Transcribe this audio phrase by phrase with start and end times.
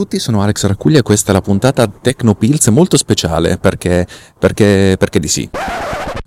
[0.00, 4.06] Tutti, sono Alex Raccuglia e questa è la puntata Tecnopills molto speciale perché,
[4.38, 5.50] perché, perché di sì.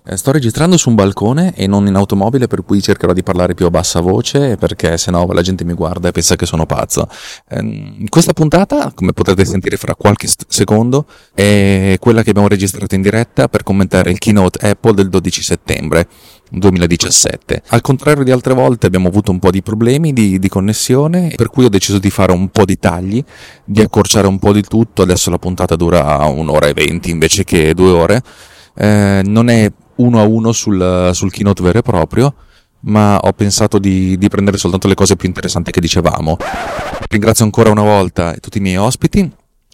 [0.06, 3.54] Eh, sto registrando su un balcone e non in automobile, per cui cercherò di parlare
[3.54, 7.08] più a bassa voce perché sennò la gente mi guarda e pensa che sono pazzo.
[7.48, 13.00] Eh, questa puntata, come potete sentire fra qualche secondo, è quella che abbiamo registrato in
[13.00, 16.06] diretta per commentare il keynote Apple del 12 settembre
[16.50, 17.62] 2017.
[17.68, 21.48] Al contrario di altre volte abbiamo avuto un po' di problemi di, di connessione, per
[21.48, 23.24] cui ho deciso di fare un po' di tagli,
[23.64, 25.00] di accorciare un po' di tutto.
[25.00, 28.22] Adesso la puntata dura un'ora e venti invece che due ore.
[28.76, 32.34] Eh, non è uno a uno sul, sul keynote vero e proprio,
[32.80, 36.36] ma ho pensato di, di, prendere soltanto le cose più interessanti che dicevamo.
[37.08, 39.30] Ringrazio ancora una volta tutti i miei ospiti,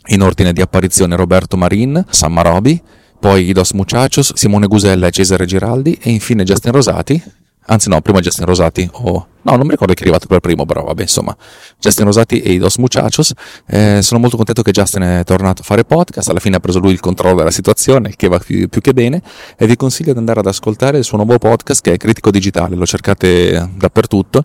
[0.07, 2.81] in ordine di apparizione Roberto Marin, Sam Marobi,
[3.19, 7.23] poi Idos Muchachos, Simone Gusella e Cesare Giraldi e infine Justin Rosati,
[7.71, 10.67] anzi no, prima Justin Rosati, o no, non mi ricordo chi è arrivato per primo,
[10.67, 11.35] però vabbè, insomma,
[11.79, 13.33] Justin Rosati e i Dos Muchachos.
[13.67, 16.81] Eh, sono molto contento che Justin è tornato a fare podcast, alla fine ha preso
[16.81, 19.23] lui il controllo della situazione, che va più, più, che bene,
[19.57, 22.75] e vi consiglio di andare ad ascoltare il suo nuovo podcast che è Critico Digitale,
[22.75, 24.45] lo cercate dappertutto,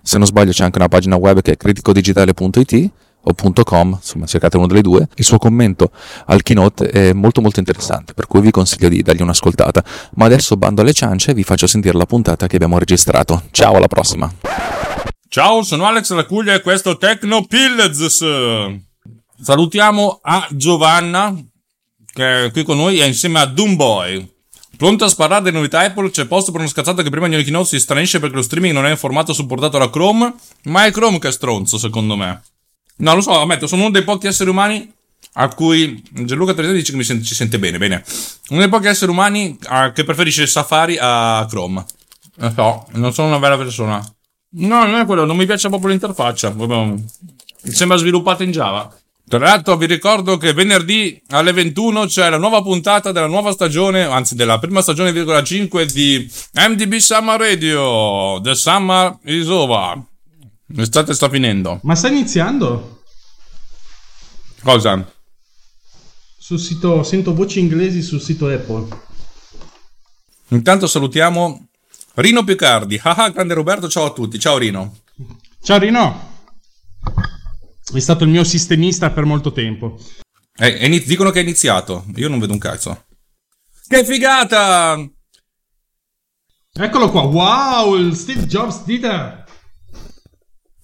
[0.00, 2.90] se non sbaglio c'è anche una pagina web che è criticodigitale.it
[3.22, 5.90] o .com, insomma cercate uno delle due, il suo commento
[6.26, 9.84] al keynote è molto molto interessante, per cui vi consiglio di dargli un'ascoltata.
[10.14, 13.44] Ma adesso bando alle ciance e vi faccio sentire la puntata che abbiamo registrato.
[13.50, 14.32] Ciao, alla prossima!
[15.28, 17.46] Ciao, sono Alex Racuglia e questo è Tecno.
[19.40, 21.34] Salutiamo a Giovanna,
[22.12, 24.38] che è qui con noi, e insieme a Doomboy.
[24.76, 26.10] Pronto a sparare delle novità Apple?
[26.10, 28.74] C'è posto per uno scazzato che prima di ogni keynote si stranisce perché lo streaming
[28.74, 30.34] non è in formato supportato da Chrome?
[30.64, 32.42] Ma è Chrome che è stronzo, secondo me.
[33.00, 34.92] No, lo so, ammetto, sono uno dei pochi esseri umani
[35.34, 38.04] a cui Gianluca Trevisan dice che mi sente, ci sente bene, bene.
[38.50, 41.84] Uno dei pochi esseri umani a, che preferisce Safari a Chrome.
[42.36, 44.04] Lo so, non sono una bella persona.
[44.52, 46.52] No, non è quello, non mi piace proprio l'interfaccia.
[46.52, 47.02] Mi
[47.62, 48.92] sembra sviluppata in Java.
[49.28, 54.02] Tra l'altro vi ricordo che venerdì alle 21 c'è la nuova puntata della nuova stagione,
[54.02, 58.40] anzi della prima stagione, 5 di MDB Summer Radio.
[58.42, 60.02] The Summer is over.
[60.72, 61.80] L'estate sta finendo.
[61.82, 63.02] Ma sta iniziando?
[64.62, 65.12] Cosa?
[66.38, 68.86] Sul sito, sento voci inglesi sul sito Apple.
[70.48, 71.68] Intanto salutiamo
[72.14, 73.00] Rino Picardi.
[73.02, 74.38] Ah, grande Roberto, ciao a tutti.
[74.38, 74.98] Ciao Rino.
[75.62, 76.28] Ciao Rino.
[77.92, 79.98] È stato il mio sistemista per molto tempo.
[80.56, 82.04] Eh, è, dicono che è iniziato.
[82.16, 83.06] Io non vedo un cazzo.
[83.88, 84.96] Che figata!
[86.72, 87.22] Eccolo qua.
[87.22, 89.39] Wow, il Steve Jobs Dieter.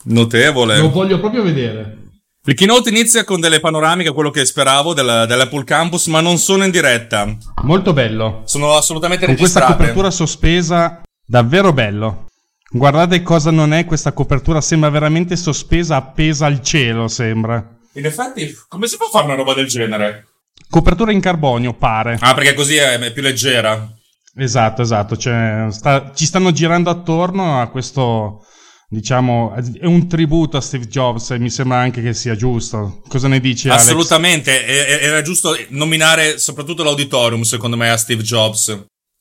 [0.07, 0.79] Notevole.
[0.79, 2.05] Lo voglio proprio vedere.
[2.45, 6.65] Il keynote inizia con delle panoramiche, quello che speravo del, dell'Apple Campus, ma non sono
[6.65, 7.37] in diretta.
[7.63, 8.43] Molto bello.
[8.45, 9.67] Sono assolutamente con registrate.
[9.67, 12.27] questa copertura sospesa, davvero bello.
[12.71, 17.77] Guardate cosa non è questa copertura, sembra veramente sospesa, appesa al cielo, sembra.
[17.95, 20.27] In effetti, come si può fare una roba del genere?
[20.69, 22.17] Copertura in carbonio, pare.
[22.21, 23.93] Ah, perché così è, è più leggera.
[24.37, 25.17] Esatto, esatto.
[25.17, 28.45] Cioè, sta, ci stanno girando attorno a questo
[28.89, 33.03] diciamo, è un tributo a Steve Jobs e mi sembra anche che sia giusto.
[33.09, 33.69] Cosa ne dici?
[33.69, 33.83] Alex?
[33.83, 34.67] Assolutamente,
[35.01, 38.69] era giusto nominare soprattutto l'auditorium, secondo me, a Steve Jobs.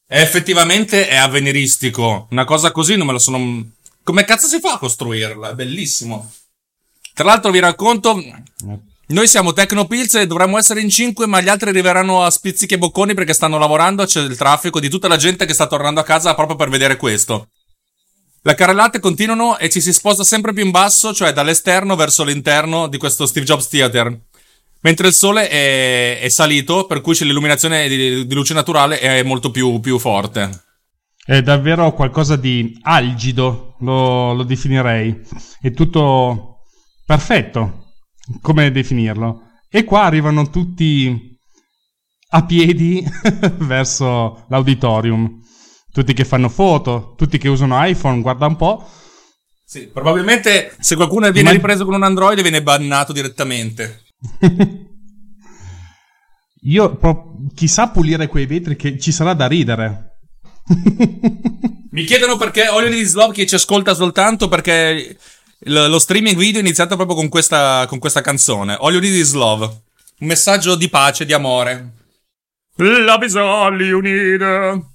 [0.08, 2.28] E effettivamente è avveniristico.
[2.30, 3.72] Una cosa così non me la sono.
[4.04, 5.50] Come cazzo si fa a costruirla?
[5.50, 6.32] È bellissimo.
[7.14, 8.24] Tra l'altro, vi racconto.
[9.08, 12.78] Noi siamo Tecnopills e dovremmo essere in 5, ma gli altri arriveranno a spizzichi e
[12.78, 14.06] bocconi perché stanno lavorando.
[14.06, 16.98] C'è il traffico di tutta la gente che sta tornando a casa proprio per vedere
[16.98, 17.50] questo.
[18.48, 22.86] Le carrellate continuano e ci si sposta sempre più in basso, cioè dall'esterno verso l'interno
[22.86, 24.22] di questo Steve Jobs Theater.
[24.82, 29.50] Mentre il sole è, è salito, per cui l'illuminazione di, di luce naturale è molto
[29.50, 30.64] più, più, forte.
[31.26, 35.22] È davvero qualcosa di algido, lo, lo definirei.
[35.60, 36.66] È tutto
[37.04, 37.94] perfetto.
[38.42, 39.42] Come definirlo?
[39.72, 41.36] E qua arrivano tutti
[42.30, 43.04] a piedi
[43.58, 45.42] verso l'auditorium
[45.96, 48.86] tutti che fanno foto, tutti che usano iPhone, guarda un po'.
[49.66, 54.04] Sì, probabilmente se qualcuno viene ripreso con un Android viene bannato direttamente.
[56.64, 60.18] Io, pro- chissà pulire quei vetri che ci sarà da ridere.
[61.92, 65.18] Mi chiedono perché Olio di Slov che ci ascolta soltanto perché
[65.60, 68.76] l- lo streaming video è iniziato proprio con questa, con questa canzone.
[68.80, 69.62] Olio di Slov.
[69.62, 71.94] Un messaggio di pace, di amore.
[72.76, 74.94] Love is all you need.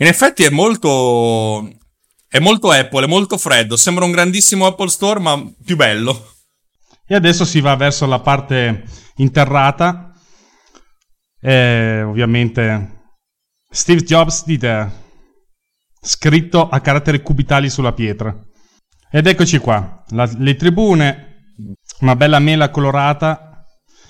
[0.00, 1.78] In effetti è molto.
[2.26, 3.76] È molto Apple, è molto freddo.
[3.76, 6.34] Sembra un grandissimo Apple Store, ma più bello.
[7.06, 8.84] E adesso si va verso la parte
[9.16, 10.12] interrata.
[11.38, 13.02] E ovviamente
[13.70, 15.08] Steve Jobs dite
[16.00, 18.34] scritto a caratteri cubitali sulla pietra.
[19.10, 21.42] Ed eccoci qua, la- le tribune,
[22.00, 23.66] una bella mela colorata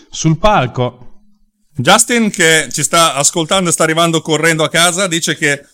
[0.09, 1.23] sul palco.
[1.75, 5.65] Justin, che ci sta ascoltando e sta arrivando correndo a casa, dice che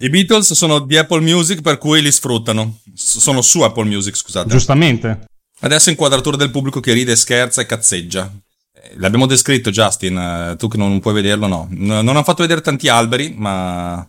[0.00, 2.78] i Beatles sono di Apple Music, per cui li sfruttano.
[2.94, 4.48] S- sono su Apple Music, scusate.
[4.48, 5.26] Giustamente.
[5.60, 8.30] Adesso inquadratura del pubblico che ride, scherza e cazzeggia.
[8.74, 10.16] Eh, L'abbiamo descritto, Justin.
[10.16, 11.66] eh, Tu che non puoi vederlo, no.
[11.70, 14.06] Non hanno fatto vedere tanti alberi, ma.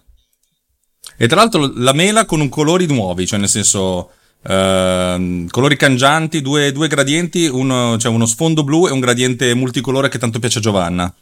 [1.18, 4.12] E tra l'altro la mela con un colori nuovi, cioè nel senso.
[4.44, 10.08] ehm, colori cangianti, due, due gradienti, uno, cioè uno sfondo blu e un gradiente multicolore
[10.08, 11.14] che tanto piace a Giovanna.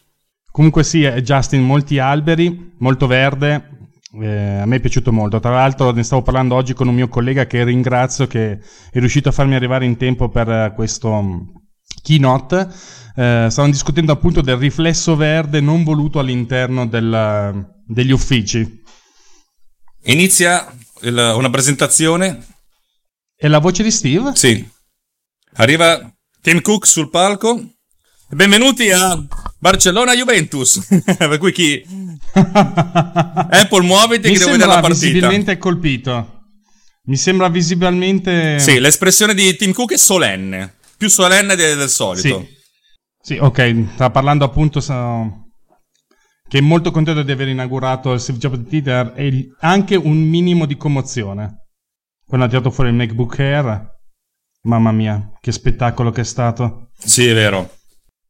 [0.51, 3.76] Comunque sì, è Justin, molti alberi, molto verde.
[4.21, 5.39] Eh, a me è piaciuto molto.
[5.39, 9.29] Tra l'altro ne stavo parlando oggi con un mio collega che ringrazio che è riuscito
[9.29, 11.39] a farmi arrivare in tempo per eh, questo mm,
[12.01, 12.67] keynote.
[13.15, 18.83] Eh, stavano discutendo appunto del riflesso verde non voluto all'interno del- degli uffici.
[20.03, 20.71] Inizia
[21.01, 22.45] il- una presentazione.
[23.35, 24.31] E la voce di Steve?
[24.35, 24.67] Sì.
[25.53, 26.11] Arriva
[26.41, 27.59] Tim Cook sul palco.
[28.29, 29.23] Benvenuti a
[29.59, 30.85] Barcellona Juventus.
[31.17, 31.83] per cui chi.
[32.33, 35.05] Apple, muoviti Mi che devo vedere la partita.
[35.05, 36.33] visibilmente colpito.
[37.05, 38.59] Mi sembra visibilmente...
[38.59, 40.75] Sì, l'espressione di Tim Cook è solenne.
[40.97, 42.39] Più solenne de- del solito.
[42.39, 42.55] Sì.
[43.21, 45.25] Sì, ok, sta parlando appunto sa-
[46.47, 50.65] che è molto contento di aver inaugurato il Steve Jobs Theater e anche un minimo
[50.65, 51.65] di commozione.
[52.25, 53.95] Quando ha tirato fuori il MacBook Air,
[54.63, 56.89] mamma mia, che spettacolo che è stato.
[56.97, 57.76] Sì, è vero.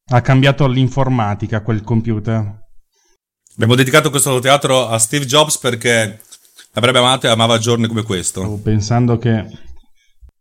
[0.10, 2.66] Ha cambiato l'informatica quel computer.
[3.56, 6.22] Abbiamo dedicato questo teatro a Steve Jobs perché
[6.74, 8.40] l'avrebbe amato e amava giorni come questo.
[8.42, 9.46] Stavo pensando che...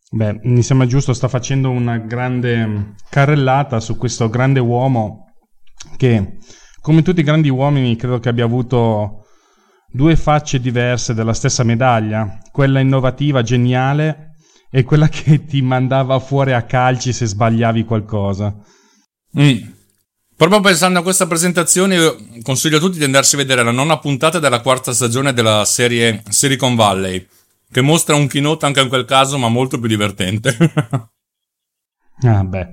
[0.08, 5.32] Beh, mi sembra giusto, sta facendo una grande carrellata su questo grande uomo
[5.96, 6.38] che,
[6.80, 9.26] come tutti i grandi uomini, credo che abbia avuto
[9.90, 14.34] due facce diverse della stessa medaglia, quella innovativa, geniale,
[14.70, 18.54] e quella che ti mandava fuori a calci se sbagliavi qualcosa.
[19.38, 19.74] Mm.
[20.36, 23.98] Proprio pensando a questa presentazione, io consiglio a tutti di andarsi a vedere la nona
[23.98, 27.26] puntata della quarta stagione della serie Silicon Valley,
[27.70, 30.56] che mostra un keynote anche in quel caso, ma molto più divertente.
[32.22, 32.66] Ah, beh.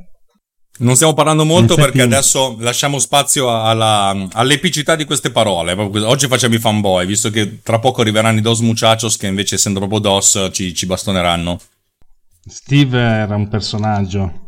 [0.80, 5.74] non stiamo parlando molto perché adesso lasciamo spazio alla- all'epicità di queste parole.
[5.74, 9.80] Oggi facciamo i fanboy, visto che tra poco arriveranno i dos muchachos che invece essendo
[9.80, 11.60] proprio dos ci, ci bastoneranno.
[12.45, 14.43] Steve era un personaggio.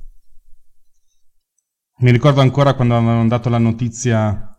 [2.00, 4.58] Mi ricordo ancora quando avevano dato la notizia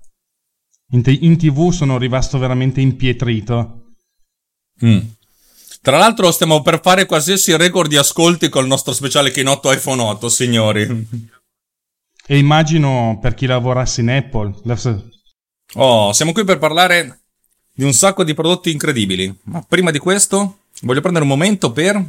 [0.91, 3.93] in, te- in tv, sono rimasto veramente impietrito.
[4.85, 4.99] Mm.
[5.83, 10.29] Tra l'altro stiamo per fare qualsiasi record di ascolti col nostro speciale keynote iPhone 8,
[10.29, 11.09] signori.
[12.27, 14.55] E immagino per chi lavorasse in Apple.
[15.75, 17.21] Oh, siamo qui per parlare
[17.73, 19.33] di un sacco di prodotti incredibili.
[19.45, 22.03] Ma prima di questo, voglio prendere un momento per.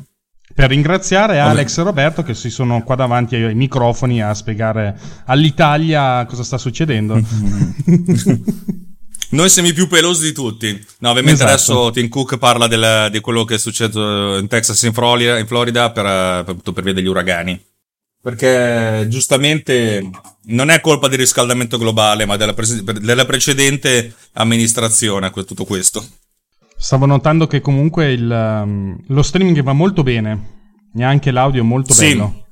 [0.54, 6.25] Per ringraziare Alex e Roberto che si sono qua davanti ai microfoni a spiegare all'Italia
[6.25, 7.20] cosa sta succedendo.
[9.30, 10.86] Noi siamo i più pelosi di tutti.
[11.00, 11.51] No, ovviamente Esatto.
[11.51, 15.38] adesso Tim Cook parla del- di quello che è successo in Texas e in Florida,
[15.38, 17.62] in Florida per, per, per via degli uragani.
[18.22, 20.10] Perché giustamente
[20.46, 26.06] non è colpa del riscaldamento globale, ma della, prese- della precedente amministrazione, tutto questo.
[26.77, 30.55] Stavo notando che comunque il, um, lo streaming va molto bene.
[30.96, 32.10] E anche l'audio è molto Sì.
[32.10, 32.46] bello.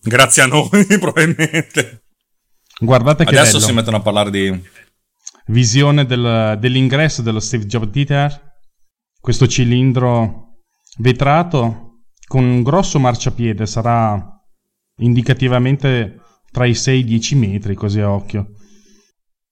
[0.00, 0.68] Grazie a noi,
[0.98, 2.04] probabilmente.
[2.80, 3.66] Guardate che Adesso bello.
[3.66, 4.70] si mettono a parlare di.
[5.46, 8.50] Visione del- dell'ingresso dello Steve Jobs Theater.
[9.20, 10.58] Questo cilindro
[10.98, 13.66] vetrato con un grosso marciapiede.
[13.66, 14.24] Sarà
[14.98, 18.48] indicativamente tra i 6 e i 10 metri, così a occhio.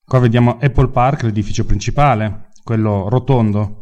[0.05, 3.80] Qua vediamo Apple Park, l'edificio principale, quello rotondo.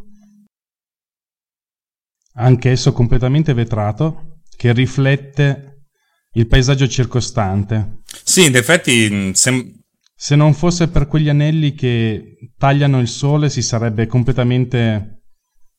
[2.40, 5.86] Anch'esso completamente vetrato, che riflette
[6.34, 8.02] il paesaggio circostante.
[8.22, 9.10] Sì, in effetti.
[9.10, 9.76] mh, sem-
[10.14, 15.22] Se non fosse per quegli anelli che tagliano il sole, si sarebbe completamente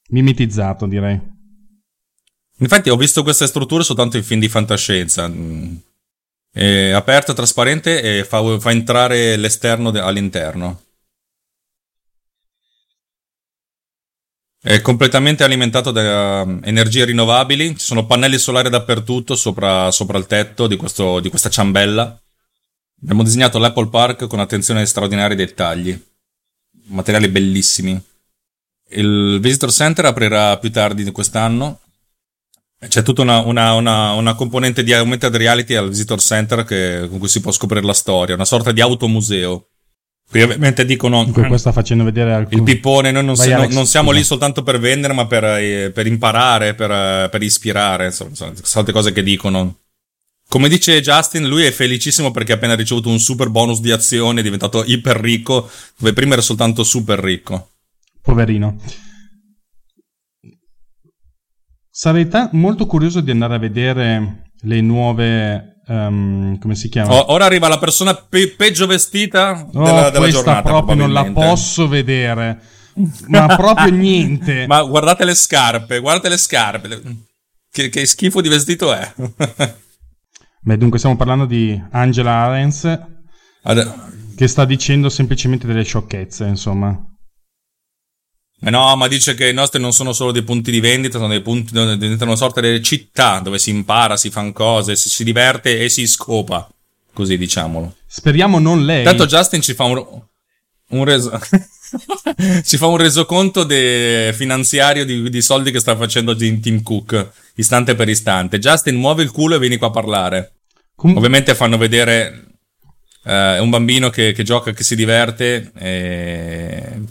[0.09, 1.19] mimetizzato, direi.
[2.59, 5.27] Infatti ho visto queste strutture soltanto in film di fantascienza.
[5.27, 5.75] Mm.
[6.51, 10.81] È aperto, trasparente e fa, fa entrare l'esterno de- all'interno.
[14.61, 20.27] È completamente alimentato da um, energie rinnovabili, ci sono pannelli solari dappertutto sopra, sopra il
[20.27, 22.19] tetto di, questo, di questa ciambella.
[23.01, 25.97] Abbiamo disegnato l'Apple Park con attenzione ai straordinari dettagli.
[26.87, 28.01] Materiali bellissimi.
[28.89, 31.79] Il Visitor Center aprirà più tardi di quest'anno.
[32.85, 37.17] C'è tutta una, una, una, una, componente di augmented reality al Visitor Center che, con
[37.17, 39.68] cui si può scoprire la storia, una sorta di automuseo.
[40.29, 42.57] Qui ovviamente dicono qua sta facendo vedere alcuni...
[42.57, 45.89] il pippone, noi non, si, non, non siamo lì soltanto per vendere, ma per, eh,
[45.91, 49.77] per imparare, per, eh, per, ispirare, insomma, sono solite cose che dicono.
[50.47, 54.41] Come dice Justin, lui è felicissimo perché ha appena ricevuto un super bonus di azione,
[54.41, 55.67] è diventato iper ricco,
[55.97, 57.71] dove prima era soltanto super ricco.
[58.21, 58.77] Poverino.
[61.89, 67.11] Sarei ta- molto curioso di andare a vedere le nuove Um, come si chiama?
[67.11, 70.61] Oh, ora arriva la persona pe- peggio vestita oh, della, della giornata.
[70.61, 72.61] proprio non la posso vedere.
[73.25, 74.67] Ma proprio niente.
[74.67, 77.01] Ma guardate le scarpe, guardate le scarpe.
[77.71, 79.13] Che, che schifo di vestito è.
[80.61, 82.99] Beh, dunque stiamo parlando di Angela Arens
[83.63, 84.35] Ad...
[84.35, 87.03] che sta dicendo semplicemente delle sciocchezze, insomma.
[88.61, 91.29] Eh no, ma dice che i nostri non sono solo dei punti di vendita, sono
[91.29, 95.23] dei punti, diventano una sorta di città dove si impara, si fanno cose, si, si
[95.23, 96.69] diverte e si scopa.
[97.13, 97.95] Così diciamolo.
[98.05, 99.03] Speriamo non lei.
[99.03, 100.05] Tanto Justin ci fa un,
[100.89, 101.39] un reso.
[102.63, 107.95] ci fa un resoconto de- finanziario di, di, soldi che sta facendo Tim Cook, istante
[107.95, 108.59] per istante.
[108.59, 110.53] Justin, muove il culo e vieni qua a parlare.
[110.95, 112.45] Com- Ovviamente fanno vedere
[113.23, 115.71] uh, un bambino che, che, gioca, che si diverte.
[115.77, 117.01] E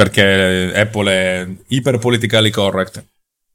[0.00, 3.04] perché Apple è iper politically correct.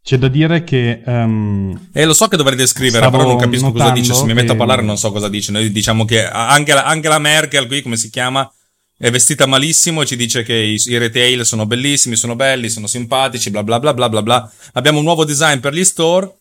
[0.04, 1.02] C'è da dire che.
[1.04, 4.14] Um, eh, lo so che dovrei descrivere, però non capisco cosa dice.
[4.14, 5.52] Se mi metto a parlare, non so cosa dice.
[5.52, 8.48] Noi diciamo che Angela, Angela Merkel, qui come si chiama,
[8.96, 12.86] è vestita malissimo e ci dice che i, i, retail sono bellissimi, sono belli, sono
[12.86, 14.52] simpatici, bla bla bla bla bla bla.
[14.74, 16.32] Abbiamo un nuovo design per gli store.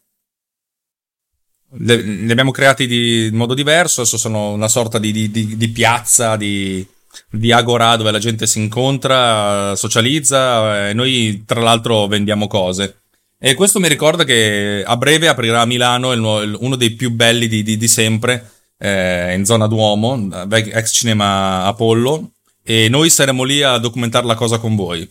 [1.78, 4.02] Li abbiamo creati di, in modo diverso.
[4.02, 6.87] Adesso sono una sorta di, di, di, di piazza, di
[7.30, 13.02] di Agora dove la gente si incontra, socializza e noi tra l'altro vendiamo cose.
[13.38, 17.47] E questo mi ricorda che a breve aprirà a Milano il, uno dei più belli
[17.47, 22.30] di, di, di sempre, eh, in zona Duomo, ex cinema Apollo,
[22.62, 25.06] e noi saremo lì a documentare la cosa con voi.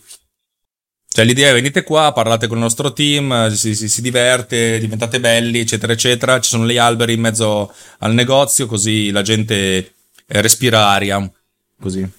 [1.13, 5.19] Cioè l'idea è venite qua, parlate con il nostro team, si, si, si diverte, diventate
[5.19, 6.39] belli, eccetera, eccetera.
[6.39, 9.93] Ci sono gli alberi in mezzo al negozio, così la gente
[10.25, 11.31] respira aria.
[11.83, 12.09] Così.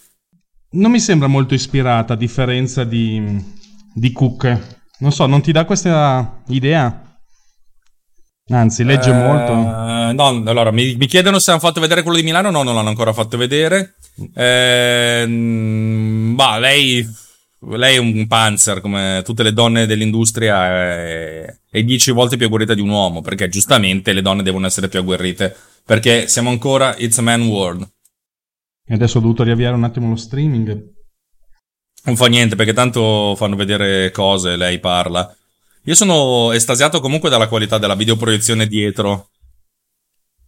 [0.72, 3.42] Non mi sembra molto ispirata a differenza di,
[3.94, 4.76] di Cook.
[4.98, 7.18] Non so, non ti dà questa idea?
[8.48, 9.54] Anzi, legge eh, molto.
[9.54, 12.50] No, allora mi, mi, chiedono se hanno fatto vedere quello di Milano.
[12.50, 13.94] No, non l'hanno ancora fatto vedere.
[14.34, 15.24] Eh,
[16.34, 17.08] bah, lei,
[17.60, 20.66] lei è un panzer come tutte le donne dell'industria.
[20.66, 23.22] È, è dieci volte più agguerrita di un uomo.
[23.22, 25.56] Perché giustamente le donne devono essere più agguerrite.
[25.86, 27.88] Perché siamo ancora It's a Man World.
[28.86, 30.92] E adesso ho dovuto riavviare un attimo lo streaming.
[32.04, 35.34] Non fa niente perché tanto fanno vedere cose, lei parla.
[35.84, 39.30] Io sono estasiato comunque dalla qualità della videoproiezione dietro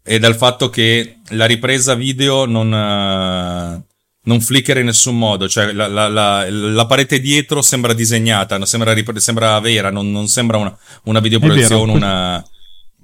[0.03, 3.85] e dal fatto che la ripresa video non, uh,
[4.23, 8.95] non flickera in nessun modo, cioè la, la, la, la parete dietro sembra disegnata, sembra,
[9.17, 12.45] sembra vera, non, non, sembra una, una videoproiezione, una,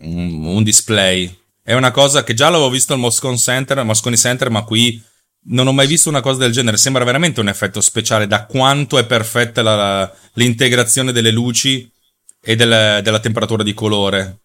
[0.02, 1.38] un, un, display.
[1.62, 5.02] È una cosa che già l'avevo visto al Moscone Center, Moscone Center, ma qui
[5.44, 6.76] non ho mai visto una cosa del genere.
[6.76, 11.90] Sembra veramente un effetto speciale da quanto è perfetta la, l'integrazione delle luci
[12.40, 14.40] e del, della temperatura di colore.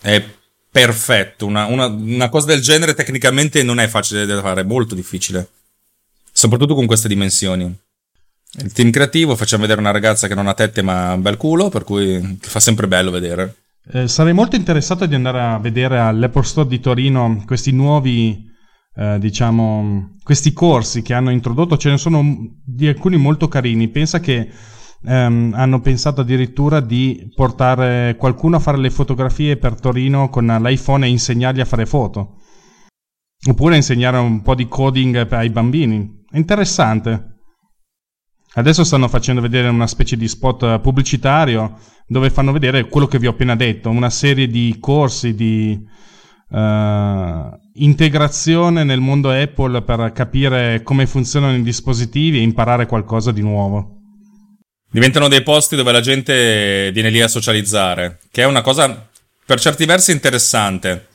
[0.00, 0.24] È
[0.70, 1.46] perfetto.
[1.46, 5.48] Una, una, una, cosa del genere tecnicamente non è facile da fare, è molto difficile.
[6.32, 7.74] Soprattutto con queste dimensioni.
[8.52, 11.68] Il team creativo, facciamo vedere una ragazza che non ha tette ma un bel culo,
[11.68, 13.56] per cui fa sempre bello vedere.
[13.92, 18.49] Eh, sarei molto interessato di andare a vedere all'Apple Store di Torino questi nuovi
[19.00, 22.22] eh, diciamo, questi corsi che hanno introdotto, ce ne sono
[22.62, 23.88] di alcuni molto carini.
[23.88, 24.46] Pensa che
[25.06, 31.06] ehm, hanno pensato addirittura di portare qualcuno a fare le fotografie per Torino con l'iPhone
[31.06, 32.40] e insegnargli a fare foto.
[33.48, 36.24] Oppure insegnare un po' di coding ai bambini.
[36.30, 37.38] È interessante.
[38.52, 43.28] Adesso stanno facendo vedere una specie di spot pubblicitario dove fanno vedere quello che vi
[43.28, 45.88] ho appena detto, una serie di corsi, di,
[46.50, 53.40] uh, integrazione nel mondo Apple per capire come funzionano i dispositivi e imparare qualcosa di
[53.40, 53.96] nuovo.
[54.92, 59.08] Diventano dei posti dove la gente viene lì a socializzare, che è una cosa
[59.46, 61.06] per certi versi interessante.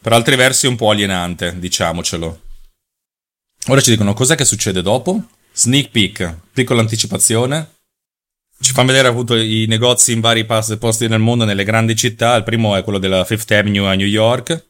[0.00, 2.40] per altri versi un po' alienante, diciamocelo.
[3.66, 5.22] Ora ci dicono cos'è che succede dopo.
[5.52, 7.74] Sneak peek, piccola anticipazione.
[8.58, 12.36] Ci fanno vedere appunto i negozi in vari posti nel mondo, nelle grandi città.
[12.36, 14.68] Il primo è quello della Fifth Avenue a New York,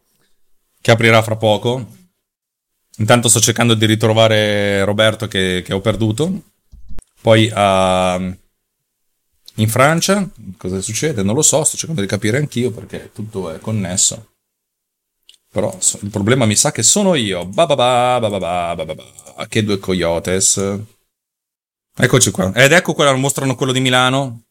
[0.81, 1.99] che aprirà fra poco.
[2.99, 6.43] Intanto sto cercando di ritrovare Roberto che, che ho perduto.
[7.21, 7.51] Poi.
[7.55, 8.39] Uh,
[9.61, 11.23] in Francia, cosa succede?
[11.23, 14.33] Non lo so, sto cercando di capire anch'io perché tutto è connesso.
[15.53, 17.45] Però il problema mi sa che sono io.
[17.45, 20.81] Ba ba ba ba ba ba ba ba Che due coyotes.
[21.95, 22.53] Eccoci qua.
[22.55, 24.45] Ed ecco qua, mostrano quello di Milano.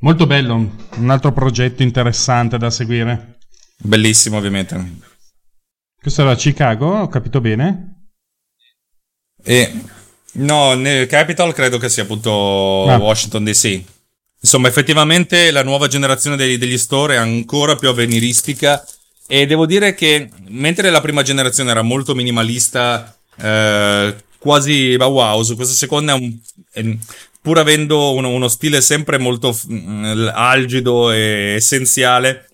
[0.00, 0.54] Molto bello,
[0.96, 3.38] un altro progetto interessante da seguire.
[3.78, 5.05] Bellissimo, ovviamente.
[6.00, 8.08] Questo era Chicago, ho capito bene?
[9.42, 9.72] E
[10.32, 12.96] no, nel Capital credo che sia appunto ah.
[12.96, 13.82] Washington DC.
[14.40, 18.84] Insomma, effettivamente la nuova generazione degli, degli store è ancora più avveniristica
[19.26, 25.74] e devo dire che mentre la prima generazione era molto minimalista, eh, quasi Bauhaus, questa
[25.74, 26.36] seconda è un,
[26.70, 26.96] è,
[27.40, 32.45] pur avendo uno, uno, stile sempre molto mm, algido e essenziale,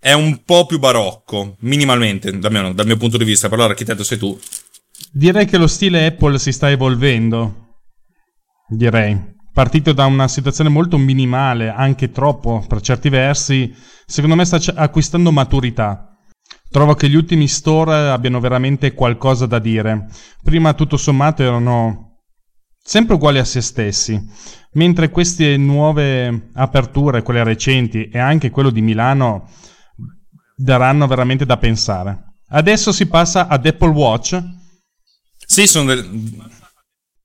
[0.00, 3.48] è un po' più barocco, minimalmente, dal mio, dal mio punto di vista.
[3.48, 4.36] Però l'architetto sei tu.
[5.12, 7.76] Direi che lo stile Apple si sta evolvendo.
[8.68, 13.74] Direi partito da una situazione molto minimale, anche troppo per certi versi,
[14.06, 16.16] secondo me sta acquistando maturità.
[16.70, 20.06] Trovo che gli ultimi store abbiano veramente qualcosa da dire.
[20.42, 22.22] Prima tutto sommato erano
[22.82, 24.18] sempre uguali a se stessi,
[24.72, 29.48] mentre queste nuove aperture, quelle recenti e anche quello di Milano,
[30.62, 32.34] daranno veramente da pensare.
[32.48, 34.42] Adesso si passa ad Apple Watch.
[35.46, 36.08] Sì, sono del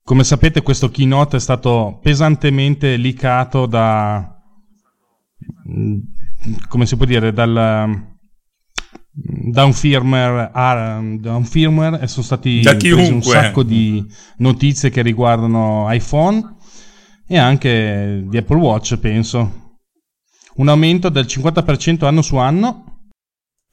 [0.06, 4.40] come sapete questo keynote è stato pesantemente licato da...
[5.68, 5.98] Mm,
[6.68, 7.32] come si può dire?
[7.32, 8.06] Dal,
[9.10, 12.62] da un firmware, da un firmware e sono stati
[12.92, 16.54] un sacco di notizie che riguardano iPhone
[17.26, 19.80] e anche di Apple Watch, penso.
[20.54, 22.85] Un aumento del 50% anno su anno.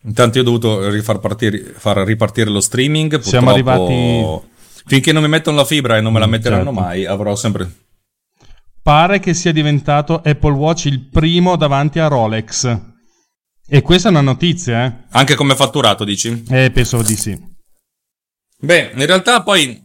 [0.06, 3.20] Intanto io ho dovuto rifar partire, far ripartire lo streaming.
[3.20, 4.52] Siamo arrivati
[4.86, 6.80] Finché non mi mettono la fibra e non me la mm, metteranno certo.
[6.80, 7.72] mai, avrò sempre.
[8.82, 12.80] Pare che sia diventato Apple Watch il primo davanti a Rolex.
[13.66, 14.94] E questa è una notizia, eh?
[15.12, 16.44] Anche come fatturato, dici?
[16.50, 17.52] Eh, penso di sì.
[18.60, 19.82] Beh, in realtà poi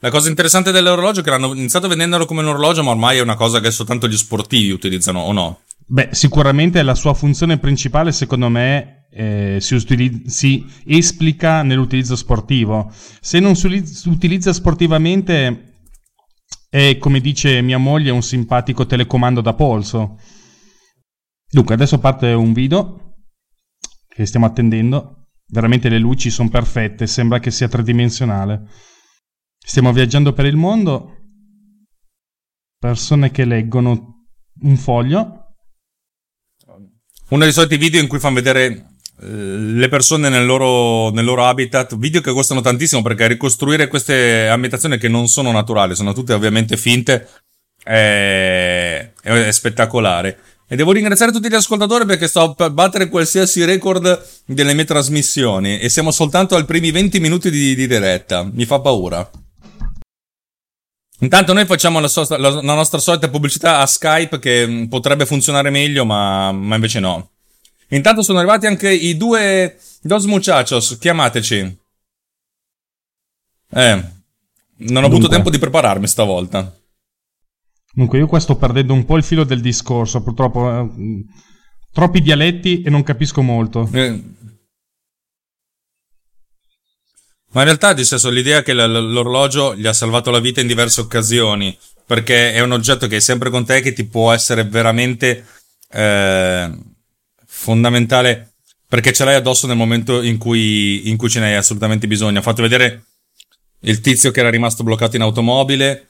[0.00, 3.18] la cosa interessante dell'orologio è che hanno iniziato a venderlo come un orologio, ma ormai
[3.18, 5.60] è una cosa che soltanto gli sportivi utilizzano, o no?
[5.92, 12.92] Beh, sicuramente la sua funzione principale, secondo me, eh, si, utilizza, si, esplica nell'utilizzo sportivo.
[13.20, 13.66] Se non si
[14.06, 15.78] utilizza sportivamente
[16.68, 20.20] è, come dice mia moglie, un simpatico telecomando da polso.
[21.50, 23.16] Dunque, adesso parte un video
[24.06, 25.30] che stiamo attendendo.
[25.48, 28.68] Veramente le luci sono perfette, sembra che sia tridimensionale.
[29.58, 31.16] Stiamo viaggiando per il mondo.
[32.78, 34.26] Persone che leggono
[34.62, 35.39] un foglio.
[37.30, 38.86] Uno dei soliti video in cui fanno vedere
[39.22, 44.98] le persone nel loro, nel loro, habitat, video che costano tantissimo perché ricostruire queste ambientazioni
[44.98, 47.28] che non sono naturali, sono tutte ovviamente finte,
[47.82, 50.38] è, è spettacolare.
[50.66, 55.78] E devo ringraziare tutti gli ascoltatori perché sto per battere qualsiasi record delle mie trasmissioni
[55.78, 58.48] e siamo soltanto ai primi 20 minuti di, di diretta.
[58.50, 59.28] Mi fa paura.
[61.20, 65.70] Intanto noi facciamo la, so- la, la, nostra solita pubblicità a Skype che potrebbe funzionare
[65.70, 67.30] meglio, ma, ma invece no.
[67.88, 71.78] Intanto sono arrivati anche i due Dos Muchachos, chiamateci.
[73.72, 74.08] Eh, non ho
[74.76, 75.06] Dunque.
[75.06, 76.74] avuto tempo di prepararmi stavolta.
[77.92, 80.70] Dunque, io qua sto perdendo un po' il filo del discorso, purtroppo.
[80.70, 81.24] Eh,
[81.92, 83.88] troppi dialetti e non capisco molto.
[83.92, 84.22] Eh.
[87.52, 91.00] Ma in realtà, nel senso, l'idea che l'orologio gli ha salvato la vita in diverse
[91.00, 95.44] occasioni, perché è un oggetto che è sempre con te che ti può essere veramente
[95.90, 96.70] eh,
[97.46, 98.50] fondamentale
[98.90, 102.40] perché ce l'hai addosso nel momento in cui, in cui ce n'hai assolutamente bisogno.
[102.40, 103.04] Ha fatto vedere
[103.82, 106.08] il tizio che era rimasto bloccato in automobile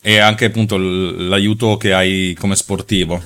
[0.00, 3.24] e anche appunto l'aiuto che hai come sportivo.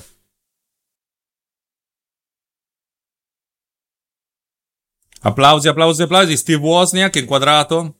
[5.25, 6.37] Applausi, applausi, applausi.
[6.37, 7.99] Steve Wozniak inquadrato.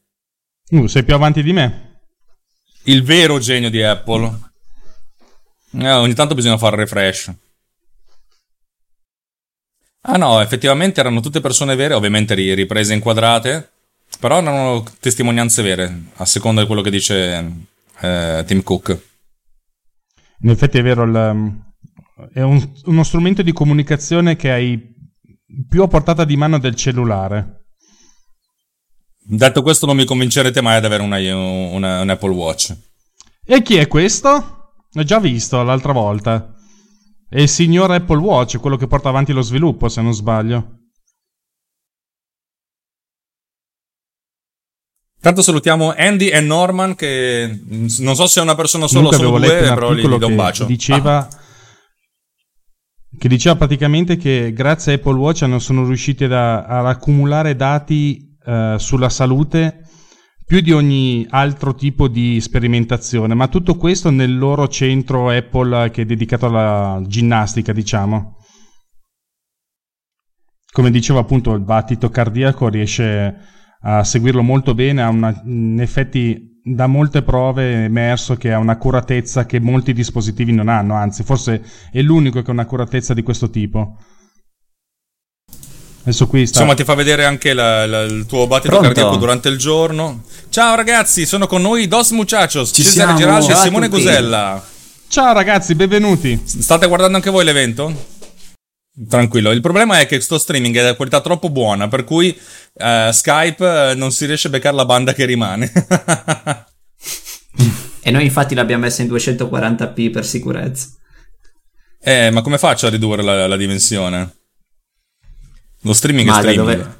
[0.69, 2.01] Uh, sei più avanti di me.
[2.83, 4.39] Il vero genio di Apple.
[5.71, 7.33] Eh, ogni tanto bisogna fare refresh.
[10.01, 13.71] Ah no, effettivamente erano tutte persone vere, ovviamente riprese inquadrate,
[14.19, 17.67] però erano testimonianze vere, a seconda di quello che dice
[18.01, 19.01] eh, Tim Cook.
[20.41, 21.63] In effetti è vero, il,
[22.33, 24.92] è un, uno strumento di comunicazione che hai
[25.67, 27.65] più a portata di mano del cellulare.
[29.25, 32.75] Detto questo, non mi convincerete mai ad avere una, una, un Apple Watch.
[33.45, 34.75] E chi è questo?
[34.91, 36.53] L'ho già visto l'altra volta.
[37.29, 40.79] È il signor Apple Watch, quello che porta avanti lo sviluppo, se non sbaglio.
[45.19, 47.61] Tanto salutiamo Andy e Norman che
[47.99, 50.65] non so se è una persona solo o solo due, però gli do un bacio.
[50.65, 51.42] Diceva, ah.
[53.23, 58.35] Che diceva praticamente che grazie a Apple Watch hanno, sono riusciti ad, ad accumulare dati
[58.43, 59.87] uh, sulla salute
[60.45, 66.01] più di ogni altro tipo di sperimentazione, ma tutto questo nel loro centro Apple che
[66.01, 68.39] è dedicato alla ginnastica, diciamo.
[70.69, 73.37] Come diceva appunto il battito cardiaco riesce
[73.83, 78.57] a seguirlo molto bene, ha una, in effetti da molte prove è emerso che ha
[78.57, 83.49] un'accuratezza che molti dispositivi non hanno, anzi forse è l'unico che ha un'accuratezza di questo
[83.49, 83.97] tipo.
[86.03, 86.59] Adesso qui sta...
[86.59, 88.87] Insomma, ti fa vedere anche la, la, il tuo battito Pronto?
[88.87, 90.23] cardiaco durante il giorno.
[90.49, 94.61] Ciao ragazzi, sono con noi Dos Muchachos, Ci Cesare Geraldi e Simone Gusella.
[95.07, 96.41] Ciao ragazzi, benvenuti.
[96.43, 98.12] State guardando anche voi l'evento?
[99.09, 102.29] Tranquillo, il problema è che sto streaming è di qualità troppo buona, per cui
[102.73, 105.71] uh, Skype eh, non si riesce a beccare la banda che rimane.
[108.03, 110.89] e noi infatti l'abbiamo messa in 240p per sicurezza.
[111.99, 114.35] Eh, ma come faccio a ridurre la, la dimensione?
[115.81, 116.67] Lo streaming ma è streaming.
[116.67, 116.97] Da dove,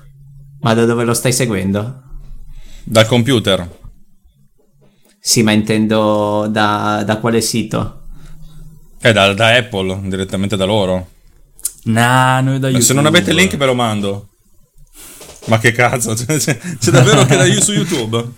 [0.61, 2.01] ma da dove lo stai seguendo?
[2.85, 3.81] Dal computer.
[5.19, 8.07] Sì, ma intendo da, da quale sito?
[8.99, 11.11] Eh, da, da Apple, direttamente da loro.
[11.85, 12.85] Nah, noi da YouTube.
[12.85, 14.29] Se non avete il link ve lo mando.
[15.45, 18.31] Ma che cazzo, c'è, c'è, c'è davvero che da io su YouTube?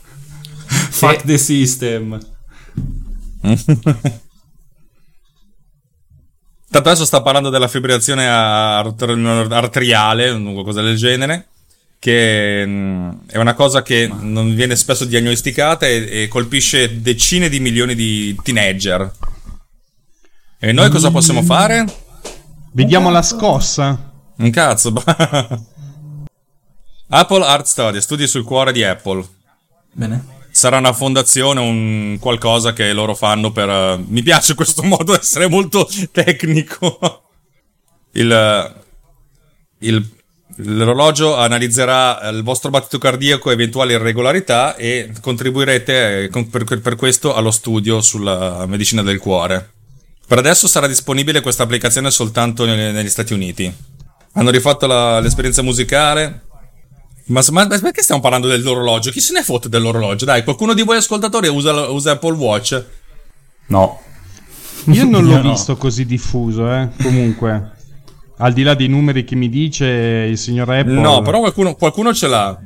[0.66, 2.20] Fuck the system.
[6.76, 11.48] Tanto adesso sta parlando della fibrillazione arteriale, qualcosa del genere,
[12.00, 17.62] che mm, è una cosa che non viene spesso diagnosticata e, e colpisce decine di
[17.62, 19.10] milioni di teenager.
[20.60, 21.86] E noi cosa possiamo fare?
[22.76, 24.12] Vediamo la scossa.
[24.36, 24.92] Un cazzo.
[27.08, 29.26] Apple Art Study, studi sul cuore di Apple.
[29.94, 30.26] Bene.
[30.52, 33.70] Sarà una fondazione, un qualcosa che loro fanno per...
[33.70, 37.24] Uh, mi piace questo modo di essere molto tecnico.
[38.12, 38.76] il,
[39.80, 40.10] il,
[40.58, 47.34] l'orologio analizzerà il vostro battito cardiaco e eventuali irregolarità e contribuirete eh, per, per questo
[47.34, 49.75] allo studio sulla medicina del cuore.
[50.28, 53.74] Per adesso sarà disponibile questa applicazione soltanto negli Stati Uniti.
[54.34, 56.42] Hanno rifatto la, l'esperienza musicale.
[57.28, 59.12] Ma, ma, perché stiamo parlando dell'orologio?
[59.12, 60.26] Chi se ne fotte dell'orologio?
[60.26, 62.86] Dai, qualcuno di voi ascoltatori usa, usa Apple Watch?
[63.68, 64.02] No.
[64.86, 65.78] Io non l'ho Io visto no.
[65.78, 66.90] così diffuso, eh.
[67.02, 67.72] Comunque.
[68.38, 71.00] Al di là dei numeri che mi dice il signor Apple.
[71.00, 72.60] No, però qualcuno, qualcuno ce l'ha.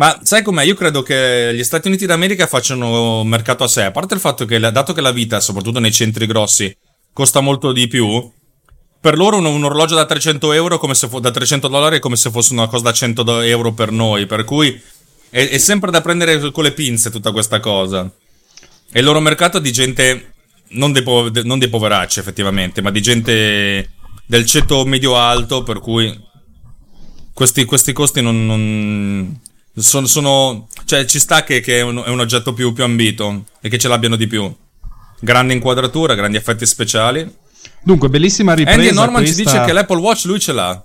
[0.00, 0.64] Ma sai com'è?
[0.64, 3.82] Io credo che gli Stati Uniti d'America facciano mercato a sé.
[3.82, 6.74] A parte il fatto che, dato che la vita, soprattutto nei centri grossi,
[7.12, 8.32] costa molto di più,
[8.98, 12.00] per loro un, un orologio da 300 euro come se fo- da 300 dollari è
[12.00, 14.24] come se fosse una cosa da 100 euro per noi.
[14.24, 14.80] Per cui
[15.28, 18.10] è, è sempre da prendere con le pinze tutta questa cosa.
[18.90, 20.32] E il loro mercato è di gente,
[20.68, 23.90] non dei, po- non dei poveracci effettivamente, ma di gente
[24.24, 26.18] del ceto medio-alto, per cui
[27.34, 29.40] questi, questi costi non, non
[29.80, 33.44] sono, sono, cioè, ci sta che, che è, un, è, un, oggetto più, più ambito
[33.60, 34.52] e che ce l'abbiano di più.
[35.20, 37.28] Grande inquadratura, grandi effetti speciali.
[37.82, 38.78] Dunque, bellissima ripresa.
[38.78, 39.36] Andy Norman questa...
[39.36, 40.82] ci dice che l'Apple Watch lui ce l'ha.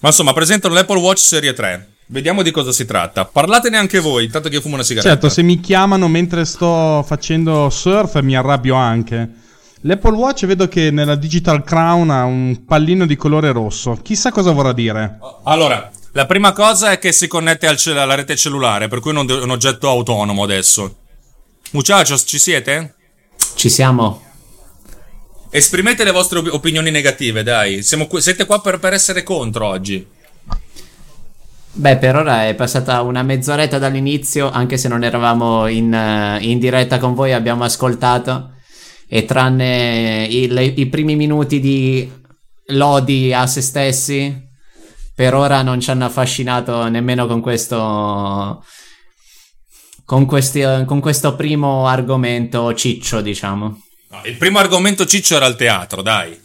[0.00, 1.90] Ma insomma, presentano l'Apple Watch Serie 3.
[2.08, 3.24] Vediamo di cosa si tratta.
[3.24, 5.12] Parlatene anche voi, intanto che io fumo una sigaretta.
[5.12, 9.28] Certo, se mi chiamano mentre sto facendo surf mi arrabbio anche.
[9.80, 13.98] L'Apple Watch vedo che nella Digital Crown ha un pallino di colore rosso.
[14.02, 15.18] Chissà cosa vorrà dire.
[15.44, 19.18] Allora, la prima cosa è che si connette al alla rete cellulare, per cui è
[19.18, 20.96] un oggetto autonomo adesso.
[21.72, 22.94] Muchachos, ci siete?
[23.54, 24.22] Ci siamo.
[25.50, 27.84] Esprimete le vostre op- opinioni negative, dai.
[28.08, 30.06] Qui, siete qua per, per essere contro oggi.
[31.72, 36.58] Beh, per ora è passata una mezz'oretta dall'inizio, anche se non eravamo in, uh, in
[36.58, 38.52] diretta con voi, abbiamo ascoltato.
[39.06, 42.10] E tranne i, le, i primi minuti di
[42.68, 44.45] lodi a se stessi,
[45.16, 48.62] per ora non ci hanno affascinato nemmeno con questo
[50.04, 53.80] con, questi, con questo primo argomento ciccio, diciamo.
[54.10, 56.38] No, il primo argomento ciccio era il teatro, dai.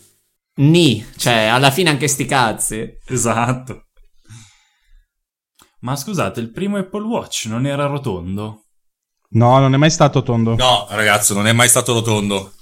[0.56, 2.98] Ni, cioè, alla fine anche sti cazzi.
[3.08, 3.88] Esatto.
[5.82, 8.68] Ma scusate, il primo Apple Watch non era rotondo?
[9.32, 10.56] No, non è mai stato tondo.
[10.56, 12.54] No, ragazzo, non è mai stato rotondo.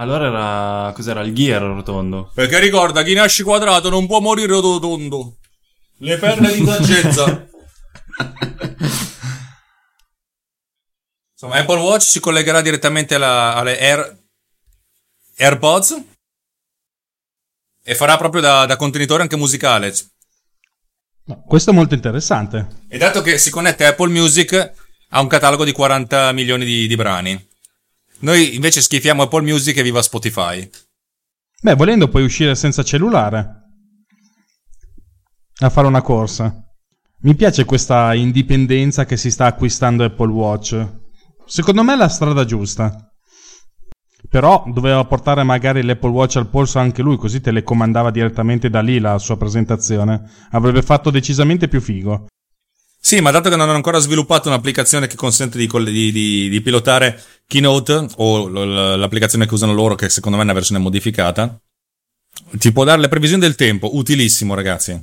[0.00, 0.92] Allora era.
[0.94, 1.20] Cos'era?
[1.20, 2.30] Il gear rotondo.
[2.34, 5.36] Perché ricorda, chi nasce quadrato non può morire rotondo.
[5.98, 7.46] Le perle di saggezza.
[11.32, 14.18] Insomma, Apple Watch si collegherà direttamente alla- alle Air,
[15.36, 16.02] AirPods
[17.82, 19.94] e farà proprio da, da contenitore anche musicale.
[21.24, 22.84] No, questo è molto interessante.
[22.88, 24.72] E dato che si connette a Apple Music,
[25.10, 27.48] ha un catalogo di 40 milioni di, di brani.
[28.20, 30.68] Noi invece schifiamo Apple Music e viva Spotify.
[31.62, 33.54] Beh, volendo puoi uscire senza cellulare
[35.62, 36.64] a fare una corsa.
[37.22, 40.86] Mi piace questa indipendenza che si sta acquistando Apple Watch.
[41.46, 43.10] Secondo me è la strada giusta.
[44.28, 48.98] Però doveva portare magari l'Apple Watch al polso anche lui, così telecomandava direttamente da lì
[48.98, 50.22] la sua presentazione.
[50.50, 52.26] Avrebbe fatto decisamente più figo.
[53.02, 56.60] Sì, ma dato che non hanno ancora sviluppato un'applicazione che consente di, di- di- di
[56.60, 58.46] pilotare Keynote o
[58.96, 61.58] l'applicazione che usano loro, che secondo me è una versione modificata,
[62.52, 65.02] ti può dare le previsioni del tempo, utilissimo ragazzi.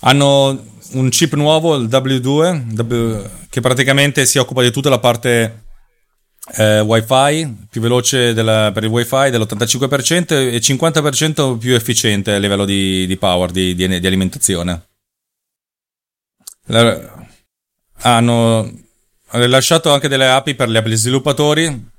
[0.00, 5.62] Hanno un chip nuovo, il W2, W- che praticamente si occupa di tutta la parte
[6.56, 12.64] eh, wifi, più veloce della- per il wifi dell'85% e 50% più efficiente a livello
[12.66, 14.88] di, di power, di- di- di alimentazione.
[16.66, 17.26] La-
[18.02, 18.70] hanno
[19.30, 21.92] rilasciato anche delle API per gli sviluppatori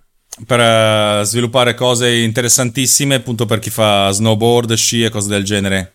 [0.45, 5.91] per eh, sviluppare cose interessantissime appunto per chi fa snowboard, sci e cose del genere.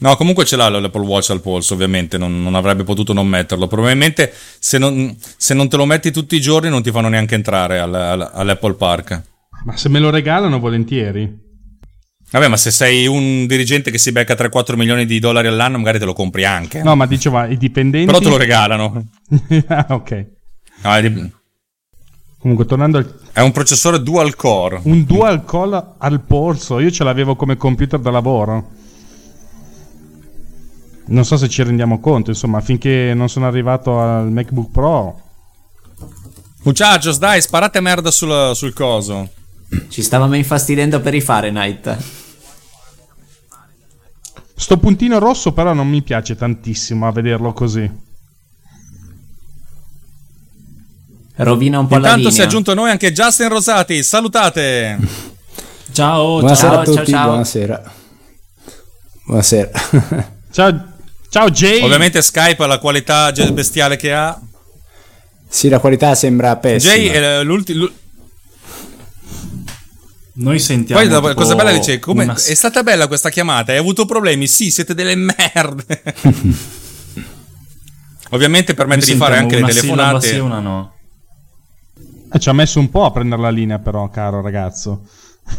[0.00, 3.66] No, comunque ce l'ha l'Apple Watch al polso, ovviamente, non, non avrebbe potuto non metterlo.
[3.66, 7.34] Probabilmente se non, se non te lo metti tutti i giorni non ti fanno neanche
[7.34, 9.22] entrare al- al- all'Apple Park.
[9.64, 11.46] Ma se me lo regalano, volentieri.
[12.30, 15.98] Vabbè, ma se sei un dirigente che si becca 3-4 milioni di dollari all'anno, magari
[15.98, 16.82] te lo compri anche.
[16.82, 18.06] No, ma diceva i dipendenti.
[18.06, 19.06] Però te lo regalano.
[19.68, 20.26] ah, ok.
[20.82, 21.32] No, è di-
[22.38, 23.18] Comunque, tornando al.
[23.32, 24.80] È un processore dual core.
[24.84, 26.78] Un dual call al polso.
[26.80, 28.70] Io ce l'avevo come computer da lavoro.
[31.06, 35.22] Non so se ci rendiamo conto, insomma, finché non sono arrivato al MacBook Pro.
[36.64, 39.30] Muchachos, dai, sparate merda sul, sul coso.
[39.88, 41.96] Ci stavamo infastidendo per i Fahrenheit.
[44.58, 47.88] Sto puntino rosso, però, non mi piace tantissimo a vederlo così.
[51.36, 52.32] Rovina un po' la Intanto linea.
[52.32, 54.02] si è aggiunto a noi anche Justin Rosati.
[54.02, 54.98] Salutate.
[55.92, 57.26] Ciao, Buonasera ciao, a tutti, ciao, ciao.
[57.26, 57.92] buonasera.
[59.26, 59.70] Buonasera.
[60.50, 60.86] Ciao,
[61.28, 61.82] ciao Jay.
[61.82, 64.36] Ovviamente Skype ha la qualità bestiale che ha.
[65.46, 66.94] sì, la qualità sembra pessima.
[66.94, 67.88] Jay è l'ultimo.
[70.40, 71.00] Noi sentiamo.
[71.00, 73.72] Poi la tipo cosa bella dice: come, una- È stata bella questa chiamata?
[73.72, 74.46] Hai avuto problemi?
[74.46, 76.02] Sì, siete delle merde.
[78.30, 80.38] Ovviamente permette noi di fare anche le una sillaba sì telefonate.
[80.38, 80.92] una no.
[82.32, 85.02] Eh, ci ha messo un po' a prendere la linea, però, caro ragazzo.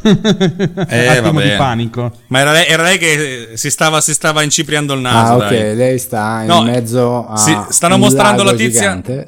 [0.03, 0.11] Eh,
[1.07, 1.49] Attimo vabbè.
[1.49, 2.11] di panico.
[2.27, 5.33] Ma era lei, era lei che si stava, si stava incipriando il naso.
[5.33, 5.75] Ah, ok, dai.
[5.75, 9.27] lei sta in No, mezzo a sì, stanno un mostrando lago la tizia- gigante.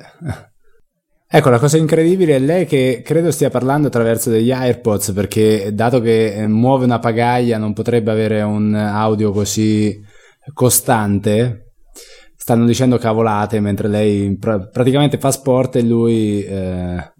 [1.33, 6.01] Ecco, la cosa incredibile è lei che credo stia parlando attraverso degli AirPods perché dato
[6.01, 9.97] che eh, muove una pagaia non potrebbe avere un audio così
[10.53, 11.75] costante.
[12.35, 17.13] Stanno dicendo cavolate mentre lei pra- praticamente fa sport e lui eh,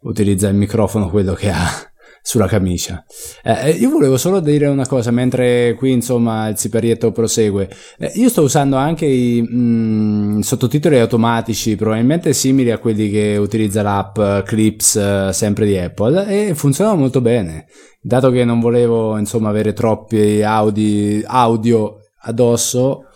[0.00, 1.91] utilizza il microfono quello che ha
[2.22, 3.04] sulla camicia.
[3.42, 7.68] Eh, io volevo solo dire una cosa mentre qui insomma il siparietto prosegue.
[7.98, 13.82] Eh, io sto usando anche i mm, sottotitoli automatici, probabilmente simili a quelli che utilizza
[13.82, 17.66] l'app eh, Clips eh, sempre di Apple e funzionano molto bene.
[18.00, 23.06] Dato che non volevo insomma avere troppi audi- audio addosso,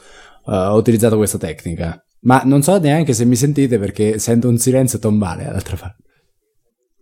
[0.46, 2.00] eh, ho utilizzato questa tecnica.
[2.20, 6.05] Ma non so neanche se mi sentite perché sento un silenzio tombale dall'altra parte.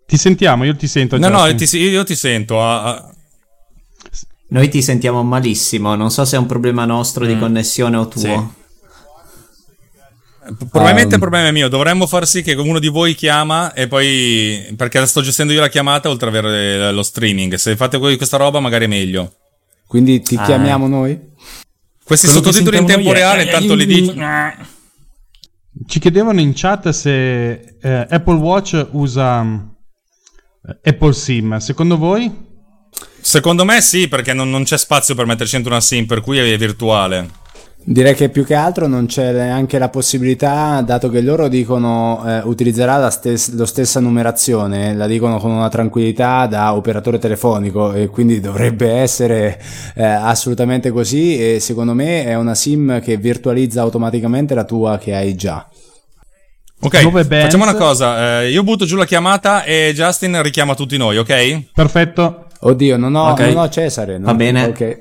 [0.07, 1.17] Ti sentiamo, io ti sento.
[1.19, 1.81] No, no, Justin.
[1.81, 2.61] io ti, io ti sento.
[2.63, 3.15] ah, ah.
[4.49, 5.95] Noi ti sentiamo malissimo.
[5.95, 7.29] Non so se è un problema nostro Mm.
[7.29, 8.55] di connessione o tuo.
[10.71, 11.69] Probabilmente Um, il problema è mio.
[11.69, 14.75] Dovremmo far sì che uno di voi chiama e poi.
[14.77, 17.55] Perché sto gestendo io la chiamata oltre ad avere lo streaming.
[17.55, 19.33] Se fate voi questa roba, magari è meglio.
[19.87, 20.45] Quindi ti Ah.
[20.45, 21.19] chiamiamo noi?
[22.05, 24.15] Questi Quello sottotitoli in tempo è- reale, intanto li dici.
[25.87, 29.73] Ci chiedevano in chat se eh, Apple Watch usa eh,
[30.83, 31.59] Apple SIM.
[31.59, 32.31] Secondo voi?
[33.21, 36.39] Secondo me sì, perché non, non c'è spazio per metterci dentro una SIM, per cui
[36.39, 37.43] è virtuale.
[37.87, 42.41] Direi che più che altro non c'è neanche la possibilità, dato che loro dicono eh,
[42.43, 48.07] utilizzerà la, stes- lo stessa numerazione, la dicono con una tranquillità da operatore telefonico e
[48.07, 49.61] quindi dovrebbe essere
[49.97, 55.15] eh, assolutamente così e secondo me è una SIM che virtualizza automaticamente la tua che
[55.15, 55.69] hai già.
[56.85, 57.45] Ok, Nuove bands.
[57.45, 58.43] facciamo una cosa.
[58.43, 61.73] eh, io butto giù la chiamata e Justin richiama tutti noi, ok?
[61.73, 62.47] Perfetto.
[62.61, 63.41] Oddio, non ho, Ok.
[63.41, 64.19] non ho Cesare.
[64.19, 64.65] Va non- bene.
[64.65, 64.99] ok.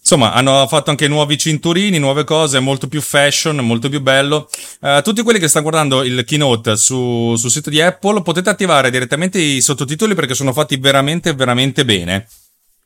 [0.00, 4.48] Insomma, hanno fatto anche nuovi cinturini, nuove cose, molto più fashion, molto più bello.
[4.80, 8.90] Eh, tutti quelli che stanno guardando il keynote su- sul sito di Apple potete attivare
[8.90, 12.28] direttamente i sottotitoli perché sono fatti veramente, veramente bene.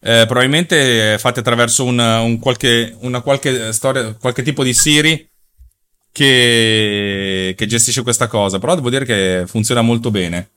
[0.03, 5.29] Eh, probabilmente fate attraverso un, un qualche, una qualche storia, qualche tipo di Siri
[6.13, 8.59] che, che gestisce questa cosa.
[8.59, 10.51] Però devo dire che funziona molto bene.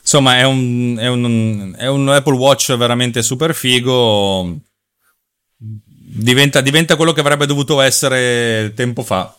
[0.00, 4.56] Insomma, è un, è un, è un Apple Watch veramente super figo.
[5.58, 9.36] Diventa, diventa quello che avrebbe dovuto essere tempo fa.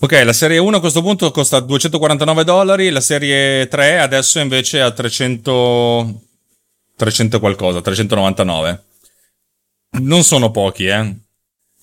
[0.00, 4.80] Ok, la serie 1 a questo punto costa 249 dollari, la serie 3 adesso invece
[4.80, 6.22] a 300,
[6.96, 8.84] 300 qualcosa, 399.
[10.00, 11.14] Non sono pochi, eh.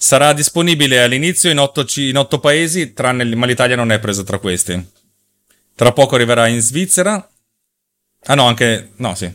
[0.01, 4.39] Sarà disponibile all'inizio in 8, in 8 paesi, tranne ma l'Italia non è presa tra
[4.39, 4.83] questi.
[5.75, 7.29] Tra poco arriverà in Svizzera.
[8.23, 8.93] Ah no, anche...
[8.95, 9.31] no, sì.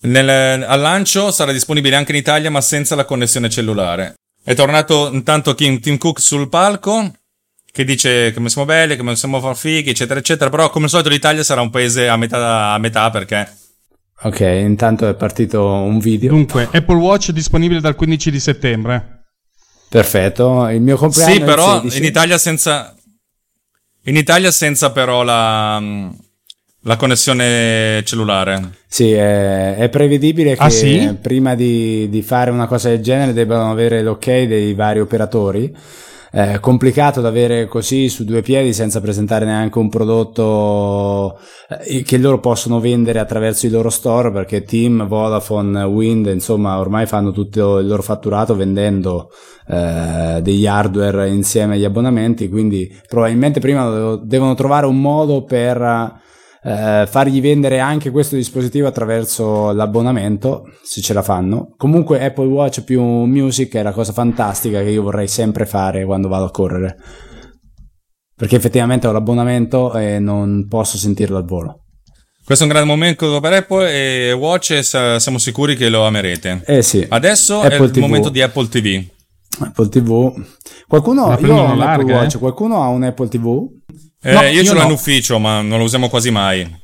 [0.00, 4.14] Nel- al lancio sarà disponibile anche in Italia, ma senza la connessione cellulare.
[4.42, 7.12] È tornato intanto Kim, Tim Cook sul palco,
[7.70, 10.50] che dice che siamo belli, che siamo far fighi, eccetera, eccetera.
[10.50, 13.56] Però, come al solito, l'Italia sarà un paese a metà, a metà perché.
[14.22, 16.30] Ok, intanto è partito un video.
[16.30, 19.14] Dunque, Apple Watch è disponibile dal 15 di settembre.
[19.98, 20.68] Perfetto.
[20.70, 21.98] Il mio compleanno Sì, è il però 16.
[21.98, 22.94] in Italia senza.
[24.06, 25.80] In Italia senza però la.
[26.86, 28.72] La connessione cellulare.
[28.88, 31.16] Sì, è, è prevedibile che Ah, sì?
[31.18, 35.74] prima di, di fare una cosa del genere debbano avere l'ok dei vari operatori.
[36.34, 42.18] È complicato da avere così su due piedi senza presentare neanche un prodotto eh, che
[42.18, 47.78] loro possono vendere attraverso i loro store perché Team, Vodafone, Wind, insomma, ormai fanno tutto
[47.78, 49.30] il loro fatturato vendendo
[49.68, 56.22] eh, degli hardware insieme agli abbonamenti, quindi probabilmente prima devo- devono trovare un modo per
[56.64, 61.74] eh, fargli vendere anche questo dispositivo attraverso l'abbonamento, se ce la fanno.
[61.76, 66.28] Comunque Apple Watch più Music è la cosa fantastica che io vorrei sempre fare quando
[66.28, 66.96] vado a correre.
[68.34, 71.80] Perché effettivamente ho l'abbonamento e non posso sentirlo al volo.
[72.44, 76.04] Questo è un grande momento per Apple e Watch e sa- siamo sicuri che lo
[76.04, 76.62] amerete.
[76.66, 78.00] Eh sì, Adesso Apple è il TV.
[78.00, 79.02] momento di Apple TV.
[79.60, 80.44] Apple TV.
[80.86, 82.38] Qualcuno, Apple larga, Watch, eh?
[82.38, 83.66] qualcuno ha un Apple TV?
[84.26, 84.86] Eh, No, io io ce l'ho no.
[84.86, 86.82] in ufficio, ma non lo usiamo quasi mai.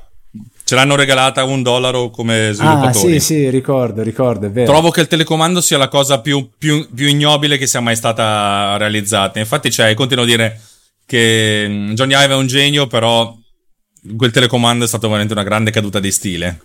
[0.63, 3.15] Ce l'hanno regalata un dollaro come Ah, sviluppatori.
[3.15, 4.71] sì, sì, ricordo, ricordo, è vero.
[4.71, 8.77] Trovo che il telecomando sia la cosa più, più- più ignobile che sia mai stata
[8.77, 9.39] realizzata.
[9.41, 10.61] Infatti, c'è, continuo a dire
[11.07, 13.35] che mm, Johnny Ive è un genio, però
[14.17, 16.61] quel telecomando è stato veramente una grande caduta di stile.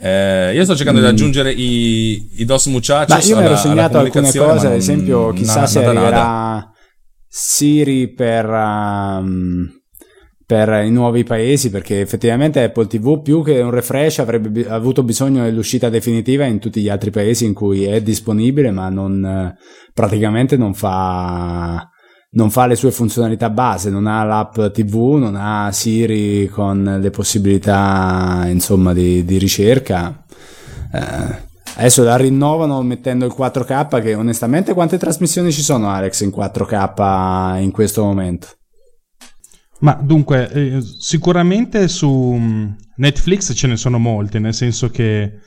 [0.00, 3.14] Eh, io sto cercando di aggiungere i, i DOS Muchachos.
[3.14, 3.18] Mm.
[3.18, 6.72] Ma io mi ero segnato alcune cose, ad esempio, chissà nada, se nada, nada.
[7.40, 9.64] Siri per, um,
[10.44, 15.44] per i nuovi paesi, perché effettivamente Apple TV più che un refresh avrebbe avuto bisogno
[15.44, 19.56] dell'uscita definitiva in tutti gli altri paesi in cui è disponibile, ma non,
[19.94, 21.88] praticamente non fa,
[22.30, 27.10] non fa le sue funzionalità base, non ha l'app TV, non ha Siri con le
[27.10, 30.24] possibilità insomma di, di ricerca.
[30.92, 31.46] Eh,
[31.78, 37.60] adesso la rinnovano mettendo il 4K che onestamente quante trasmissioni ci sono Alex in 4K
[37.62, 38.48] in questo momento?
[39.80, 45.38] Ma dunque, eh, sicuramente su mm, Netflix ce ne sono molte, nel senso che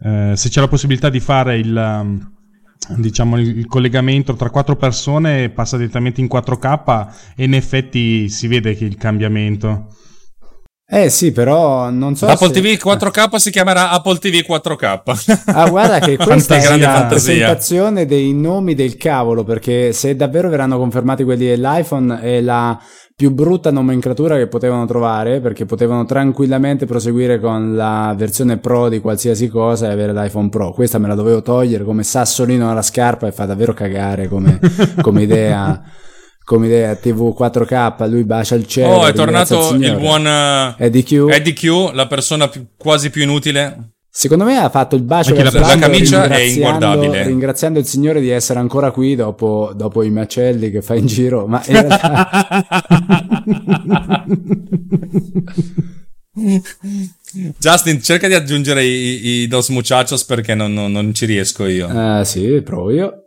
[0.00, 2.34] eh, se c'è la possibilità di fare il, um,
[2.96, 8.76] diciamo, il collegamento tra quattro persone passa direttamente in 4K e in effetti si vede
[8.76, 9.88] che il cambiamento.
[10.96, 12.60] Eh sì, però non so Apple se...
[12.60, 15.42] TV 4K si chiamerà Apple TV 4K.
[15.46, 17.06] Ah, guarda che questa è la fantasia.
[17.08, 22.80] presentazione dei nomi del cavolo, perché se davvero verranno confermati quelli dell'iPhone è la
[23.16, 29.00] più brutta nomenclatura che potevano trovare, perché potevano tranquillamente proseguire con la versione Pro di
[29.00, 30.70] qualsiasi cosa e avere l'iPhone Pro.
[30.70, 34.60] Questa me la dovevo togliere come sassolino alla scarpa e fa davvero cagare come,
[35.02, 35.82] come idea.
[36.44, 38.88] Come idea TV 4K, lui bacia il cielo.
[38.96, 39.98] Oh, è tornato il Signore.
[39.98, 41.12] buon eh, Eddie Q.
[41.30, 43.92] Eddie Q, la persona più- quasi più inutile.
[44.10, 47.26] Secondo me ha fatto il bacio la- la camicia è ringraziando- inguardabile.
[47.26, 51.46] Ringraziando il Signore di essere ancora qui dopo, dopo i macelli che fa in giro,
[51.46, 52.64] ma in realtà
[57.58, 62.20] Justin, cerca di aggiungere i, i Dos Muchachos perché non, non- non ci riesco io.
[62.20, 63.18] Eh, sì, provo io.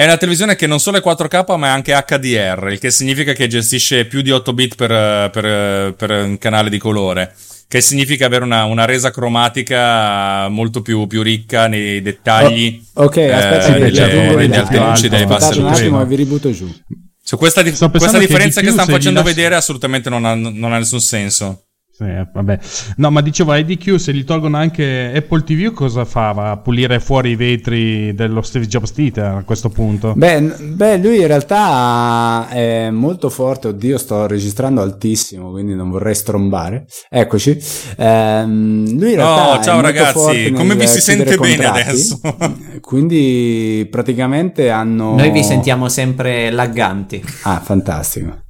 [0.00, 3.34] È una televisione che non solo è 4K ma è anche HDR, il che significa
[3.34, 7.34] che gestisce più di 8 bit per, eh, per, eh, per un canale di colore.
[7.68, 12.82] Che significa avere una, una resa cromatica molto più, più ricca nei dettagli.
[12.94, 15.80] Oh, ok, eh, aspetta che delle- delle alte luci, delle basse Aspettate un luci.
[15.82, 16.74] attimo vi ributo giù.
[17.22, 20.24] Cioè, questa, di- questa pensando che differenza di che, stanno facendo lasci- vedere assolutamente non
[20.24, 21.64] ha, non ha nessun senso.
[22.00, 22.58] Sì, eh, vabbè.
[22.96, 26.32] No, ma dicevo, IDQ se gli tolgono anche Apple TV cosa fa?
[26.32, 30.14] Va a pulire fuori i vetri dello Steve Jobs Theater a questo punto?
[30.16, 33.68] Beh, beh, lui in realtà è molto forte.
[33.68, 36.86] Oddio, sto registrando altissimo, quindi non vorrei strombare.
[37.10, 37.58] Eccoci.
[37.98, 41.64] Ehm, lui in realtà Oh, è ciao molto ragazzi, forte come vi si sente bene
[41.66, 42.18] adesso?
[42.80, 45.16] quindi praticamente hanno.
[45.16, 47.22] Noi vi sentiamo sempre lagganti.
[47.42, 48.44] Ah, fantastico.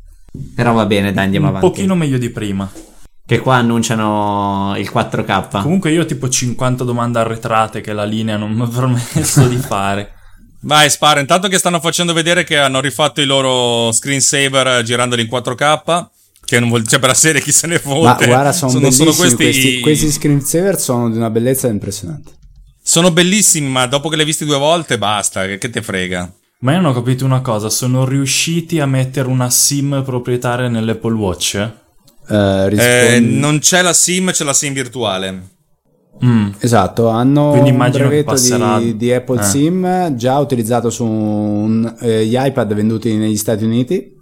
[0.55, 1.75] Però va bene, dai, andiamo Un avanti.
[1.75, 2.71] pochino meglio di prima.
[3.31, 5.63] Che qua annunciano il 4K.
[5.63, 9.55] Comunque io ho tipo 50 domande arretrate che la linea non mi ha permesso di
[9.57, 10.15] fare.
[10.63, 11.21] Vai, spara.
[11.21, 16.07] Intanto che stanno facendo vedere che hanno rifatto i loro screensaver girandoli in 4K.
[16.45, 18.27] Che non vuol cioè per la serie chi se ne Ma fotte.
[18.27, 22.33] guarda, sono, sono, sono bellissimi questi, questi, questi screensaver sono di una bellezza impressionante.
[22.83, 25.47] Sono bellissimi, ma dopo che li hai visti due volte basta.
[25.47, 26.33] Che, che te frega?
[26.63, 31.15] Ma io non ho capito una cosa, sono riusciti a mettere una SIM proprietaria nell'Apple
[31.15, 31.71] Watch?
[32.31, 35.43] Eh, Eh, rispondi- non c'è la SIM, c'è la SIM virtuale.
[36.23, 36.49] Mm.
[36.59, 39.45] Esatto, hanno Quindi un brevetto passerà- di, di Apple eh.
[39.45, 44.17] SIM già utilizzato su un- eh, gli iPad venduti negli Stati Uniti.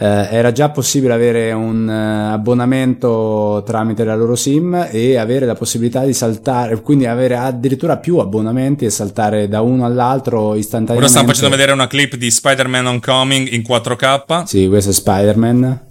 [0.00, 5.54] Eh, era già possibile avere un eh, abbonamento tramite la loro SIM e avere la
[5.54, 11.02] possibilità di saltare, quindi avere addirittura più abbonamenti e saltare da uno all'altro istantaneamente.
[11.04, 14.44] Ora stanno facendo vedere una clip di Spider-Man Homecoming in 4K.
[14.44, 15.86] Sì, questo è Spider-Man.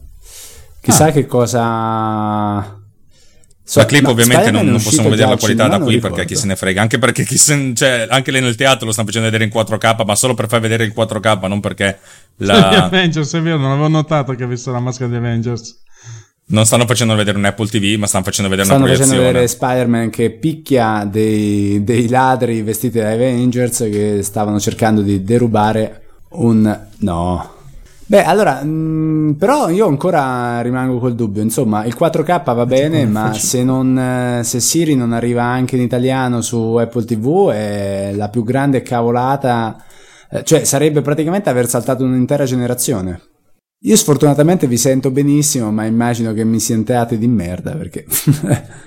[0.87, 2.79] Chissà che cosa.
[3.63, 6.23] So- la clip ma ovviamente non, non possiamo vedere la al qualità da qui perché
[6.23, 6.81] chi se ne frega.
[6.81, 10.05] Anche perché chi se, cioè, anche lì nel teatro lo stanno facendo vedere in 4K,
[10.05, 11.99] ma solo per far vedere il 4K, non perché
[12.37, 12.85] Gli la...
[12.85, 15.83] Avengers, è vero, non avevo notato che avesse la maschera di Avengers.
[16.49, 19.45] non stanno facendo vedere un Apple TV, ma stanno facendo vedere Stanno una facendo proiezione.
[19.45, 26.03] vedere Spider-Man che picchia dei, dei ladri vestiti da Avengers che stavano cercando di derubare
[26.29, 26.85] un...
[26.99, 27.55] No.
[28.09, 31.41] Beh, allora, mh, però io ancora rimango col dubbio.
[31.41, 35.81] Insomma, il 4K va bene, ma se, non, eh, se Siri non arriva anche in
[35.81, 39.83] italiano su Apple TV è la più grande cavolata.
[40.31, 43.21] eh, Cioè, sarebbe praticamente aver saltato un'intera generazione.
[43.81, 48.05] Io sfortunatamente vi sento benissimo, ma immagino che mi sentiate di merda perché...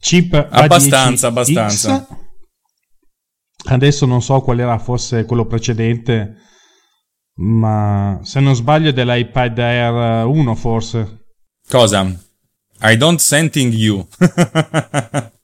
[0.00, 1.30] Chip Abbastanza, A10X.
[1.30, 2.06] abbastanza.
[3.70, 6.36] Adesso non so qual era fosse quello precedente,
[7.38, 11.18] ma se non sbaglio è dell'iPad Air 1 forse.
[11.68, 12.06] Cosa?
[12.80, 14.06] I don't sending you.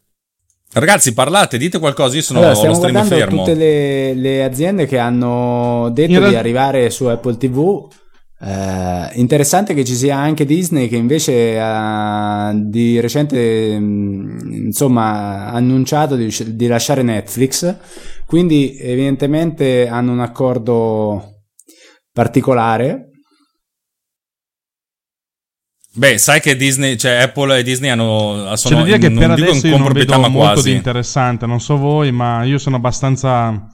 [0.77, 2.17] Ragazzi, parlate, dite qualcosa.
[2.17, 3.45] Io sono allora, lo stiamo stream guardando fermo.
[3.45, 7.89] tutte le, le aziende che hanno detto In di arrivare su Apple TV.
[8.41, 15.53] Eh, interessante che ci sia anche Disney che invece ha di recente mh, insomma ha
[15.53, 17.75] annunciato di, di lasciare Netflix
[18.27, 21.34] quindi evidentemente hanno un accordo
[22.15, 23.11] particolare
[25.97, 29.19] Beh, sai che Disney, cioè Apple e Disney hanno C'è sono da dire che non
[29.19, 30.71] per dico adesso io non vedo ma molto quasi.
[30.71, 33.69] di interessante, non so voi, ma io sono abbastanza,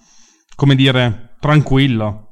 [0.55, 2.30] come dire, tranquillo.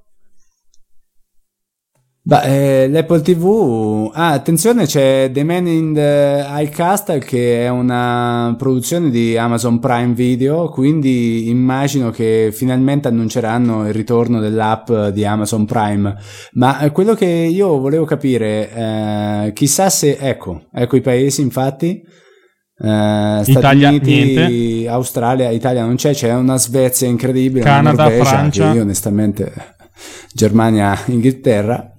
[2.28, 4.10] Beh, eh, l'Apple TV.
[4.12, 9.78] Ah, attenzione, c'è The Man in the High Castle che è una produzione di Amazon
[9.78, 10.68] Prime Video.
[10.68, 16.16] Quindi immagino che finalmente annunceranno il ritorno dell'app di Amazon Prime.
[16.52, 20.18] Ma eh, quello che io volevo capire, eh, chissà se.
[20.20, 21.98] Ecco, ecco i paesi, infatti.
[21.98, 24.88] Eh, Stati Italia, Uniti, niente.
[24.90, 28.72] Australia, Italia non c'è, c'è una Svezia incredibile, una Canada, Norvegia, Francia.
[28.74, 29.50] io onestamente
[30.34, 31.92] Germania, Inghilterra.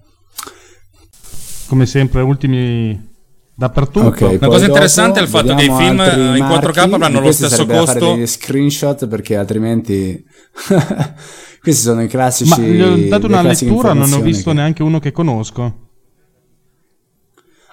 [1.69, 3.07] Come sempre, ultimi
[3.53, 4.07] dappertutto.
[4.07, 6.79] Ok, Una cosa interessante è il fatto che i film in 4K marchi.
[6.79, 8.13] avranno lo stesso da fare costo.
[8.15, 10.25] degli screenshot perché altrimenti
[11.61, 14.81] questi sono i classici Ma gli ho dato una lettura, non ho visto che- neanche
[14.83, 15.87] uno che conosco.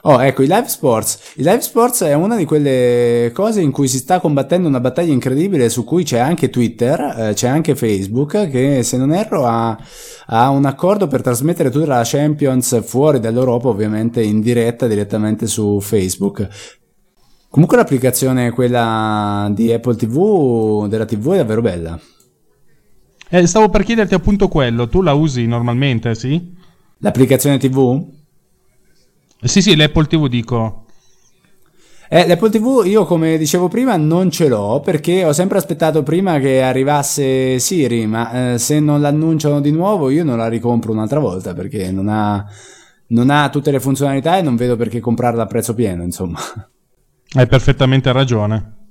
[0.09, 1.33] Oh, ecco, i live sports.
[1.35, 5.13] I live sports è una di quelle cose in cui si sta combattendo una battaglia
[5.13, 9.77] incredibile su cui c'è anche Twitter, eh, c'è anche Facebook che se non erro ha,
[10.27, 15.81] ha un accordo per trasmettere tutta la Champions fuori dall'Europa, ovviamente in diretta direttamente su
[15.81, 16.47] Facebook.
[17.49, 21.99] Comunque l'applicazione quella di Apple TV della TV è davvero bella.
[23.29, 26.55] Eh, stavo per chiederti appunto quello, tu la usi normalmente, sì?
[26.99, 28.15] L'applicazione TV?
[29.41, 30.85] Eh, Sì, sì, l'Apple TV dico.
[32.09, 36.39] Eh, l'Apple TV io come dicevo prima non ce l'ho perché ho sempre aspettato prima
[36.39, 41.19] che arrivasse Siri, ma eh, se non l'annunciano di nuovo io non la ricompro un'altra
[41.19, 42.45] volta perché non ha,
[43.09, 46.39] non ha tutte le funzionalità e non vedo perché comprarla a prezzo pieno, insomma.
[47.35, 48.86] Hai perfettamente ragione.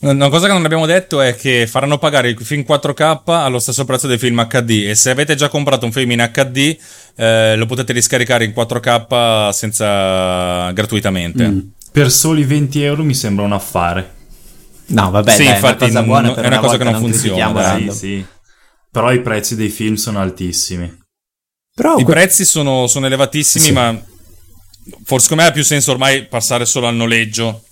[0.00, 3.84] Una cosa che non abbiamo detto è che faranno pagare il film 4K allo stesso
[3.84, 6.76] prezzo del film HD e se avete già comprato un film in HD
[7.16, 11.48] eh, lo potete riscaricare in 4K senza gratuitamente.
[11.48, 11.58] Mm.
[11.90, 14.14] Per soli 20 euro mi sembra un affare.
[14.86, 16.94] No, vabbè, Sì, dai, infatti, è una cosa non- buona è una cosa che non
[16.94, 18.26] funziona, critichiamo dai, Sì, sì.
[18.90, 20.96] Però i prezzi dei film sono altissimi.
[21.74, 23.72] Però I que- prezzi sono, sono elevatissimi, Sì.
[23.72, 23.92] ma
[25.04, 27.64] forse secondo me ha più senso ormai passare solo al noleggio.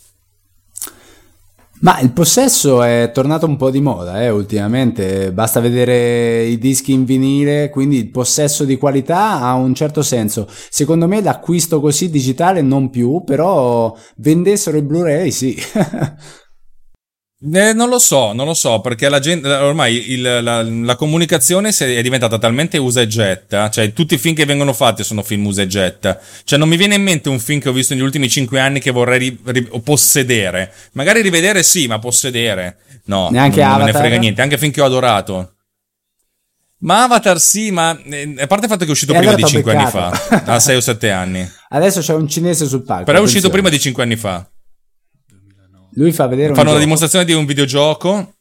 [1.81, 5.31] Ma il possesso è tornato un po' di moda, eh, ultimamente.
[5.33, 10.49] Basta vedere i dischi in vinile, quindi il possesso di qualità ha un certo senso.
[10.49, 15.55] Secondo me l'acquisto così digitale non più, però vendessero i Blu-ray, sì.
[17.39, 21.69] Eh, non lo so, non lo so, perché la gente, ormai il- la, la comunicazione
[21.69, 25.45] è diventata talmente usa e getta, cioè tutti i film che vengono fatti sono film
[25.45, 26.19] usa e getta.
[26.45, 28.81] Cioè non mi viene in mente un film che ho visto negli ultimi cinque anni
[28.81, 30.73] che vorrei ri- ri- possedere.
[30.93, 33.29] Magari rivedere sì, ma possedere no.
[33.31, 35.51] Neanche non, non me ne frega niente, anche film che ho adorato.
[36.79, 39.47] Ma Avatar sì, ma eh, a parte il fatto che è uscito E prima allora
[39.47, 41.51] di 5 anni fa, a 6 o 7 anni.
[41.69, 43.05] Adesso c'è un cinese sul palco.
[43.05, 44.47] Però è uscito prima di 5 anni fa.
[45.97, 48.35] Lui fa vedere Fanno la dimostrazione di un videogioco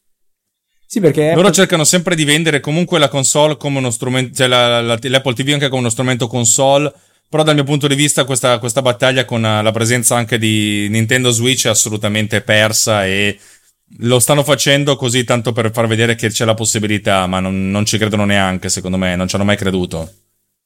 [0.85, 4.47] Sì, perché Loro Apple- cercano sempre di vendere comunque la console come uno strumento, cioè
[4.47, 6.93] la- la- l'Apple TV anche come uno strumento console.
[7.27, 10.87] Però dal mio punto di vista questa, questa battaglia con eh, la presenza anche di
[10.89, 13.37] Nintendo Switch è assolutamente persa e
[13.99, 17.83] lo stanno facendo così tanto per far vedere che c'è la possibilità, ma non, non
[17.85, 20.11] ci credono neanche, secondo me, non ci hanno mai creduto.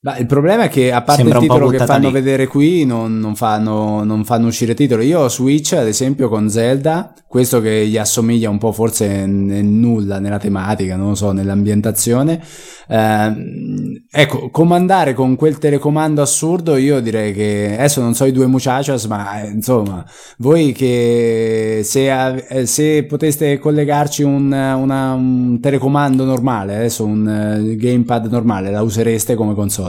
[0.01, 2.13] Ma il problema è che a parte Sembra il titolo che fanno lì.
[2.13, 5.07] vedere qui non, non fanno, non fanno uscire titoli.
[5.07, 9.65] Io ho Switch ad esempio con Zelda, questo che gli assomiglia un po' forse nel
[9.65, 12.41] nulla nella tematica, non lo so, nell'ambientazione.
[12.87, 18.45] Ehm, ecco, comandare con quel telecomando assurdo io direi che adesso non so i due
[18.47, 20.05] muchachos, ma eh, insomma,
[20.37, 27.75] voi che se, eh, se poteste collegarci un, una- un telecomando normale, adesso un eh,
[27.75, 29.88] gamepad normale, la usereste come console?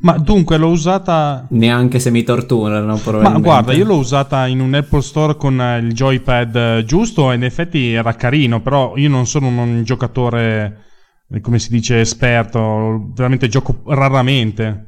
[0.00, 1.46] Ma dunque l'ho usata.
[1.50, 3.42] Neanche se mi torturano, Ma probabilmente.
[3.42, 7.34] guarda, io l'ho usata in un Apple Store con eh, il joypad eh, giusto e
[7.34, 10.84] in effetti era carino, però io non sono un giocatore,
[11.30, 14.84] eh, come si dice, esperto, veramente gioco raramente.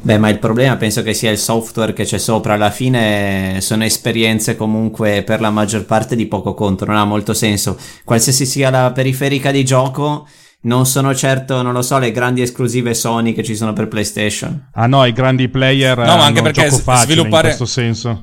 [0.00, 2.54] Beh, ma il problema penso che sia il software che c'è sopra.
[2.54, 7.34] Alla fine sono esperienze comunque per la maggior parte di poco conto, non ha molto
[7.34, 7.78] senso.
[8.04, 10.26] Qualsiasi sia la periferica di gioco,
[10.62, 14.70] non sono certo, non lo so, le grandi esclusive Sony che ci sono per PlayStation.
[14.72, 17.50] Ah no, i grandi player No, ma hanno anche un perché gioco s- facile sviluppare-
[17.50, 18.22] in questo senso.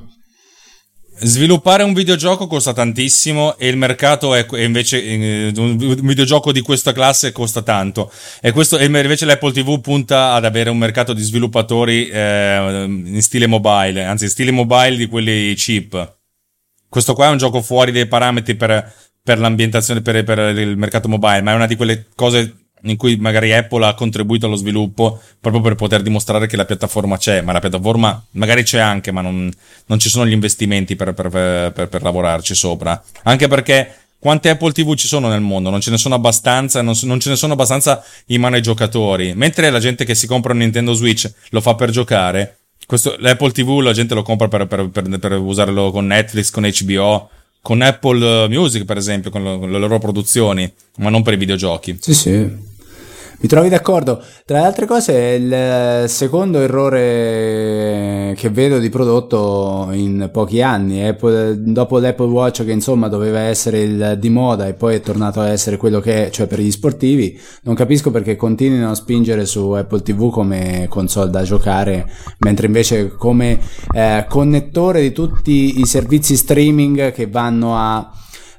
[1.18, 6.60] Sviluppare un videogioco costa tantissimo e il mercato è è invece eh, un videogioco di
[6.60, 8.12] questa classe costa tanto
[8.42, 13.22] e questo e invece l'Apple TV punta ad avere un mercato di sviluppatori eh, in
[13.22, 16.18] stile mobile, anzi in stile mobile di quelli cheap.
[16.86, 18.92] Questo qua è un gioco fuori dai parametri per,
[19.26, 23.16] per l'ambientazione per, per il mercato mobile, ma è una di quelle cose in cui
[23.16, 27.50] magari Apple ha contribuito allo sviluppo proprio per poter dimostrare che la piattaforma c'è, ma
[27.50, 29.50] la piattaforma magari c'è anche, ma non,
[29.86, 33.02] non ci sono gli investimenti per, per- per- per lavorarci sopra.
[33.24, 35.70] Anche perché quante Apple TV ci sono nel mondo?
[35.70, 39.34] Non ce ne sono abbastanza, non, non ce ne sono abbastanza in mano ai giocatori.
[39.34, 43.50] Mentre la gente che si compra un Nintendo Switch lo fa per giocare, questo, l'Apple
[43.50, 47.30] TV la gente lo compra per, per- per- per usarlo con Netflix, con HBO,
[47.66, 51.98] con Apple Music per esempio, con, le loro produzioni, ma non per i videogiochi.
[52.00, 52.48] Sì, sì.
[53.38, 54.22] Mi trovi d'accordo.
[54.46, 61.04] Tra le altre cose, il eh, secondo errore che vedo di prodotto in pochi anni,
[61.04, 65.40] Apple- dopo l'Apple Watch che insomma doveva essere il di moda e poi è tornato
[65.40, 69.44] a essere quello che è, cioè per gli sportivi, non capisco perché continuino a spingere
[69.44, 73.60] su Apple TV come console da giocare, mentre invece come
[73.92, 78.10] eh, connettore di tutti i servizi streaming che vanno a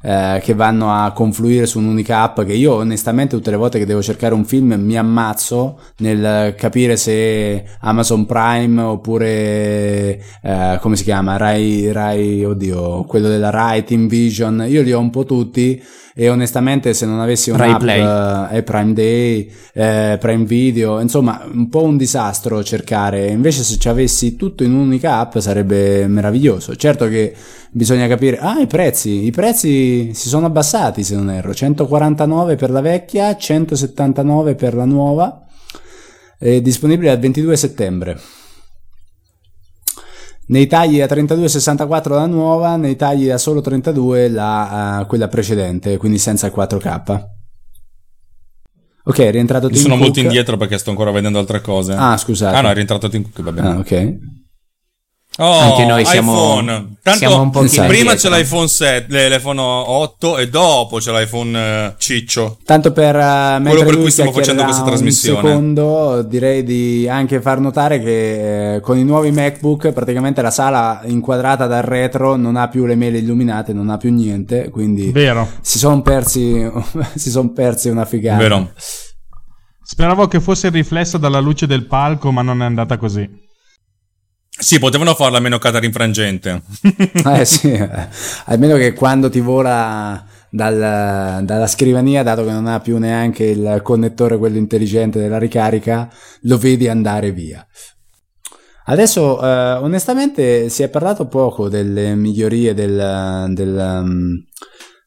[0.01, 3.85] eh, che vanno a confluire su un'unica app che io onestamente tutte le volte che
[3.85, 11.03] devo cercare un film mi ammazzo nel capire se Amazon Prime oppure eh, come si
[11.03, 11.37] chiama?
[11.37, 14.65] Rai, Rai oddio quello della Rai Team Vision.
[14.67, 15.81] Io li ho un po' tutti
[16.19, 18.57] e onestamente se non avessi Rai un'app Play.
[18.57, 23.27] eh, Prime Day eh, Prime Video insomma un po' un disastro cercare.
[23.27, 26.75] Invece se ci avessi tutto in un'unica app sarebbe meraviglioso.
[26.75, 27.35] Certo che
[27.69, 29.25] bisogna capire ah i prezzi.
[29.25, 31.53] I prezzi si sono abbassati se non erro.
[31.53, 35.45] 149 per la vecchia 179 per la nuova
[36.39, 38.19] è disponibile al 22 settembre
[40.47, 45.97] nei tagli da 32,64 la nuova, nei tagli da solo 32 la, eh, quella precedente,
[45.97, 47.35] quindi senza il 4K.
[49.03, 51.93] Ok, è rientrato Tim sono molto indietro perché sto ancora vedendo altre cose.
[51.93, 52.55] Ah, scusate.
[52.55, 53.67] Ah no, è rientrato Tim Cook, va bene.
[53.69, 54.17] Ah, ok.
[55.39, 56.97] Oh, Anche noi siamo- iPhone.
[57.03, 58.29] Tanto siamo un pochino prima indietro.
[58.29, 62.57] c'è l'iPhone 7, l'iPhone 8 e dopo c'è l'iPhone eh, ciccio.
[62.65, 65.47] Tanto per uh, mentre per cui stiamo facendo questa un trasmissione.
[65.47, 71.01] secondo, direi di anche far notare che eh, con i nuovi MacBook praticamente la sala
[71.05, 75.47] inquadrata dal retro non ha più le mele illuminate, non ha più niente, quindi Vero.
[75.61, 76.67] si sono persi
[77.15, 78.39] si son persi una figata.
[78.41, 78.71] Vero?
[79.83, 83.45] Speravo che fosse riflesso dalla luce del palco, ma non è andata così.
[84.59, 86.61] Sì, potevano farla meno infrangente.
[87.25, 88.07] Eh sì, eh,
[88.45, 93.81] almeno che quando ti vola dal- dalla scrivania, dato che non ha più neanche il
[93.83, 96.09] connettore quello intelligente della ricarica,
[96.41, 97.65] lo vedi andare via.
[98.85, 104.45] Adesso, eh, onestamente, si è parlato poco delle migliorie del- del, um,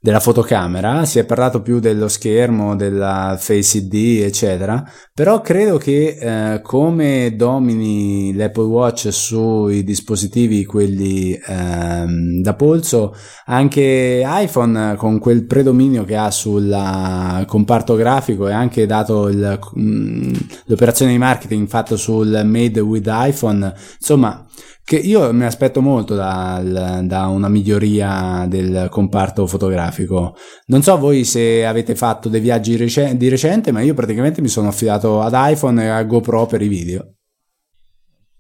[0.03, 4.83] della fotocamera, si è parlato più dello schermo, della Face ID, eccetera,
[5.13, 6.17] però credo che
[6.55, 15.45] eh, come domini l'Apple Watch sui dispositivi quelli ehm, da polso, anche iPhone con quel
[15.45, 20.33] predominio che ha sul eh, comparto grafico e anche dato il, mm,
[20.65, 24.47] l'operazione di marketing fatta sul Made with iPhone, insomma,
[24.91, 30.35] che io mi aspetto molto dal- da una miglioria del comparto fotografico.
[30.67, 34.49] Non so voi se avete fatto dei viaggi rece- di recente, ma io praticamente mi
[34.49, 37.15] sono affidato ad iPhone e a GoPro per i video.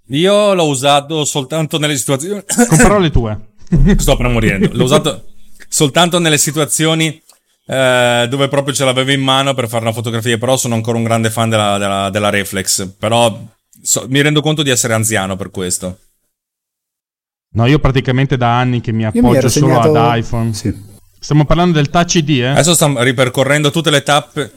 [0.08, 2.42] Io l'ho usato soltanto nelle situazioni.
[2.68, 3.38] Con parole tue.
[3.98, 4.70] Sto appena morendo.
[4.72, 5.26] L'ho usato
[5.68, 7.22] soltanto nelle situazioni
[7.66, 10.36] eh, dove proprio ce l'avevo in mano per fare una fotografia.
[10.36, 12.88] Però sono ancora un grande fan della, della- della reflex.
[12.98, 13.40] Però
[13.80, 15.96] so- mi rendo conto di essere anziano per questo.
[17.52, 19.94] No, io praticamente da anni che mi Io mi appoggio ero solo segnato...
[19.98, 20.52] ad iPhone.
[20.54, 20.72] Sì.
[21.18, 22.46] Stiamo parlando del Touch ID, eh?
[22.46, 24.52] Adesso stanno ripercorrendo tutte le tappe.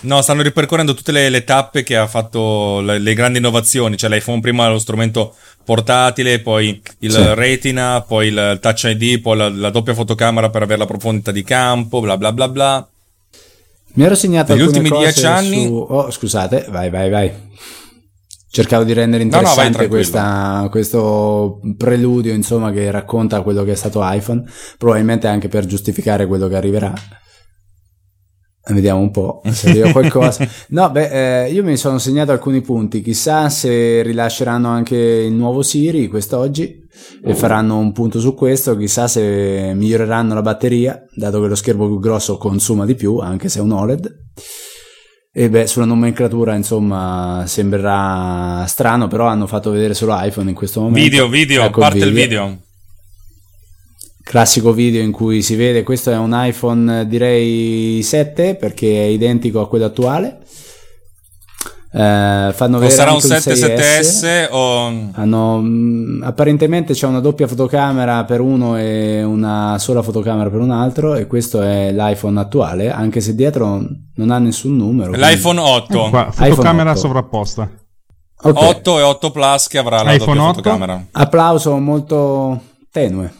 [0.00, 3.96] No, stanno ripercorrendo tutte le, le tappe che ha fatto le, le grandi innovazioni.
[3.96, 5.34] Cioè, l'iPhone prima lo strumento
[5.64, 7.34] portatile, poi il Sì.
[7.34, 11.42] Retina, poi il Touch ID, poi la, la doppia fotocamera per avere la profondità di
[11.44, 12.88] campo, bla bla bla bla.
[13.94, 17.32] Mi ero segnato Negli ultimi cose dieci anni- su- Oh, scusate, vai, vai, vai.
[18.58, 19.88] Cercavo di rendere No, no, interessante tranquillo.
[19.88, 24.42] questa- questo preludio, insomma, che racconta quello che è stato iPhone,
[24.76, 26.92] probabilmente anche per giustificare quello che arriverà.
[28.70, 30.44] Vediamo un po' se arriva qualcosa.
[30.70, 33.00] No, beh, eh, io mi sono segnato alcuni punti.
[33.00, 36.84] Chissà se rilasceranno anche il nuovo Siri quest'oggi
[37.24, 38.76] e faranno un punto su questo.
[38.76, 43.48] Chissà se miglioreranno la batteria, dato che lo schermo più grosso consuma di più, anche
[43.48, 44.16] se è un OLED.
[45.38, 50.80] E beh, sulla nomenclatura, insomma, sembrerà strano, però hanno fatto vedere solo iPhone in questo
[50.80, 51.00] momento.
[51.00, 52.58] Video, video, Ecco parte il video.
[54.24, 59.60] classico video in cui si vede questo è un iPhone direi 7 perché è identico
[59.60, 60.40] a quello attuale
[61.90, 65.10] Eh, fanno O sarà un anche 7 7S o...
[65.12, 70.70] hanno, mh, apparentemente c'è una doppia fotocamera per uno e una sola fotocamera per un
[70.70, 73.82] altro e questo è l'iPhone attuale anche se dietro
[74.16, 76.08] non ha nessun numero quindi- L'iPhone 8.
[76.10, 76.98] Qua, iPhone fotocamera 8.
[76.98, 77.70] sovrapposta.
[78.42, 78.56] Ok.
[78.62, 80.54] 8 e 8 Plus che avrà la iPhone doppia 8.
[80.56, 81.06] fotocamera.
[81.12, 83.32] applauso molto tenue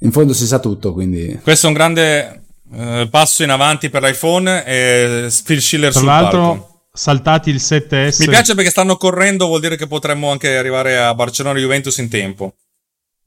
[0.00, 4.02] in fondo si sa tutto quindi Questo è un grande eh, passo in avanti per
[4.02, 6.80] l'iPhone e Phil Schiller Tra sul l'altro, palco.
[6.92, 8.20] saltati il 7S.
[8.20, 12.08] Mi piace perché stanno correndo, vuol dire che potremmo anche arrivare a Barcellona Juventus in
[12.08, 12.54] tempo.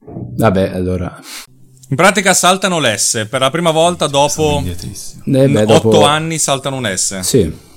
[0.02, 1.20] vabbè allora
[1.88, 4.62] In pratica saltano l'S, per la prima volta dopo.
[4.64, 4.74] Eh
[5.24, 7.18] beh, 8 dopo- anni saltano un S.
[7.20, 7.68] Sì,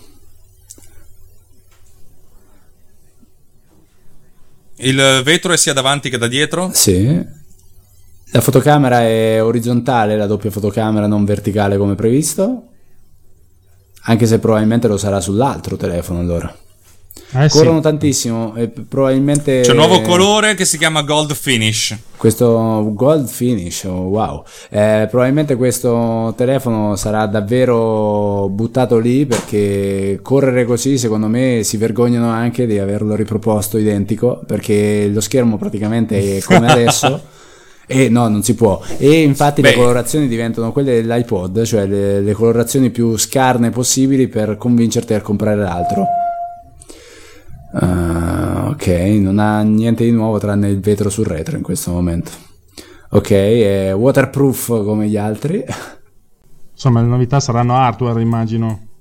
[4.78, 6.72] Il vetro è sia davanti che da dietro.
[6.74, 7.42] sì.
[8.34, 12.64] La fotocamera è orizzontale, la doppia fotocamera non verticale come previsto.
[14.06, 16.52] Anche se probabilmente lo sarà sull'altro telefono allora.
[17.36, 17.58] Eh sì.
[17.60, 19.62] Corrono tantissimo e probabilmente...
[19.62, 21.96] C'è un nuovo colore che si chiama Gold Finish.
[22.18, 24.44] Questo gold finish, oh, wow.
[24.70, 32.30] Eh, probabilmente questo telefono sarà davvero buttato lì perché correre così secondo me si vergognano
[32.30, 37.33] anche di averlo riproposto identico perché lo schermo praticamente è come adesso.
[37.86, 38.82] E no, non si può.
[38.98, 39.76] E infatti le Beh.
[39.76, 45.62] colorazioni diventano quelle dell'iPod, cioè le, le colorazioni più scarne possibili per convincerti a comprare
[45.62, 46.06] l'altro.
[47.74, 48.88] Ah, ok,
[49.20, 52.32] non ha niente di nuovo tranne il vetro sul retro in questo momento.
[53.10, 55.64] Ok, è waterproof come gli altri.
[56.72, 58.93] Insomma, le novità saranno hardware, immagino.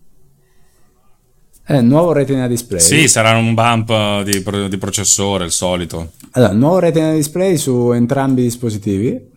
[1.65, 2.81] È nuovo retina display.
[2.81, 6.13] Sì, sarà un bump di, pro- di processore, il solito.
[6.33, 9.31] Allora, nuovo retina display su entrambi i dispositivi.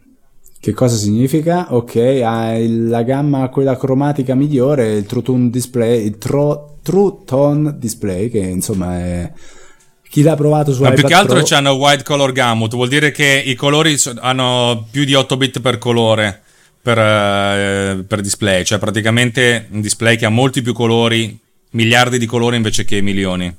[0.60, 1.68] Che cosa significa?
[1.76, 7.76] Ok, ha la gamma quella cromatica migliore, il True Tone Display, il Tro- True Tone
[7.78, 9.32] Display, che insomma è
[10.10, 12.88] chi l'ha provato su Ma iPad più che altro Pro- c'hanno white color gamut, vuol
[12.88, 16.42] dire che i colori hanno più di 8 bit per colore
[16.82, 21.38] per, eh, per display, cioè praticamente un display che ha molti più colori,
[21.76, 23.54] miliardi di colori invece che milioni.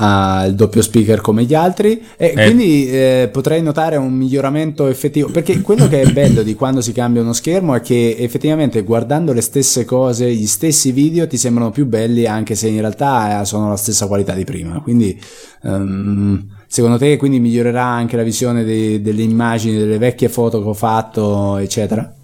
[0.00, 2.44] ha il doppio speaker come gli altri e Eh.
[2.44, 6.92] quindi eh, potrei notare un miglioramento effettivo perché quello che è bello di quando si
[6.92, 11.72] cambia uno schermo è che effettivamente guardando le stesse cose gli stessi video ti sembrano
[11.72, 15.20] più belli anche se in realtà eh, sono la stessa qualità di prima quindi
[15.64, 20.68] ehm, secondo te quindi migliorerà anche la visione dei- delle immagini delle vecchie foto che
[20.68, 22.14] ho fatto eccetera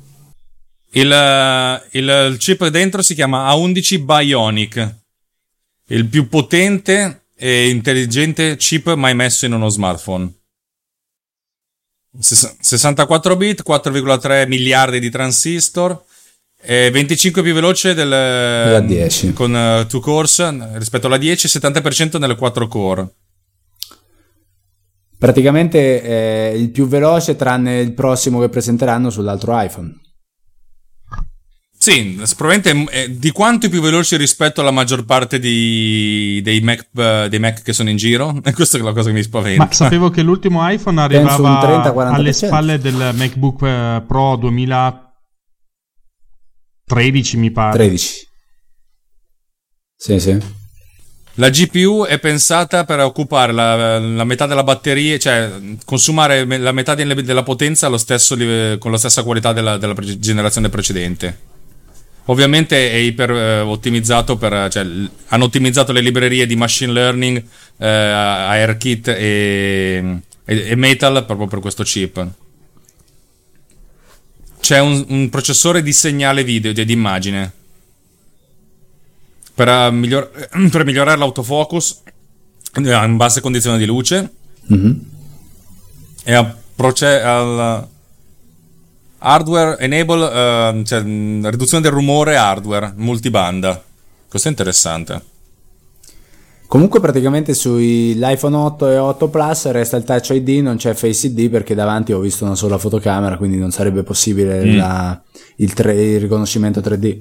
[0.97, 4.95] Il, eh, il- il chip dentro si chiama A11 Bionic,
[5.88, 10.32] il più potente e intelligente chip mai messo in uno smartphone.
[12.18, 16.01] Ses- 64 bit, 4,3 miliardi di transistor,
[16.62, 19.32] e 25 più veloce del, Della 10.
[19.32, 23.09] con 2 cores rispetto alla 10, 70% nelle 4 core.
[25.18, 30.01] praticamente è il più veloce tranne il prossimo che presenteranno sull'altro iPhone
[31.85, 37.26] Sì, probabilmente è di quanto più veloci rispetto alla maggior parte di- dei, Mac, eh,
[37.28, 38.41] dei Mac che sono in giro.
[38.43, 39.64] E questa è la cosa che mi spaventa.
[39.64, 42.14] Ma sapevo che l'ultimo iPhone arrivava 30-40%.
[42.14, 47.76] alle spalle del MacBook eh, Pro 2013, mi pare.
[47.76, 48.28] 13
[49.97, 50.39] sì sì
[51.35, 55.53] La GPU è pensata per occupare la, la metà della batteria, cioè
[55.85, 58.35] consumare me- la metà della potenza allo stesso
[58.78, 61.53] con la stessa qualità della, della generazione precedente.
[62.27, 67.43] Ovviamente è iper eh, ottimizzato per, cioè, l- hanno ottimizzato le librerie di machine learning,
[67.77, 72.27] eh, ARKit e, e, e Metal proprio per questo chip.
[74.61, 77.53] C'è un, un processore di segnale video, di, di immagine
[79.55, 80.31] per, eh, miglior-
[80.70, 82.03] per migliorare l'autofocus
[82.77, 84.31] eh, in basse condizioni di luce
[84.66, 85.01] Mhm.
[86.25, 87.87] e a proce- al
[89.25, 93.83] hardware enable, eh, cioè mh, riduzione del rumore hardware multibanda.
[94.29, 95.22] Questo è interessante.
[96.66, 101.49] Comunque praticamente sull'iPhone 8 e 8 Plus resta il Touch ID, non c'è Face ID
[101.49, 104.77] perché davanti ho visto una sola fotocamera, quindi non sarebbe possibile Mm.
[104.77, 105.22] la-
[105.57, 107.20] il, tre- il riconoscimento 3D.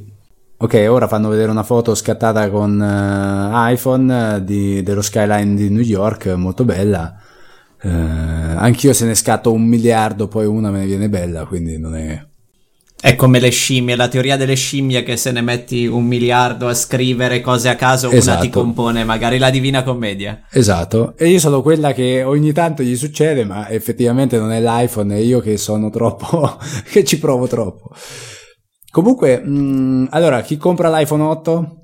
[0.58, 5.70] Ok, ora fanno vedere una foto scattata con eh, iPhone eh, di- dello skyline di
[5.70, 7.16] New York, molto bella.
[7.84, 11.96] Eh, anch'io se ne scatto un miliardo, poi una me ne viene bella, quindi non
[11.96, 12.26] è...
[13.04, 16.74] È come le scimmie, la teoria delle scimmie che se ne metti un miliardo a
[16.74, 18.42] scrivere cose a caso, una Esatto.
[18.44, 20.46] ti compone magari la Divina Commedia.
[20.50, 25.14] Esatto, e io sono quella che ogni tanto gli succede, ma effettivamente non è l'iPhone,
[25.16, 26.58] è io che sono troppo,
[26.90, 27.90] che ci provo troppo.
[28.90, 31.78] Comunque, mh, allora, chi compra l'iPhone 8?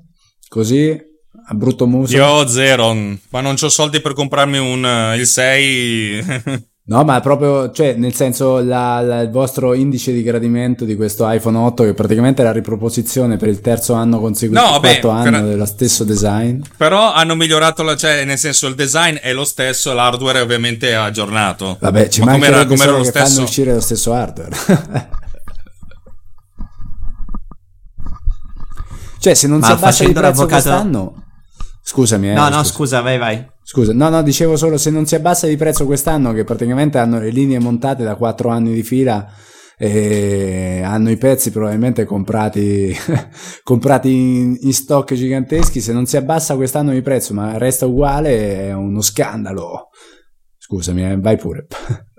[0.48, 0.98] Così,
[1.46, 2.14] a brutto muso?
[2.16, 6.24] Io ho zero, ma non ho soldi per comprarmi un, eh, il 6.
[6.90, 11.30] No, ma proprio, cioè, nel senso, la- la- il vostro indice di gradimento di questo
[11.30, 15.08] iPhone 8, che praticamente è la riproposizione per il terzo anno consecutivo, No, vabbè, quarto
[15.10, 16.60] anno per- dello stesso design.
[16.76, 20.92] Però hanno migliorato, la, cioè, nel senso, il design è lo stesso, l'hardware è ovviamente
[20.96, 21.76] aggiornato.
[21.78, 23.42] Vabbè, ci Ma mancherebbe com'era solo lo che fanno stesso?
[23.42, 24.56] uscire lo stesso hardware.
[29.20, 31.24] cioè, se non Ma si abbassa di facendo prezzo quest'anno...
[31.82, 32.64] Scusami, eh, no, no, scusa.
[32.64, 33.46] scusa, vai, vai.
[33.62, 37.18] Scusa, no, no, dicevo solo se non si abbassa di prezzo quest'anno, che praticamente hanno
[37.18, 39.26] le linee montate da 4 anni di fila
[39.78, 42.94] e hanno i pezzi probabilmente comprati,
[43.64, 48.66] comprati in, in stock giganteschi, se non si abbassa quest'anno di prezzo ma resta uguale
[48.66, 49.88] è uno scandalo.
[50.58, 51.66] Scusami, eh, vai pure.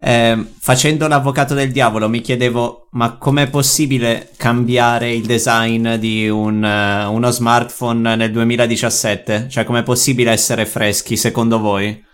[0.00, 6.64] Eh, facendo l'avvocato del diavolo mi chiedevo ma com'è possibile cambiare il design di un,
[6.64, 9.48] eh, uno smartphone nel 2017?
[9.48, 12.06] Cioè com'è possibile essere freschi secondo voi?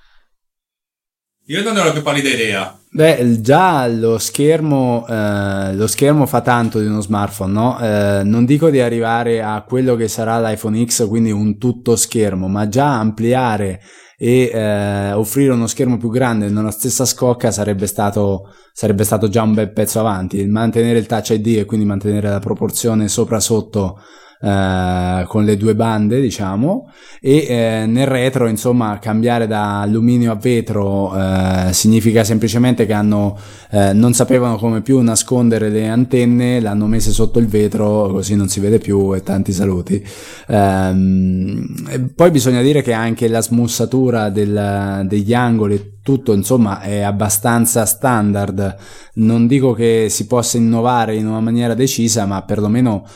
[1.49, 2.79] Io non ne ho la più pallida idea.
[2.91, 7.79] Beh, già lo schermo, eh, lo schermo fa tanto di uno smartphone, no?
[7.81, 12.49] Eh, non dico di arrivare a quello che sarà l'iPhone X, quindi un tutto schermo,
[12.49, 13.83] ma già ampliare
[14.25, 19.43] e eh, offrire uno schermo più grande nella stessa scocca sarebbe stato, sarebbe stato già
[19.43, 20.47] un bel pezzo avanti.
[20.47, 24.01] Mantenere il Touch ID e quindi mantenere la proporzione sopra-sotto
[24.45, 30.35] eh, con le due bande, diciamo, e eh, nel retro, insomma, cambiare da alluminio a
[30.35, 33.39] vetro eh, significa semplicemente che hanno,
[33.71, 38.49] eh, non sapevano come più nascondere le antenne, l'hanno messe sotto il vetro, così non
[38.49, 40.05] si vede più e tanti saluti.
[40.49, 47.87] Ehm, poi bisogna dire che anche la smussatura del- degli angoli tutto insomma è abbastanza
[47.87, 48.77] standard
[49.15, 53.07] non dico che si possa innovare in una maniera decisa ma perlomeno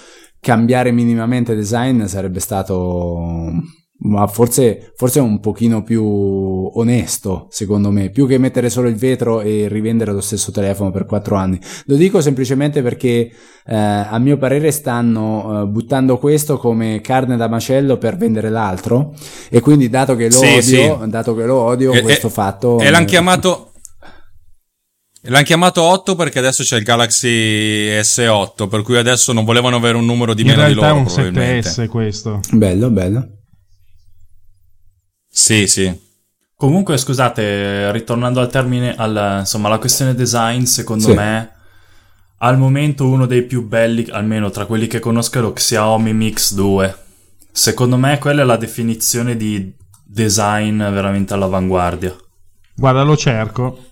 [0.41, 3.53] cambiare minimamente design sarebbe stato
[4.01, 9.41] ma forse, forse un pochino più onesto, secondo me, più che mettere solo il vetro
[9.41, 11.59] e rivendere lo stesso telefono per quattro anni.
[11.86, 13.28] Lo dico semplicemente perché
[13.66, 19.14] eh, a mio parere stanno eh, buttando questo come carne da macello per vendere l'altro
[19.51, 21.09] e quindi dato che lo Sì, odio, sì.
[21.11, 23.67] dato che lo odio, E- questo e- fatto E l'hanno chiamato.
[25.22, 27.28] L'hanno chiamato 8 perché adesso c'è il Galaxy
[28.00, 30.88] S8, per cui adesso non volevano avere un numero di In meno di realtà è
[30.90, 31.68] loro, un probabilmente.
[31.68, 32.40] 7S questo.
[32.52, 33.28] bello, bello.
[35.30, 36.06] Sì, sì.
[36.54, 41.14] Comunque, scusate, ritornando al termine, alla, insomma, alla questione design, secondo Sì.
[41.14, 41.50] me,
[42.38, 46.54] al momento uno dei più belli, almeno tra quelli che conosco, è lo Xiaomi Mix
[46.54, 46.96] 2.
[47.52, 49.72] Secondo me quella è la definizione di
[50.04, 52.16] design veramente all'avanguardia.
[52.74, 53.84] Guarda, lo cerco.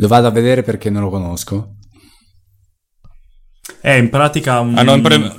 [0.00, 1.74] Lo vado a vedere perché non lo conosco.
[3.82, 5.38] È in pratica un, Hanno impre-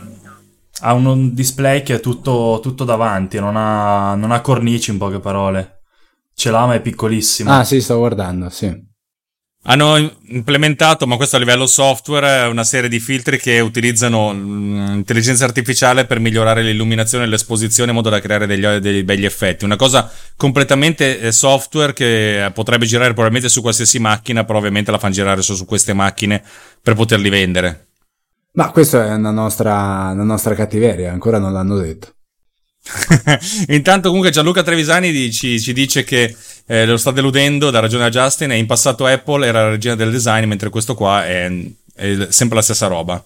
[0.81, 5.19] ha un display che è tutto, tutto davanti, non ha, non ha cornici in poche
[5.19, 5.81] parole.
[6.35, 7.51] Ce l'ha ma è piccolissimo.
[7.51, 8.89] Ah, sì, sto guardando, sì.
[9.63, 16.05] Hanno implementato, ma questo a livello software, una serie di filtri che utilizzano l'intelligenza artificiale
[16.05, 19.63] per migliorare l'illuminazione e l'esposizione in modo da creare degli, dei begli effetti.
[19.63, 24.97] Una cosa completamente eh, software che potrebbe girare probabilmente su qualsiasi macchina, però ovviamente la
[24.97, 26.41] fanno girare solo su queste macchine
[26.81, 27.85] per poterli vendere.
[28.53, 32.15] Ma questa è una nostra, una nostra cattiveria, ancora non l'hanno detto.
[33.69, 38.09] Intanto comunque Gianluca Trevisani di- ci, dice che eh, lo sta deludendo, da ragione a
[38.09, 41.49] Justin, e in passato Apple era la regina del design, mentre questo qua è,
[41.95, 43.23] è sempre la stessa roba.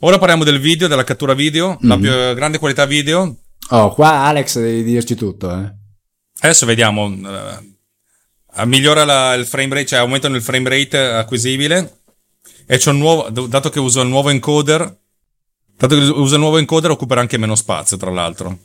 [0.00, 3.36] Ora parliamo del video, della cattura video, la più grande qualità video.
[3.70, 5.72] Oh, qua Alex devi dirci tutto, eh.
[6.40, 11.98] Adesso vediamo, eh, migliora la- il frame rate, cioè aumentano il frame rate acquisibile.
[12.66, 14.98] E c'è un nuovo, dato che uso il nuovo encoder,
[15.76, 18.58] dato che uso il nuovo encoder occuperà anche meno spazio, tra l'altro.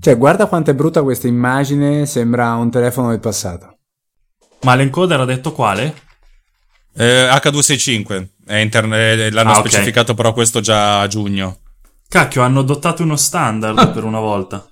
[0.00, 3.78] Cioè, guarda quanto è brutta questa immagine, sembra un telefono del passato.
[4.62, 5.94] Ma l'encoder ha detto quale?
[6.94, 9.68] Eh, H265 è interne- eh, l'hanno Ah, ok.
[9.68, 11.58] specificato però questo già a giugno.
[12.08, 14.66] Cacchio, hanno adottato uno standard per una volta.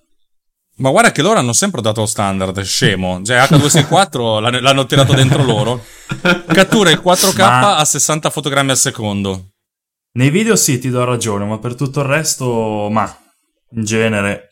[0.76, 3.22] Ma guarda che loro hanno sempre dato lo standard, scemo.
[3.24, 5.84] Cioè H264 l'hanno, l'hanno tirato dentro loro.
[6.46, 9.53] Cattura il 4K Ma- a 60 fotogrammi al secondo.
[10.16, 13.12] Nei video sì, ti do ragione, ma per tutto il resto, ma
[13.72, 14.50] in genere.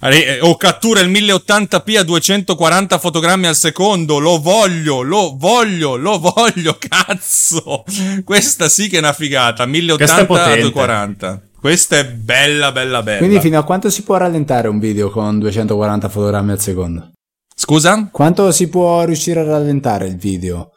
[0.00, 4.18] Eh, O cattura il 1080p a 240 fotogrammi al secondo.
[4.18, 7.84] Lo voglio, lo voglio, lo voglio, cazzo.
[8.24, 9.64] Questa sì che è una figata.
[9.64, 10.60] Questa è 1080 a potente.
[10.62, 11.42] 240.
[11.60, 13.18] Questa è bella, bella, bella.
[13.18, 17.12] Quindi fino a quanto si può rallentare un video con 240 fotogrammi al secondo?
[17.54, 18.08] Scusa?
[18.10, 20.70] Quanto si può riuscire a rallentare il video?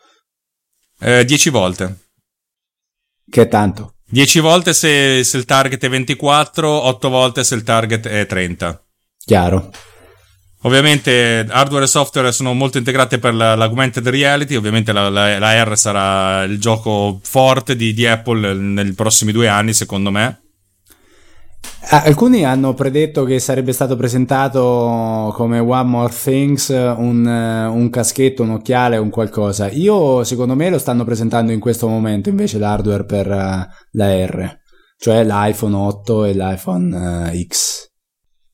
[0.99, 1.97] Eh, 10 volte.
[3.29, 3.93] Che tanto.
[4.11, 8.83] 10 volte se, se il target è 24, 8 volte se il target è 30.
[9.23, 9.69] Chiaro.
[10.63, 15.63] Ovviamente hardware e software sono molto integrate per la- l'augmented reality, ovviamente la, la- la
[15.63, 20.41] R sarà il gioco forte di, di Apple nei prossimi due anni, secondo me.
[21.91, 27.89] Ah, alcuni hanno predetto che sarebbe stato presentato come One More Things un, eh, un
[27.89, 29.71] caschetto, un occhiale, un qualcosa.
[29.71, 34.59] Io, secondo me, lo stanno presentando in questo momento invece l'hardware per eh, la R,
[34.99, 37.87] cioè l'iPhone 8 e l'iPhone eh, X.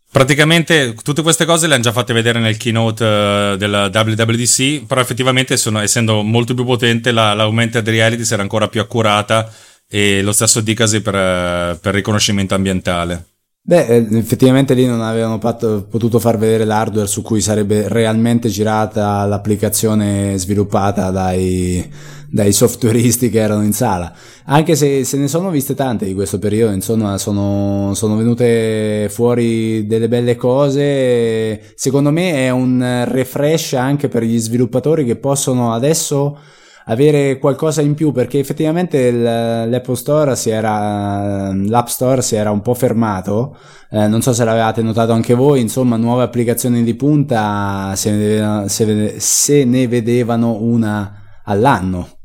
[0.10, 5.58] Praticamente tutte queste cose le hanno già fatte vedere nel keynote della WWDC, però effettivamente
[5.58, 9.52] sono- essendo molto più potente la, l'augmented reality sarà ancora più accurata
[9.88, 13.26] e lo stesso dicasi per, eh, per riconoscimento ambientale.
[13.68, 18.48] Beh, eh, effettivamente lì non avevano fatto- potuto far vedere l'hardware su cui sarebbe realmente
[18.48, 21.84] girata l'applicazione sviluppata dai,
[22.30, 24.14] dai softwareisti che erano in sala.
[24.46, 29.88] Anche se se ne sono viste tante di questo periodo, insomma, sono, sono venute fuori
[29.88, 31.74] delle belle cose.
[31.74, 36.38] Secondo me è un refresh anche per gli sviluppatori che possono adesso
[36.86, 42.62] avere qualcosa in più perché effettivamente l'Apple Store si era l'App Store si era un
[42.62, 43.58] po' fermato
[43.90, 48.18] eh, non so se l'avevate notato anche voi insomma nuove applicazioni di punta se ne,
[48.18, 52.16] vedevano, se se ne vedevano una all'anno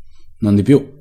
[0.41, 0.99] non di più.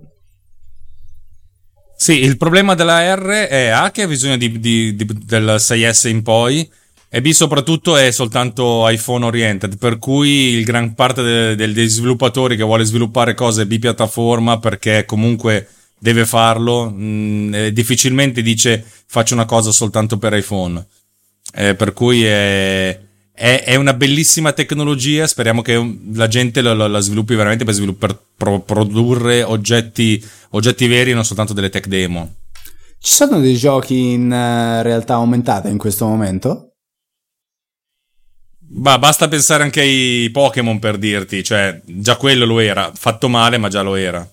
[1.95, 6.07] Sì, il problema della R è A che ha bisogno di, di- di- del 6S
[6.07, 6.69] in poi
[7.11, 12.55] e B soprattutto è soltanto iPhone oriented, per cui il gran parte de- degli sviluppatori
[12.55, 19.45] che vuole sviluppare cose bipiattaforma perché comunque deve farlo, mh, eh, difficilmente dice faccio una
[19.45, 20.85] cosa soltanto per iPhone.
[21.55, 22.99] Eh, per cui è,
[23.33, 27.65] è- è una bellissima tecnologia, speriamo che um, la gente la, la- la sviluppi veramente
[27.65, 32.35] per, svilupp- per pro- produrre oggetti, oggetti veri e non soltanto delle tech demo.
[33.01, 36.68] Ci sono dei giochi in uh, realtà aumentata in questo momento?
[38.71, 43.57] Ma basta pensare anche ai Pokémon per dirti, cioè già quello lo era, fatto male
[43.57, 44.27] ma già lo era.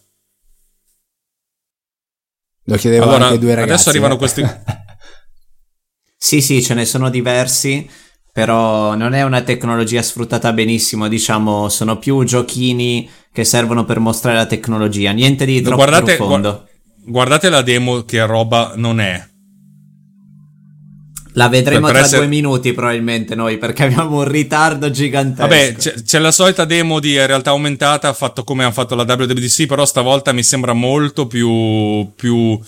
[2.68, 3.72] Lo chiedevo allora, anche ai due ragazzi.
[3.72, 4.18] Adesso arrivano eh.
[4.18, 4.44] questi...
[6.16, 7.88] sì, sì, ce ne sono diversi,
[8.32, 14.36] però non è una tecnologia sfruttata benissimo, diciamo, sono più giochini che servono per mostrare
[14.36, 16.18] la tecnologia, niente di troppo guardate,
[17.04, 19.34] guardate la demo che roba non è.
[21.36, 22.18] La vedremo tra essere...
[22.18, 25.42] due minuti probabilmente noi perché abbiamo un ritardo gigantesco.
[25.42, 29.66] Vabbè, c'è, c'è, la solita demo di realtà aumentata fatto come hanno fatto la WWDC,
[29.66, 32.10] però stavolta mi sembra molto più...
[32.16, 32.58] più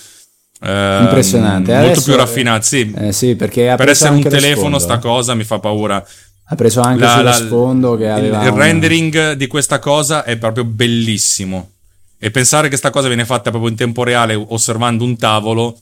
[0.61, 1.73] eh, Impressionante.
[1.73, 2.93] Molto Adesso, più raffinato, sì.
[2.95, 6.05] Eh, sì perché per essere un telefono sta cosa mi fa paura.
[6.51, 8.43] Ha preso anche la, sullo la, sfondo che aveva...
[8.43, 11.71] Il, il rendering di questa cosa è proprio bellissimo.
[12.19, 15.79] E pensare che questa cosa viene fatta proprio in tempo reale osservando un tavolo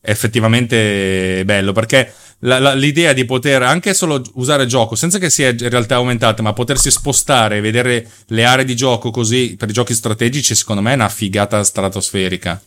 [0.00, 5.30] è effettivamente bello perché la, la, l'idea di poter anche solo usare gioco senza che
[5.30, 9.68] sia in realtà aumentata, ma potersi spostare e vedere le aree di gioco così per
[9.70, 12.60] i giochi strategici, secondo me è una figata stratosferica.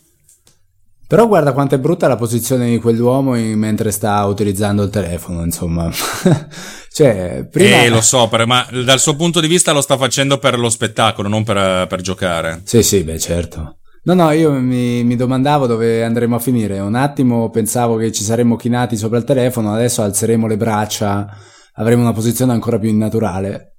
[1.06, 5.90] Però guarda quanto è brutta la posizione di quell'uomo mentre sta utilizzando il telefono, insomma.
[6.90, 7.82] cioè, prima...
[7.82, 10.70] Eh, lo so, per, ma dal suo punto di vista lo sta facendo per lo
[10.70, 12.62] spettacolo, non per, per giocare.
[12.64, 13.76] Sì, sì, beh, certo.
[14.04, 16.80] No, no, io mi, mi, domandavo dove andremo a finire.
[16.80, 21.28] Un attimo pensavo che ci saremmo chinati sopra il telefono, adesso alzeremo le braccia,
[21.74, 23.76] avremo una posizione ancora più innaturale.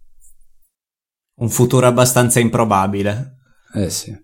[1.40, 3.40] Un futuro abbastanza improbabile.
[3.74, 4.18] Eh sì.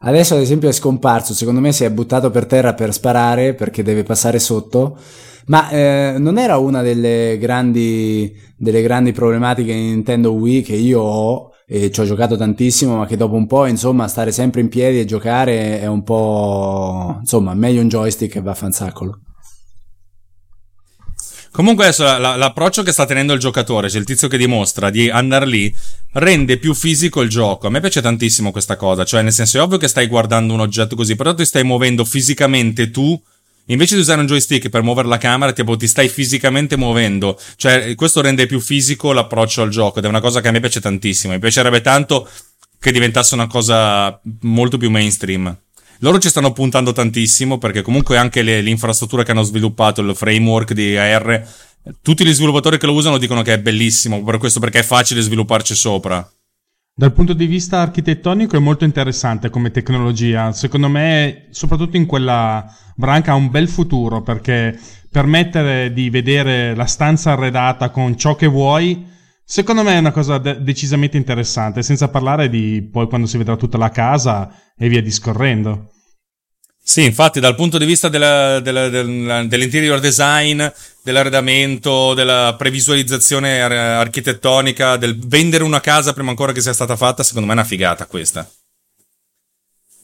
[0.00, 3.82] Adesso ad esempio è scomparso, secondo me si è buttato per terra per sparare perché
[3.82, 4.98] deve passare sotto,
[5.46, 11.00] ma eh, non era una delle grandi, delle grandi problematiche in Nintendo Wii che io
[11.00, 14.70] ho e ci ho giocato tantissimo, ma che dopo un po', insomma, stare sempre in
[14.70, 19.20] piedi e giocare è un po', insomma, meglio un joystick che va a fanzacolo.
[21.50, 24.88] Comunque adesso la, la, l'approccio che sta tenendo il giocatore, cioè il tizio che dimostra
[24.88, 25.74] di andare lì,
[26.12, 27.66] rende più fisico il gioco.
[27.66, 30.60] A me piace tantissimo questa cosa, cioè nel senso è ovvio che stai guardando un
[30.60, 33.20] oggetto così, però ti stai muovendo fisicamente tu
[33.72, 37.38] invece di usare un joystick per muovere la camera, tipo ti stai fisicamente muovendo.
[37.56, 40.60] Cioè, questo rende più fisico l'approccio al gioco ed è una cosa che a me
[40.60, 41.32] piace tantissimo.
[41.32, 42.28] Mi piacerebbe tanto
[42.78, 45.56] che diventasse una cosa molto più mainstream.
[46.00, 50.72] Loro ci stanno puntando tantissimo perché comunque anche le, l'infrastruttura che hanno sviluppato, il framework
[50.72, 51.46] di AR,
[52.02, 55.20] tutti gli sviluppatori che lo usano dicono che è bellissimo, per questo perché è facile
[55.20, 56.28] svilupparci sopra.
[56.98, 62.74] Dal punto di vista architettonico è molto interessante come tecnologia, secondo me soprattutto in quella
[62.96, 64.76] branca ha un bel futuro perché
[65.08, 69.06] permettere di vedere la stanza arredata con ciò che vuoi,
[69.44, 73.54] secondo me è una cosa de- decisamente interessante, senza parlare di poi quando si vedrà
[73.54, 75.92] tutta la casa e via discorrendo.
[76.88, 80.64] Sì, infatti dal punto di vista della, della, della, dell'interior design,
[81.02, 87.22] dell'arredamento, della previsualizzazione ar- architettonica, del vendere una casa prima ancora che sia stata fatta,
[87.22, 88.50] secondo me è una figata questa.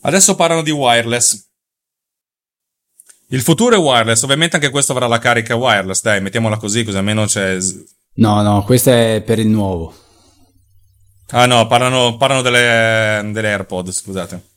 [0.03, 1.47] Adesso parlano di wireless.
[3.29, 6.99] Il futuro è wireless, ovviamente anche questo avrà la carica wireless, dai, mettiamola così, così
[6.99, 7.57] almeno c'è...
[8.17, 9.95] No, no, questo è per il nuovo.
[11.29, 14.53] Ah no, parlano, parlano delle, delle AirPod, scusate.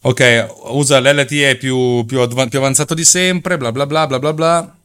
[0.00, 4.76] Ok, usa l'LTE più, più, più, avanzato di sempre, bla bla bla bla bla bla.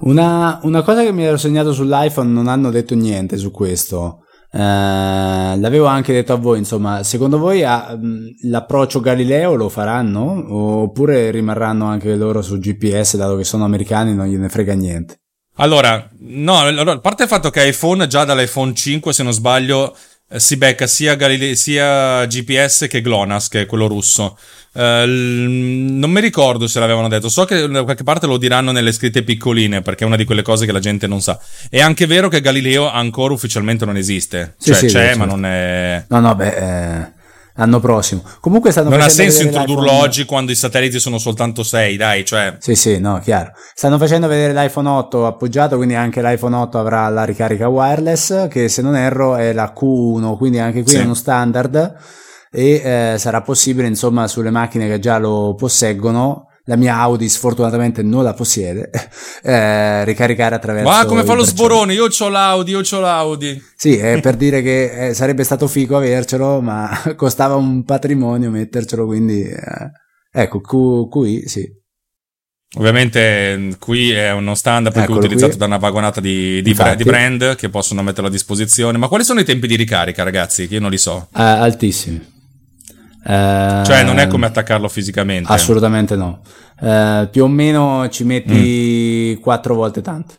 [0.00, 4.20] Una, una, cosa che mi ero segnato sull'iPhone, non hanno detto niente su questo.
[4.50, 7.98] Eh, l'avevo anche detto a voi, insomma, secondo voi ah,
[8.44, 10.54] l'approccio Galileo lo faranno?
[10.82, 15.20] Oppure rimarranno anche loro su GPS, dato che sono americani, non gliene frega niente?
[15.56, 19.94] Allora, no, a parte il fatto che iPhone già dall'iPhone 5, se non sbaglio,
[20.36, 24.38] si becca sia, Galile- sia GPS che GLONASS, che è quello russo.
[24.70, 28.92] Uh, non mi ricordo se l'avevano detto, so che da qualche parte lo diranno nelle
[28.92, 31.40] scritte piccoline, perché è una di quelle cose che la gente non sa.
[31.68, 34.54] È anche vero che Galileo ancora ufficialmente non esiste.
[34.58, 35.18] Sì, cioè sì, c'è, certo.
[35.18, 36.04] ma non è.
[36.08, 36.56] No, no, beh.
[36.56, 37.16] Eh
[37.58, 38.22] l'anno prossimo.
[38.40, 42.56] Comunque stanno Non ha senso introdurlo oggi quando i satelliti sono soltanto 6, dai, cioè.
[42.58, 43.52] Sì, sì, no, chiaro.
[43.74, 48.68] Stanno facendo vedere l'iPhone 8 appoggiato, quindi anche l'iPhone 8 avrà la ricarica wireless, che
[48.68, 50.98] se non erro è la Q1, quindi anche qui sì.
[50.98, 51.96] è uno standard
[52.50, 58.02] e eh, sarà possibile, insomma, sulle macchine che già lo posseggono la mia Audi sfortunatamente
[58.02, 58.90] non la possiede,
[59.42, 60.88] eh, ricaricare attraverso...
[60.88, 61.94] Ma come fa lo sborone?
[61.94, 63.60] Io ho l'Audi, io ho l'Audi.
[63.74, 69.06] Sì, è per dire che eh, sarebbe stato figo avercelo, ma costava un patrimonio mettercelo,
[69.06, 69.42] quindi...
[69.44, 69.90] Eh,
[70.30, 71.76] ecco, Q, QI, sì.
[72.76, 75.58] Ovviamente qui è uno standard perché è utilizzato qui.
[75.58, 78.98] da una vagonata di, di, di, brand che possono metterlo a disposizione.
[78.98, 80.68] Ma quali sono i tempi di ricarica, ragazzi?
[80.68, 81.28] Che io non li so.
[81.32, 82.36] Uh, altissimi
[83.24, 85.52] Eh, Cioè, non è come attaccarlo fisicamente.
[85.52, 86.40] Assolutamente no.
[86.80, 89.40] Eh, più o meno ci metti Mm.
[89.42, 90.34] quattro volte tanto.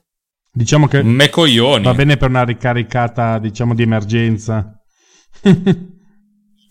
[0.51, 1.84] Diciamo che Me coglioni.
[1.84, 4.73] va bene per una ricaricata, diciamo, di emergenza.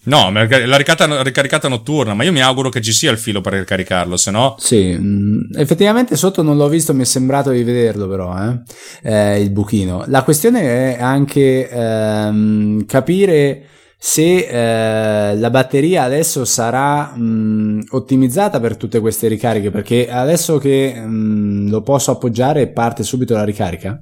[0.05, 3.43] No, la ricaricata, la ricaricata notturna, ma io mi auguro che ci sia il filo
[3.43, 4.55] per ricaricarlo, se no...
[4.59, 8.63] Sì, mm, effettivamente sotto non l'ho visto, mi è sembrato di vederlo però, eh,
[9.03, 10.05] eh, il buchino.
[10.07, 13.63] La questione è anche ehm, capire
[14.01, 20.95] se eh, la batteria adesso sarà mh, ottimizzata per tutte queste ricariche, perché adesso che
[20.95, 24.01] mh, lo posso appoggiare parte subito la ricarica,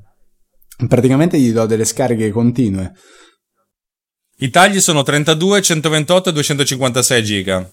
[0.86, 2.92] praticamente gli do delle scariche continue.
[4.38, 7.70] I tagli sono 32, 128 e 256 giga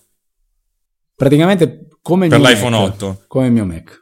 [1.15, 3.24] Praticamente come il per mio l'iPhone Mac, 8.
[3.28, 4.01] Come il mio Mac.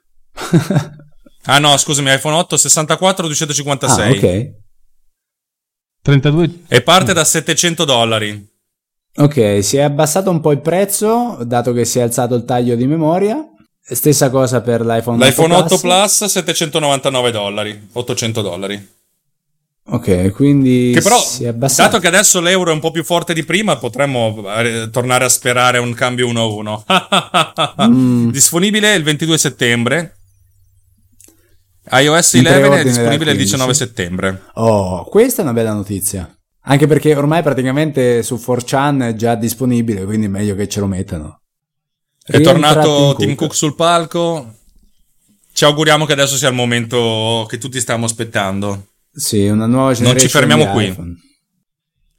[1.44, 4.06] Ah no, scusami, iPhone 8 64, 256.
[4.06, 4.61] ah, ok.
[6.02, 8.50] 32 E parte da 700 dollari.
[9.18, 12.76] Ok, si è abbassato un po' il prezzo, dato che si è alzato il taglio
[12.76, 13.46] di memoria.
[13.84, 15.80] Stessa cosa per l'iPhone 8 L'iPhone 8 Plus.
[15.82, 18.90] Plus 799 dollari, 800 dollari.
[19.84, 21.90] Ok, quindi Che però, si è abbassato.
[21.90, 25.30] dato che adesso l'euro è un po' più forte di prima, potremmo eh, tornare a
[25.30, 26.84] sperare un cambio 1-1.
[27.90, 28.30] Mm.
[28.30, 30.16] Disponibile il 22 settembre.
[31.90, 33.74] iOS In 11 è disponibile il 19 15.
[33.74, 34.42] settembre.
[34.54, 36.34] Oh, questa è una bella notizia.
[36.66, 40.86] Anche perché ormai praticamente su 4chan è già disponibile, quindi è meglio che ce lo
[40.86, 41.42] mettano.
[42.24, 44.58] È Rientra tornato Tim Cook sul palco.
[45.54, 48.90] Ci auguriamo che adesso sia il momento che tutti stiamo aspettando.
[49.12, 51.20] Sì, una nuova ci generation fermiamo di qui.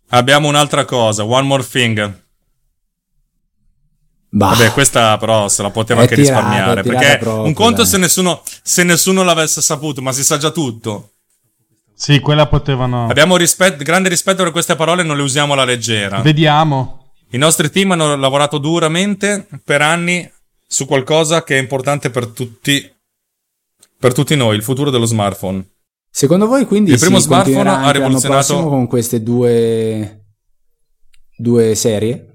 [0.08, 2.21] Abbiamo un'altra cosa, One More Thing.
[4.34, 6.82] Bah, Vabbè, questa però se la poteva È anche tirata, risparmiare.
[6.82, 7.86] Perché proprio, un conto dai.
[7.90, 11.10] se nessuno, se nessuno l'avesse saputo, ma si sa già tutto.
[11.94, 13.08] Sì, quella potevano.
[13.08, 16.20] Abbiamo rispet- grande rispetto per queste parole non le usiamo alla leggera.
[16.22, 17.10] Vediamo.
[17.32, 20.28] I nostri team hanno lavorato duramente per anni
[20.66, 22.90] su qualcosa che è importante per tutti,
[23.98, 25.62] per tutti noi, il futuro dello smartphone.
[26.10, 30.24] Secondo voi quindi Il primo smartphone ha rivoluzionato- con queste due
[31.36, 32.31] due serie?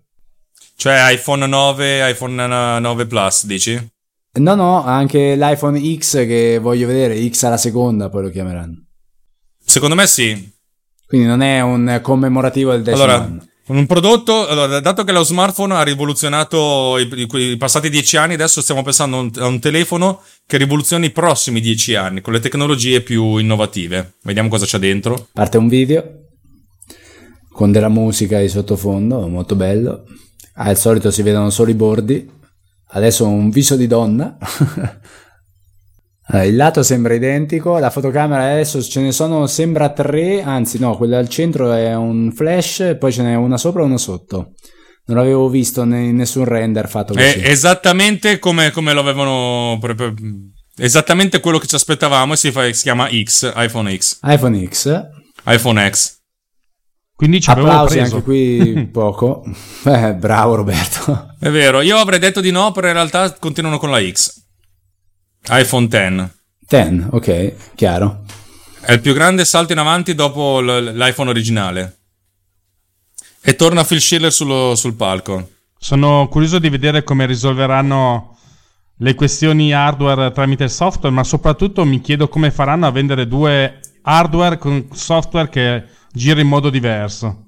[0.80, 3.90] Cioè iPhone 9, iPhone 9 Plus, dici?
[4.34, 8.86] No, no, anche l'iPhone X che voglio vedere, X alla seconda poi lo chiameranno.
[9.66, 10.52] Secondo me sì.
[11.08, 13.44] Quindi non è un commemorativo del decimo Allora, anno.
[13.70, 18.36] un prodotto, allora, dato che lo smartphone ha rivoluzionato i, i- i passati dieci anni,
[18.36, 22.34] adesso stiamo pensando a un, a un telefono che rivoluzioni i prossimi dieci anni con
[22.34, 24.18] le tecnologie più innovative.
[24.22, 25.28] Vediamo cosa c'è dentro.
[25.34, 26.04] Parte un video
[27.52, 30.04] con della musica di sottofondo, molto bello.
[30.60, 32.30] Al solito si vedono solo i bordi.
[32.90, 34.38] Adesso un viso di donna.
[36.44, 41.20] Il lato sembra identico, la fotocamera adesso ce ne sono, sembra tre, anzi no, quella
[41.20, 44.52] al centro è un flash, poi ce n'è una sopra e una sotto.
[45.06, 47.26] Non l'avevo visto in nessun render fatto così.
[47.26, 49.78] È esattamente come, come lo avevano.
[49.80, 50.14] proprio-
[50.76, 52.34] Esattamente quello che ci aspettavamo.
[52.34, 54.92] E si, fa, si chiama X, iPhone X, iPhone X,
[55.46, 56.17] iPhone X.
[57.18, 58.16] Quindi ci avevo applausi preso.
[58.18, 59.44] anche qui poco.
[59.86, 61.34] Eh, bravo Roberto.
[61.40, 64.40] È vero, io avrei detto di no, però in realtà continuano con la X.
[65.50, 66.30] iPhone X.
[66.70, 68.24] 10, ok, chiaro.
[68.82, 71.98] È il più grande salto in avanti dopo l- l'iPhone originale.
[73.42, 75.50] E torna Phil Schiller sullo- sul palco.
[75.76, 78.38] Sono curioso di vedere come risolveranno
[78.98, 83.80] le questioni hardware tramite il software, ma soprattutto mi chiedo come faranno a vendere due
[84.04, 85.84] hardware con software che
[86.18, 87.46] gira in modo diverso.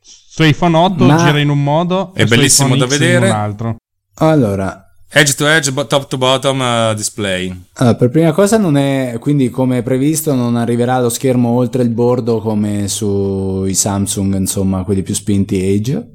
[0.00, 3.26] Su iPhone 8 Ma- gira in un modo È e bellissimo iPhone da vedere.
[3.26, 3.76] in un altro.
[4.14, 7.48] Allora, Edge to edge, top to bottom uh, display.
[7.74, 11.90] allora, per prima cosa non è, quindi come previsto non arriverà lo schermo oltre il
[11.90, 16.10] bordo come sui Samsung, insomma, quelli più spinti Age.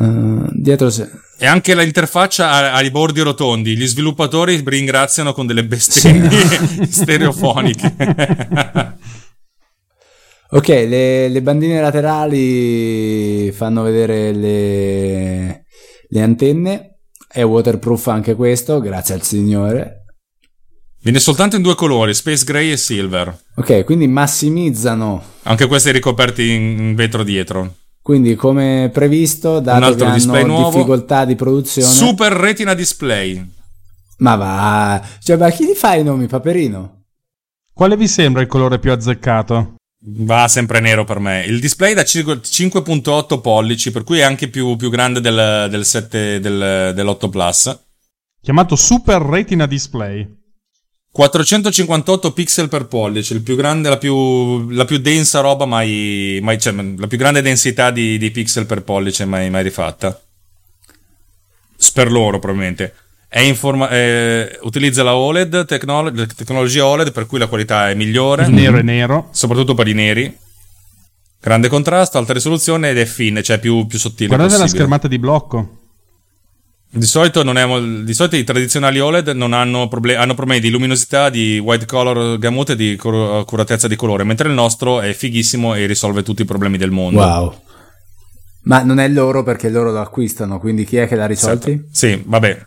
[0.00, 3.76] Eh, dietro se- E anche l'interfaccia ha, ha i bordi rotondi.
[3.76, 6.30] Gli sviluppatori ringraziano con delle bestemmie
[6.88, 7.94] stereofoniche.
[10.54, 15.64] Ok, le, le bandine laterali fanno vedere le,
[16.08, 16.98] le antenne.
[17.26, 20.04] È waterproof anche questo, grazie al signore.
[21.00, 23.34] Viene soltanto in due colori, Space Gray e Silver.
[23.56, 25.22] Ok, quindi massimizzano.
[25.44, 27.76] Anche questi ricoperti in vetro dietro.
[28.02, 30.70] Quindi, come previsto, dato altro che display hanno nuovo.
[30.70, 31.88] difficoltà di produzione.
[31.88, 33.42] Super Retina Display.
[34.18, 37.04] Ma va, cioè, ma chi li fa i nomi, Paperino?
[37.72, 39.76] Quale vi sembra il colore più azzeccato?
[40.04, 41.44] Va sempre nero per me.
[41.44, 45.84] Il display da 5 5.8 pollici, per cui è anche più, più grande del, del
[45.84, 47.78] 7 del, dell'8 Plus.
[48.40, 50.40] Chiamato Super Retina Display.
[51.12, 56.58] 458 pixel per pollice, il più grande, la più, la più densa roba mai, mai
[56.58, 60.20] cioè, la più grande densità di, di pixel per pollice mai, mai rifatta.
[61.92, 62.94] Per loro, probabilmente.
[63.32, 67.88] È in forma, eh, utilizza la OLED, tecnolo- la tecnologia OLED, per cui la qualità
[67.88, 68.44] è migliore.
[68.44, 69.28] Il nero e nero.
[69.30, 70.36] Soprattutto per i neri.
[71.40, 74.26] Grande contrasto, alta risoluzione ed è fine, cioè più, più sottile.
[74.26, 74.84] Guardate la possibile.
[74.84, 75.78] schermata di blocco.
[76.90, 80.68] Di solito, non è, di solito i tradizionali OLED non hanno, proble- hanno problemi di
[80.68, 85.74] luminosità, di white color gamut e di accuratezza di colore, mentre il nostro è fighissimo
[85.74, 87.20] e risolve tutti i problemi del mondo.
[87.20, 87.54] Wow.
[88.64, 91.82] Ma non è loro perché loro lo acquistano, quindi chi è che l'ha risolti?
[91.90, 92.66] Sì, vabbè.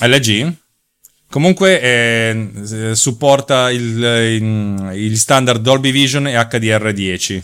[0.00, 0.52] LG?
[1.30, 7.42] Comunque eh, supporta il, standard Dolby Vision e HDR10.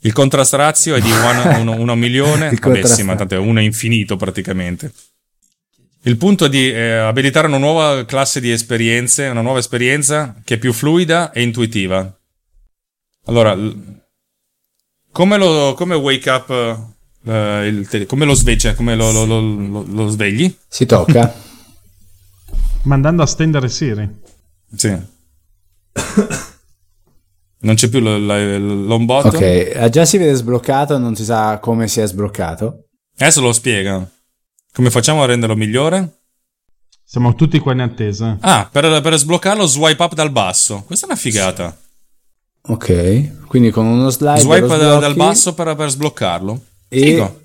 [0.00, 2.46] Il contrast ratio è di 1 milione.
[2.46, 4.92] Il Vabbè, contrast- sì, ma tanto è 1 infinito praticamente.
[6.02, 10.54] Il punto è di eh, abilitare una nuova classe di esperienze, una nuova esperienza che
[10.54, 12.12] è più fluida e intuitiva.
[13.26, 13.56] Allora,
[15.12, 16.96] come lo come wake up
[17.28, 20.54] eh, il tele- come lo svegli, cioè, come lo, lo- lo- lo- lo svegli?
[20.68, 21.32] Si tocca.
[22.84, 24.08] Mandando a stendere Siri.
[24.74, 24.96] Sì.
[27.60, 29.34] Non c'è più l- l- l'home button.
[29.34, 32.84] ok, eh, già si vede sbloccato, non si sa come si è sbloccato.
[33.18, 34.08] Adesso lo spiega.
[34.72, 36.20] Come facciamo a renderlo migliore?
[37.04, 38.36] Siamo tutti qua in attesa.
[38.40, 40.84] Ah, per, per sbloccarlo swipe up dal basso.
[40.86, 41.76] Questa è una figata.
[42.70, 46.60] Ok, quindi con uno slide Swipe lo da- dal basso per, per sbloccarlo.
[46.88, 47.40] E Figo.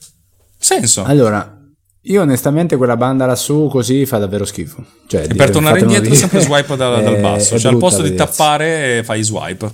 [0.58, 1.04] Senso.
[1.04, 1.58] allora
[2.06, 4.84] io onestamente quella banda lassù così fa davvero schifo.
[5.08, 6.16] Cioè, e dire- per tornare indietro dire.
[6.16, 7.58] sempre swipe da- dal È- basso.
[7.60, 9.72] Cioè al posto di tappare eh, fai swipe.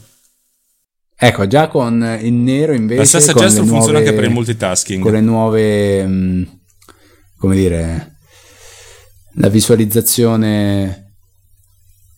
[1.21, 4.31] Ecco, già con il nero invece La stessa le gesture funziona nuove- anche per il
[4.31, 5.01] multitasking.
[5.03, 6.59] con le nuove mh,
[7.37, 8.15] come dire
[9.33, 11.13] la visualizzazione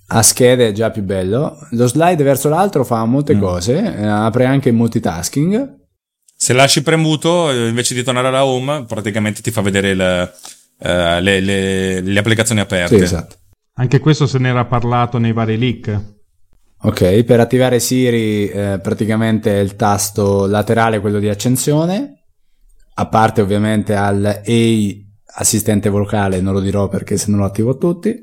[0.07, 3.39] a schede è già più bello lo slide verso l'altro fa molte Mm.
[3.39, 5.79] cose eh, apre anche il multitasking
[6.43, 10.01] Se lasci premuto, eh, invece di tornare alla home, praticamente ti fa vedere il,
[10.79, 12.95] eh, le, le- le applicazioni sì, aperte.
[13.03, 13.35] esatto
[13.73, 16.01] Anche questo se n'era parlato nei vari leak.
[16.81, 22.23] ok per attivare Siri eh, praticamente è il tasto laterale quello di accensione
[22.95, 27.77] a parte ovviamente al A assistente vocale non lo dirò perché se non lo attivo
[27.77, 28.19] tutti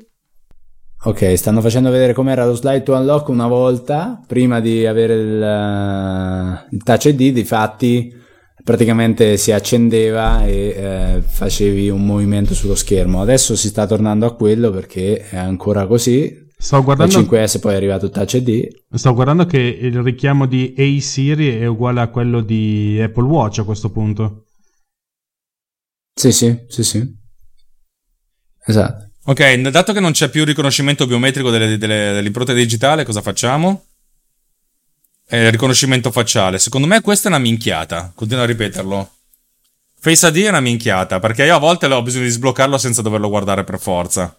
[1.01, 5.41] Ok, stanno facendo vedere com'era lo slide to unlock una volta prima di avere il,
[5.41, 7.31] eh, il touch ID.
[7.31, 8.13] Difatti,
[8.61, 13.21] praticamente si accendeva e eh, facevi un movimento sullo schermo.
[13.21, 16.47] Adesso si sta tornando a quello perché è ancora così.
[16.57, 18.67] Sto guardando, 5S poi è arrivato il touch ID.
[18.93, 23.59] sto guardando che il richiamo di A Siri è uguale a quello di Apple Watch
[23.59, 24.47] a questo punto.
[26.13, 27.17] Sì, sì, sì, sì.
[28.65, 29.08] Esatto.
[29.29, 33.85] Ok, dato che non c'è più riconoscimento biometrico delle, delle, dell'impronta digitale, cosa facciamo?
[35.27, 36.57] Eh, riconoscimento facciale.
[36.57, 38.11] Secondo me questa è una minchiata.
[38.15, 39.11] Continuo a ripeterlo.
[39.99, 43.29] Face ID è una minchiata, perché io a volte ho bisogno di sbloccarlo senza doverlo
[43.29, 44.35] guardare per forza.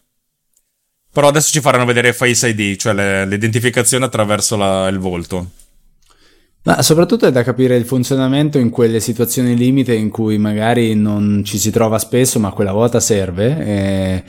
[1.12, 5.50] Però adesso ci faranno vedere Face ID, cioè le- l'identificazione attraverso la- il volto.
[6.64, 11.42] Ma soprattutto è da capire il funzionamento in quelle situazioni limite in cui magari non
[11.44, 13.64] ci si trova spesso, ma quella volta serve.
[13.64, 14.24] eh,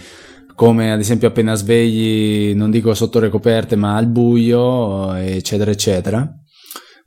[0.55, 6.29] come ad esempio appena svegli, non dico sotto le coperte, ma al buio, eccetera, eccetera.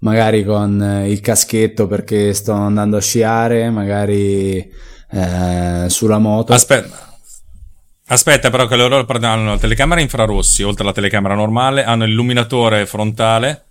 [0.00, 4.70] Magari con eh, il caschetto perché sto andando a sciare, magari
[5.10, 6.52] eh, sulla moto.
[6.52, 7.12] Aspetta.
[8.06, 13.68] Aspetta, però, che loro hanno la telecamera infrarossi, oltre alla telecamera normale, hanno l'illuminatore frontale,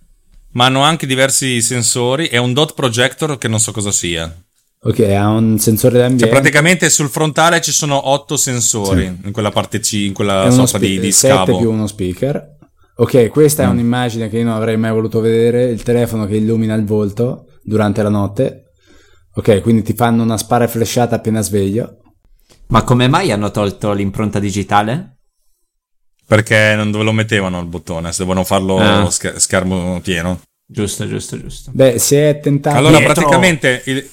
[0.52, 4.43] ma hanno anche diversi sensori e un dot projector che non so cosa sia.
[4.84, 6.24] Ok, ha un sensore d'ambiente.
[6.24, 10.50] Cioè, praticamente sul frontale ci sono otto sensori in quella parte C, in è quella
[10.50, 11.58] sorta di, spe- di 7 scavo.
[11.58, 12.52] più uno speaker.
[12.96, 13.70] Ok, questa è Mm.
[13.70, 18.02] un'immagine che io non avrei mai voluto vedere, il telefono che illumina il volto durante
[18.02, 18.60] la notte.
[19.34, 21.98] Ok, quindi ti fanno una spara flashata appena sveglio.
[22.68, 25.16] Ma come mai hanno tolto l'impronta digitale?
[26.26, 29.10] Perché non dove lo mettevano il bottone, se dovevano farlo Ah.
[29.10, 30.40] scher- schermo pieno.
[30.66, 31.70] Giusto, giusto, giusto.
[31.74, 32.76] Beh, si è tentato...
[32.78, 34.08] Allora, Dietro- praticamente il,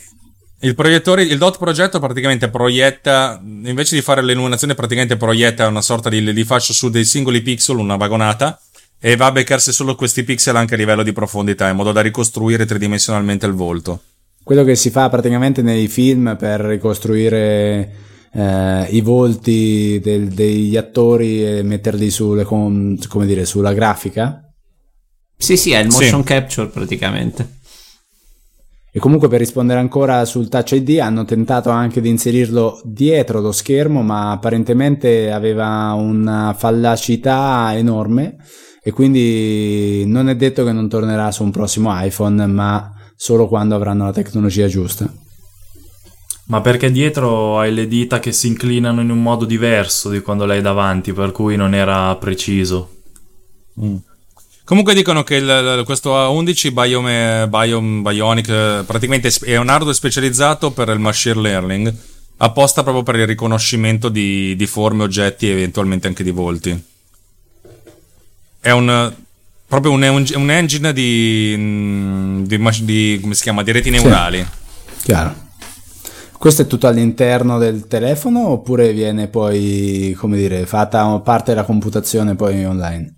[0.62, 6.10] il proiettore, il dot progetto praticamente proietta, invece di fare l'illuminazione, praticamente proietta una sorta
[6.10, 8.60] di, di fascio su dei singoli pixel, una vagonata,
[9.00, 12.02] e va a beccarsi solo questi pixel anche a livello di profondità, in modo da
[12.02, 14.02] ricostruire tridimensionalmente il volto.
[14.44, 17.92] Quello che si fa praticamente nei film per ricostruire
[18.34, 24.42] eh, i volti del- degli attori e metterli sulle, com- come dire, sulla grafica.
[25.38, 26.04] Sì, sì, è il Sì.
[26.04, 27.60] motion capture praticamente.
[28.94, 33.54] E comunque per rispondere ancora sul Touch ID hanno tentato anche di inserirlo dietro lo
[33.54, 38.36] schermo, ma apparentemente aveva una fallacità enorme
[38.84, 43.76] e quindi non è detto che non tornerà su un prossimo iPhone, ma solo quando
[43.76, 45.10] avranno la tecnologia giusta.
[46.48, 50.46] Ma perché dietro hai le dita che si inclinano in un modo diverso di quando
[50.46, 52.90] l'hai davanti, per cui non era preciso.
[53.80, 53.96] Mm.
[54.64, 60.90] Comunque dicono che il, questo A11 Biome, Biome, Bionic praticamente è un hardware specializzato per
[60.90, 61.94] il machine learning,
[62.38, 66.90] apposta proprio per il riconoscimento di, di forme, oggetti e eventualmente anche di volti.
[68.60, 69.14] È un
[69.68, 70.02] proprio un,
[70.36, 71.56] un engine di,
[72.46, 74.46] di, di, come si chiama, di reti neurali.
[74.98, 75.50] Sì, chiaro.
[76.38, 82.36] Questo è tutto all'interno del telefono oppure viene poi, come dire, fatta parte della computazione
[82.36, 83.16] poi online?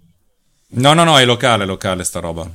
[0.76, 2.50] No, no, no, è locale, locale sta roba.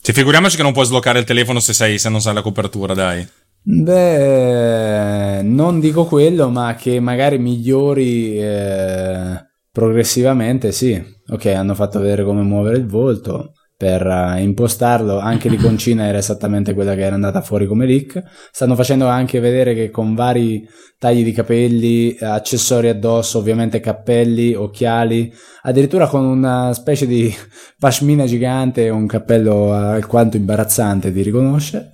[0.00, 2.94] Cioè, figuriamoci che non puoi sbloccare il telefono se, sei, se non sai la copertura,
[2.94, 3.26] dai.
[3.60, 11.02] Beh, non dico quello, ma che magari migliori eh, progressivamente, sì.
[11.28, 15.20] Ok, hanno fatto vedere come muovere il volto per uh, impostarlo.
[15.20, 18.20] Anche l'iconcina era esattamente quella che era andata fuori come leak.
[18.50, 20.68] Stanno facendo anche vedere che con vari
[20.98, 25.32] tagli di capelli, accessori addosso, ovviamente cappelli, occhiali,
[25.62, 27.32] addirittura con una specie di
[27.78, 31.92] pashmina gigante e un cappello alquanto imbarazzante, ti riconosce.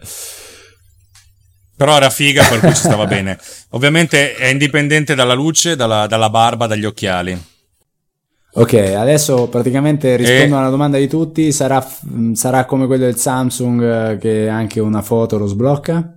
[1.77, 3.39] Però era figa, per cui ci stava bene.
[3.71, 7.53] Ovviamente è indipendente dalla luce, dalla, dalla barba, dagli occhiali.
[8.57, 10.59] Ok, adesso praticamente rispondo e...
[10.59, 11.85] alla domanda di tutti, sarà,
[12.35, 16.15] sarà, come quello del Samsung eh, che anche una foto lo sblocca?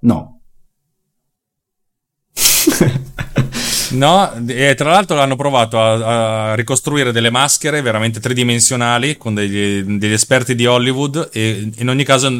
[0.00, 0.42] No.
[3.90, 9.82] no, e tra l'altro hanno provato a, a, ricostruire delle maschere veramente tridimensionali con degli,
[9.82, 12.30] degli, esperti di Hollywood e in ogni caso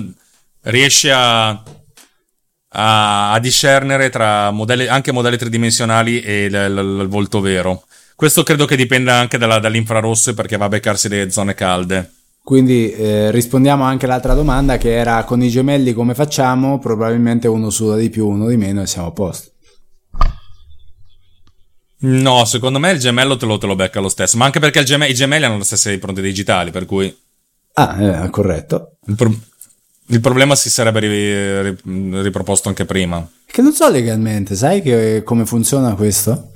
[0.63, 7.41] riesce a, a, a discernere tra modelli, anche modelli tridimensionali e il, il, il volto
[7.41, 7.87] vero.
[8.23, 12.13] Questo credo che dipenda anche dalla, dall'infrarosso perché va a beccarsi le zone calde.
[12.41, 16.79] Quindi eh, rispondiamo anche all'altra domanda che era con i gemelli come facciamo?
[16.79, 19.51] Probabilmente uno suda di più, uno di meno e siamo a posto.
[22.03, 24.85] No, secondo me il gemello te lo, te lo becca lo stesso, ma anche perché
[24.85, 27.13] gem- i gemelli hanno le stesse impronte digitali, per cui...
[27.73, 28.99] Ah, eh, corretto.
[29.07, 29.37] Il, pro-
[30.07, 33.29] il, problema si sarebbe ri- ri- riproposto anche prima.
[33.45, 36.52] Che non so legalmente, sai che, come funziona questo?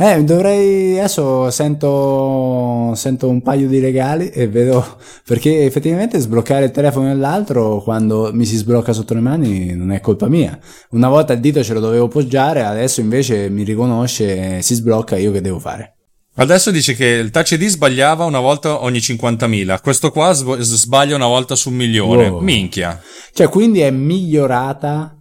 [0.00, 0.98] Eh, dovrei.
[0.98, 4.96] Adesso sento, sento un paio di legali e vedo.
[5.26, 10.00] Perché effettivamente sbloccare il telefono nell'altro quando mi si sblocca sotto le mani non è
[10.00, 10.58] colpa mia.
[10.92, 15.32] Una volta il dito ce lo dovevo poggiare, adesso invece mi riconosce, si sblocca, io
[15.32, 15.96] che devo fare?
[16.36, 21.26] Adesso dice che il Touch ID sbagliava una volta ogni 50.000, questo qua sbaglia una
[21.26, 22.26] volta su un milione.
[22.26, 22.40] Wow.
[22.40, 22.98] Minchia.
[23.34, 25.14] Cioè, quindi è migliorata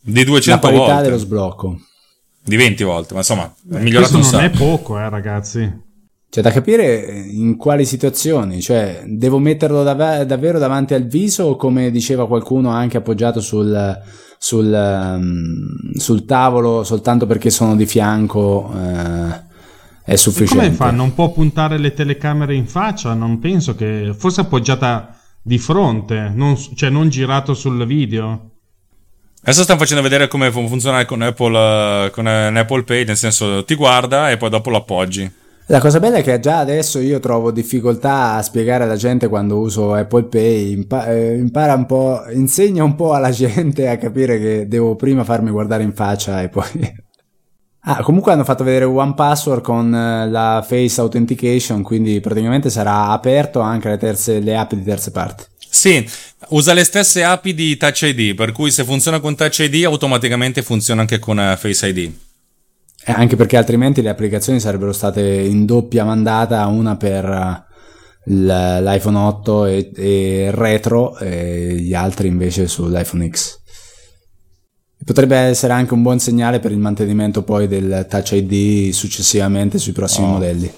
[0.00, 1.02] di 200 la qualità volte.
[1.02, 1.80] dello sblocco
[2.44, 5.90] di 20 volte, ma insomma, è migliorato Questo non è poco, eh, ragazzi.
[6.28, 11.56] C'è da capire in quali situazioni, cioè devo metterlo dav- davvero davanti al viso o
[11.56, 14.00] come diceva qualcuno anche appoggiato sul,
[14.38, 19.50] sul, um, sul tavolo soltanto perché sono di fianco eh,
[20.04, 20.64] è sufficiente.
[20.64, 20.90] E come fa?
[20.90, 23.14] Non può puntare le telecamere in faccia?
[23.14, 24.14] Non penso che...
[24.16, 28.51] Forse appoggiata di fronte, non, cioè non girato sul video.
[29.44, 34.30] Adesso stanno facendo vedere come funziona con Apple, con Apple Pay, nel senso ti guarda
[34.30, 35.30] e poi dopo lo appoggi.
[35.66, 39.58] La cosa bella è che già adesso io trovo difficoltà a spiegare alla gente quando
[39.58, 44.38] uso Apple Pay, impa- eh, impara un po', insegna un po' alla gente a capire
[44.38, 46.64] che devo prima farmi guardare in faccia e poi...
[47.82, 53.08] ah, comunque hanno fatto vedere One Password con eh, la Face Authentication, quindi praticamente sarà
[53.08, 55.44] aperto anche le, terze, le app di terze parti.
[55.74, 56.06] Sì,
[56.48, 60.60] usa le stesse API di Touch ID, per cui se funziona con Touch ID automaticamente
[60.60, 62.12] funziona anche con uh, Face ID.
[63.06, 69.16] Eh, anche perché altrimenti le applicazioni sarebbero state in doppia mandata, una per uh, l'iPhone
[69.16, 73.60] 8 e, e, retro e gli altri invece sull'iPhone X.
[75.06, 79.92] Potrebbe essere anche un buon segnale per il mantenimento poi del Touch ID successivamente sui
[79.92, 80.32] prossimi oh.
[80.32, 80.70] modelli.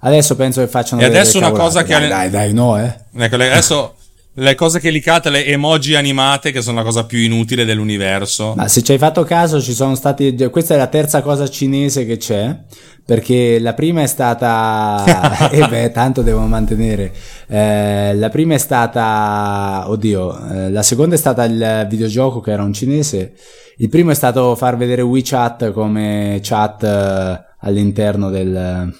[0.00, 2.96] Adesso penso che facciano e adesso una cosa dai, che dai, dai, no, eh.
[3.14, 3.97] Ecco, adesso
[4.38, 8.54] le cose che licate, le emoji animate, che sono la cosa più inutile dell'universo.
[8.56, 10.34] Ma se ci hai fatto caso, ci sono stati.
[10.50, 12.56] Questa è la terza cosa cinese che c'è.
[13.04, 15.50] Perché la prima è stata.
[15.50, 17.12] e eh beh, tanto devo mantenere.
[17.48, 19.84] Eh, la prima è stata.
[19.86, 23.34] Oddio, eh, la seconda è stata il videogioco che era un cinese.
[23.78, 28.92] Il primo è stato far vedere WeChat come chat eh, all'interno del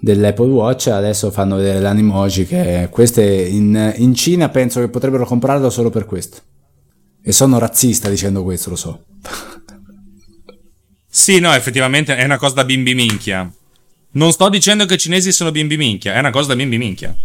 [0.00, 5.68] dell'Apple Watch adesso fanno vedere l'animoji che queste in, in Cina penso che potrebbero comprarlo
[5.70, 6.38] solo per questo.
[7.22, 9.04] E sono razzista dicendo questo, lo so.
[11.10, 13.50] Sì, no, effettivamente è una cosa da bimbi minchia.
[14.12, 17.16] Non sto dicendo che i cinesi sono bimbi minchia, è una cosa da bimbi minchia.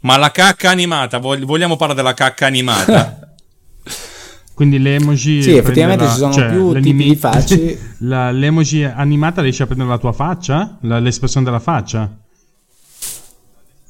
[0.00, 3.20] Ma la cacca animata, vog- vogliamo parlare della cacca animata?
[4.62, 5.42] Quindi le emoji.
[5.42, 7.94] Sì, effettivamente prende ci sono cioè, più tipi di facce.
[8.06, 10.78] La- l'emoji animata riesce a prendere la tua faccia?
[10.82, 12.08] La- l'espressione della faccia?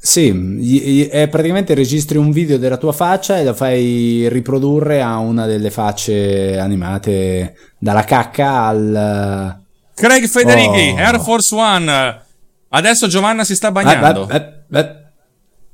[0.05, 5.45] Sì, è praticamente registri un video della tua faccia e lo fai riprodurre a una
[5.45, 9.61] delle facce animate dalla cacca al...
[9.95, 10.97] Craig Federighi, Oh.
[10.97, 12.23] Air Force One.
[12.71, 14.27] Adesso Giovanna si sta bagnando.
[14.27, 14.37] Eh,
[14.73, 14.97] eh, eh.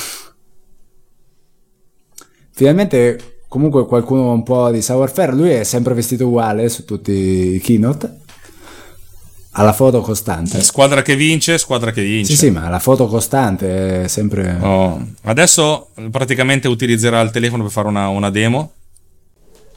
[2.52, 7.60] Finalmente comunque qualcuno un po' di savoir-faire, lui è sempre vestito uguale su tutti i
[7.62, 8.20] keynote.
[9.50, 10.62] Ha la foto costante.
[10.62, 12.32] Squadra che vince, squadra che vince.
[12.32, 14.56] Sì, sì, ma la foto costante è sempre...
[14.62, 18.72] Oh, Adesso praticamente utilizzerà il telefono per fare una, una demo.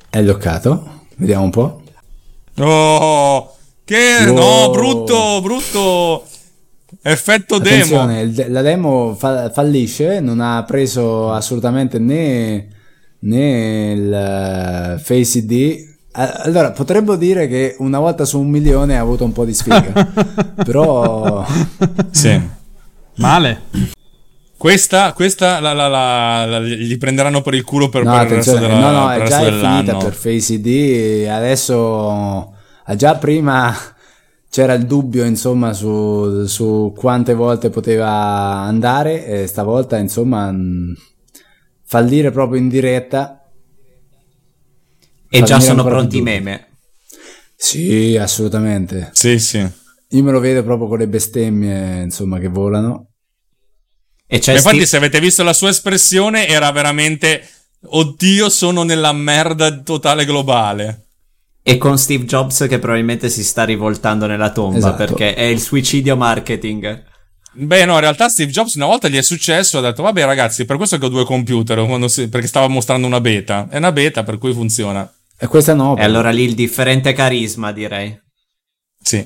[0.10, 1.02] È bloccato.
[1.18, 1.82] Vediamo un po'.
[2.60, 3.54] Oh,
[3.84, 4.34] che Wow.
[4.36, 6.24] no, brutto, brutto.
[7.02, 7.76] Effetto demo.
[8.02, 12.68] Attenzione, il- la demo fa- fallisce, non ha preso assolutamente né,
[13.26, 15.94] né il eh, Face ID.
[16.18, 19.92] Allora, potremmo dire che una volta su un milione ha avuto un po' di sfiga,
[20.64, 21.46] però
[22.12, 22.40] Sì.
[23.16, 23.62] Male.
[24.58, 28.34] Questa, questa la, la- la- la- gli prenderanno per il culo per, no, per il
[28.36, 32.54] resto, della, no, no, è già è finita per Face ID, adesso
[32.86, 33.76] ah, già prima
[34.50, 40.96] c'era il dubbio insomma su, su quante volte poteva andare e stavolta insomma mh,
[41.86, 43.42] fallire proprio in diretta
[45.30, 46.68] E già sono pronti i meme.
[47.56, 49.10] Sì, assolutamente.
[49.14, 49.68] Sì, sì.
[50.10, 53.10] Io me lo vedo proprio con le bestemmie, insomma, che volano.
[54.28, 57.48] E c'è Infatti, Steve- se avete visto la sua espressione, era veramente.
[57.88, 61.08] Oddio, sono nella merda totale globale.
[61.62, 64.98] E con Steve Jobs che probabilmente si sta rivoltando nella tomba Esatto.
[64.98, 67.04] perché è il suicidio marketing.
[67.58, 70.66] Beh, no, in realtà Steve Jobs una volta gli è successo, ha detto, vabbè ragazzi,
[70.66, 73.68] per questo che ho due computer, si- perché stava mostrando una beta.
[73.70, 75.10] È una beta, per cui funziona.
[75.38, 75.96] E questa no.
[75.98, 78.18] E allora lì il differente carisma, direi.
[79.02, 79.26] Sì.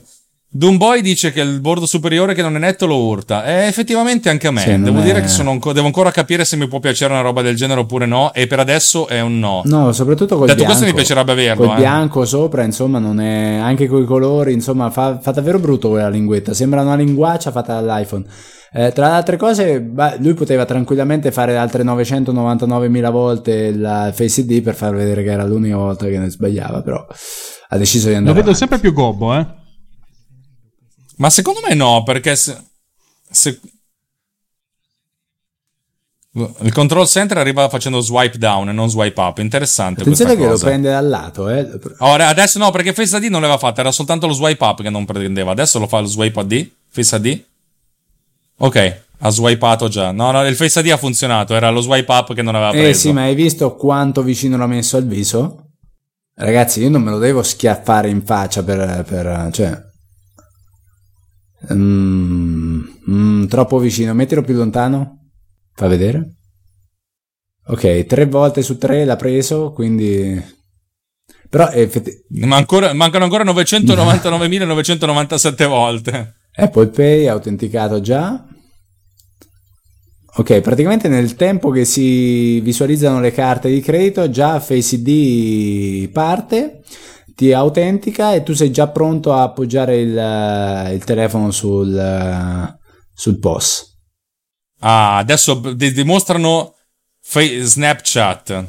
[0.51, 3.45] Doomboy dice che il bordo superiore che non è netto lo urta.
[3.45, 4.61] E effettivamente anche a me.
[4.61, 7.21] Sì, devo è- dire che sono anco- devo ancora capire se mi può piacere una
[7.21, 8.33] roba del genere oppure no.
[8.33, 9.61] E per adesso è un no.
[9.65, 10.73] No, soprattutto col Detto bianco.
[10.75, 11.79] questo, mi piacerebbe averlo, Col eh.
[11.79, 13.57] bianco sopra, insomma, non è...
[13.57, 16.53] Anche coi colori, insomma, fa, fa davvero brutto quella linguetta.
[16.55, 18.25] Sembra una linguaccia fatta dall'iPhone.
[18.71, 24.41] Eh, tra le altre cose, beh, lui poteva tranquillamente fare altre 999.000 volte il Face
[24.41, 27.05] ID per far vedere che era l'unica volta che ne sbagliava, però
[27.69, 28.59] ha deciso di Lo andare vedo avanti.
[28.59, 29.45] sempre più gobbo, eh.
[31.19, 32.57] Ma secondo me no, perché se,
[33.29, 33.59] se-
[36.31, 39.37] il control center arriva facendo swipe down e non swipe up.
[39.39, 40.65] Interessante Attenzione che questa lo cosa.
[40.67, 41.67] prende dal lato, eh.
[41.99, 44.89] Ora, adesso no, perché Face ID non l'aveva fatta, era soltanto lo swipe up che
[44.89, 45.51] non prendeva.
[45.51, 47.43] Adesso lo fa lo swipe ID, Face ID.
[48.59, 50.11] Ok, ha swipato già.
[50.11, 52.87] No, no, il Face ID ha funzionato, era lo swipe up che non aveva preso.
[52.87, 55.65] Eh sì, ma hai visto quanto vicino l'ha messo al viso?
[56.35, 59.03] Ragazzi, io non me lo devo schiaffare in faccia per...
[59.05, 59.87] per cioè...
[61.73, 65.29] Mm, mm, troppo vicino, mettilo più lontano.
[65.73, 66.35] Fa vedere.
[67.67, 70.41] Ok, tre volte su tre l'ha preso, quindi...
[71.49, 72.11] Però effetti-
[72.45, 76.35] Ma ancora- mancano ancora 999.997 volte.
[76.55, 78.43] Apple Pay autenticato già.
[80.35, 86.81] Ok, praticamente nel tempo che si visualizzano le carte di credito, già Face ID parte,
[87.39, 92.77] ti autentica e tu sei già pronto a appoggiare il, eh, il telefono sul, eh,
[93.13, 93.97] sul POS.
[94.81, 96.75] Ah, adesso di- dimostrano
[97.21, 98.65] fa- Snapchat.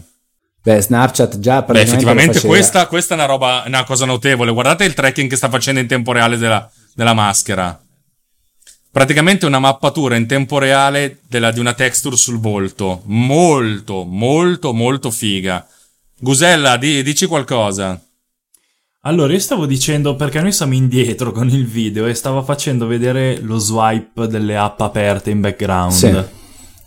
[0.63, 4.53] Beh, Snapchat già Beh, effettivamente questa, questa è una roba, una cosa notevole.
[4.53, 7.77] Guardate il tracking che sta facendo in tempo reale della, della maschera.
[8.93, 13.03] Praticamente una mappatura in tempo reale della- di una texture sul volto.
[13.07, 15.67] Molto, molto, molto figa.
[16.21, 18.01] Gusella, di- dici qualcosa.
[19.05, 23.41] Allora, io stavo dicendo perché noi siamo indietro con il video e stavo facendo vedere
[23.41, 25.93] lo swipe delle app aperte in background.
[25.93, 26.23] Sì.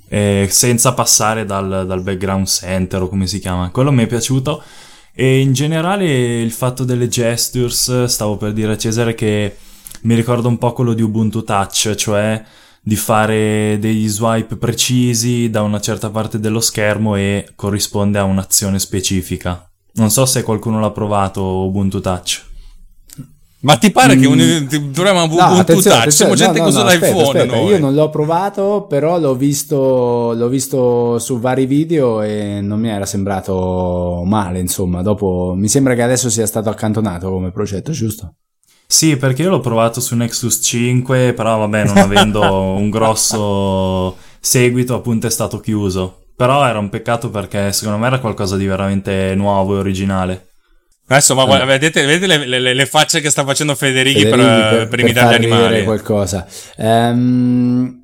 [0.09, 3.71] eh, senza passare dal, dal background center o come si chiama.
[3.71, 4.61] Quello mi è piaciuto.
[5.11, 9.57] E in generale il fatto delle gestures, stavo per dire a Cesare che
[10.01, 12.43] mi ricorda un po' quello di Ubuntu Touch, cioè
[12.79, 18.77] di fare degli swipe precisi da una certa parte dello schermo e corrisponde a un'azione
[18.77, 19.67] specifica.
[19.95, 22.41] Non so se qualcuno l'ha provato Ubuntu Touch.
[23.59, 24.31] Ma ti pare che Mm.
[24.31, 26.11] un, ti- dovremmo un, No, un attenzione, touch?
[26.11, 27.57] Siamo gente no, che no, usa no, aspetta, l'iPhone aspetta.
[27.61, 32.89] Io non l'ho provato, però l'ho visto, l'ho visto su vari video e non mi
[32.89, 35.01] era sembrato male, insomma.
[35.01, 38.33] Dopo mi sembra che adesso sia stato accantonato come progetto, giusto?
[38.85, 42.41] Sì, perché io l'ho provato su Nexus 5, però vabbè, non avendo
[42.75, 46.22] un grosso seguito, appunto è stato chiuso.
[46.35, 50.47] Però era un peccato perché secondo me era qualcosa di veramente nuovo e originale.
[51.07, 54.87] Adesso, ma guarda, vedete, vedete le, le- le facce che sta facendo Federighi, per, Federighi
[54.87, 55.83] per imitare gli animali.
[55.83, 56.47] qualcosa.
[56.77, 58.03] Ehm,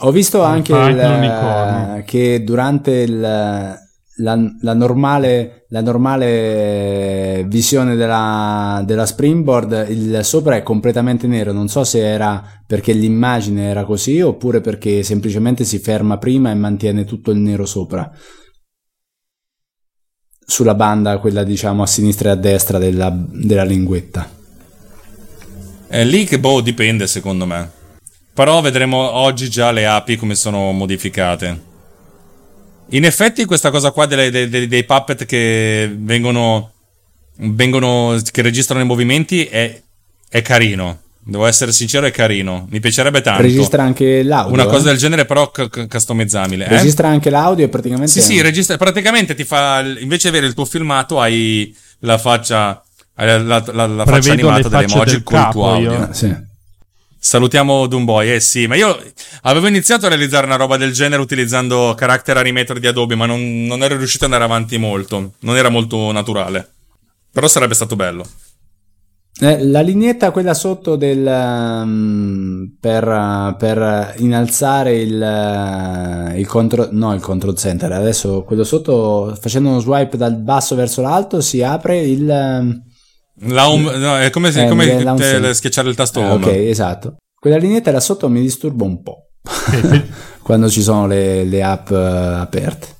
[0.00, 2.02] ho visto anche il- l'unicorno.
[2.04, 3.78] che durante il-
[4.20, 11.52] la, la normale, la normale visione della, della Springboard il sopra è completamente nero.
[11.52, 16.54] Non so se era perché l'immagine era così oppure perché semplicemente si ferma prima e
[16.54, 18.10] mantiene tutto il nero sopra.
[20.44, 24.28] Sulla banda, quella diciamo a sinistra e a destra della, della linguetta.
[25.86, 27.70] È lì che, boh, dipende secondo me.
[28.32, 31.68] Però vedremo oggi già le API come sono modificate.
[32.90, 36.72] In effetti questa cosa qua delle- dei- dei- dei puppet che vengono,
[37.36, 39.80] vengono che registrano i movimenti è,
[40.28, 40.98] è carino.
[41.22, 42.66] Devo essere sincero, è carino.
[42.70, 43.42] Mi piacerebbe tanto.
[43.42, 44.54] Registra anche l'audio.
[44.54, 44.90] Una cosa eh?
[44.90, 46.64] del genere, però c- c- customizzabile.
[46.64, 46.68] eh?
[46.68, 48.10] Registra anche l'audio e praticamente.
[48.10, 48.76] Sì, sì, registra.
[48.76, 49.80] Praticamente ti fa.
[49.80, 52.82] Invece di avere il tuo filmato, hai la faccia.
[53.14, 55.92] hai La, la- la- la faccia animata le facce dell'emoji del col tuo capo, audio.
[55.92, 56.08] io.
[56.12, 56.34] Sì.
[57.22, 58.98] Salutiamo Doomboy, eh sì, ma io
[59.42, 63.64] avevo iniziato a realizzare una roba del genere utilizzando Character Animator di Adobe, ma non,
[63.64, 66.66] non ero riuscito ad andare avanti molto, non era molto naturale.
[67.30, 68.26] Però sarebbe stato bello.
[69.38, 71.24] Eh, La lineetta, quella sotto del.
[71.24, 76.88] um, per, per inalzare il, il control.
[76.92, 77.92] No, il control center.
[77.92, 82.28] Adesso quello sotto, facendo uno swipe dal basso verso l'alto, si apre il.
[82.28, 82.82] um,
[83.48, 84.86] home- no, è come, se- Eh, come
[85.16, 86.44] te- schiacciare il tasto eh, home.
[86.46, 87.16] ok, esatto.
[87.38, 89.30] Quella lineetta là sotto mi disturba un po'.
[90.42, 92.98] quando ci sono le, le app eh, aperte.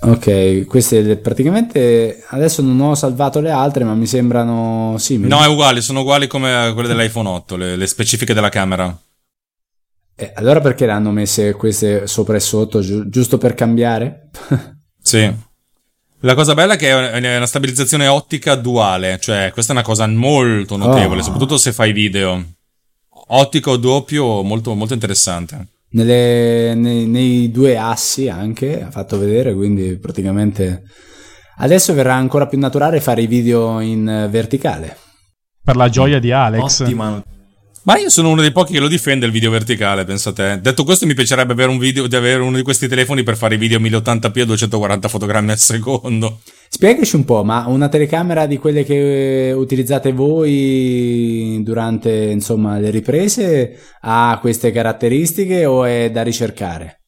[0.00, 5.28] Ok, queste praticamente adesso non ho salvato le altre, ma mi sembrano simili.
[5.28, 8.96] No, è uguale, sono uguali come quelle dell'iPhone 8, le, le specifiche della camera.
[10.14, 14.28] Eh, allora perché le hanno messe queste sopra e sotto, giu- giusto per cambiare?
[15.00, 15.32] Sì.
[16.22, 20.06] La cosa bella è che è una stabilizzazione ottica duale, cioè questa è una cosa
[20.08, 21.22] molto notevole, Oh.
[21.22, 22.44] soprattutto se fai video.
[23.30, 25.66] Ottico doppio, molto, molto interessante.
[25.90, 30.82] Nelle- nei, nei due assi anche, ha fatto vedere, quindi praticamente
[31.58, 34.96] adesso verrà ancora più naturale fare i video in verticale.
[35.62, 36.80] Per la gioia di Alex.
[36.80, 37.22] Ottima.
[37.88, 40.60] Ma io sono uno dei pochi che lo difende il video verticale, pensa te.
[40.60, 43.54] Detto questo, mi piacerebbe avere un video, di avere uno di questi telefoni per fare
[43.54, 46.40] i video 1080p a 240 fotogrammi al secondo.
[46.68, 53.78] Spiegaci un po', ma una telecamera di quelle che utilizzate voi durante insomma le riprese
[54.02, 56.98] ha queste caratteristiche o è da ricercare?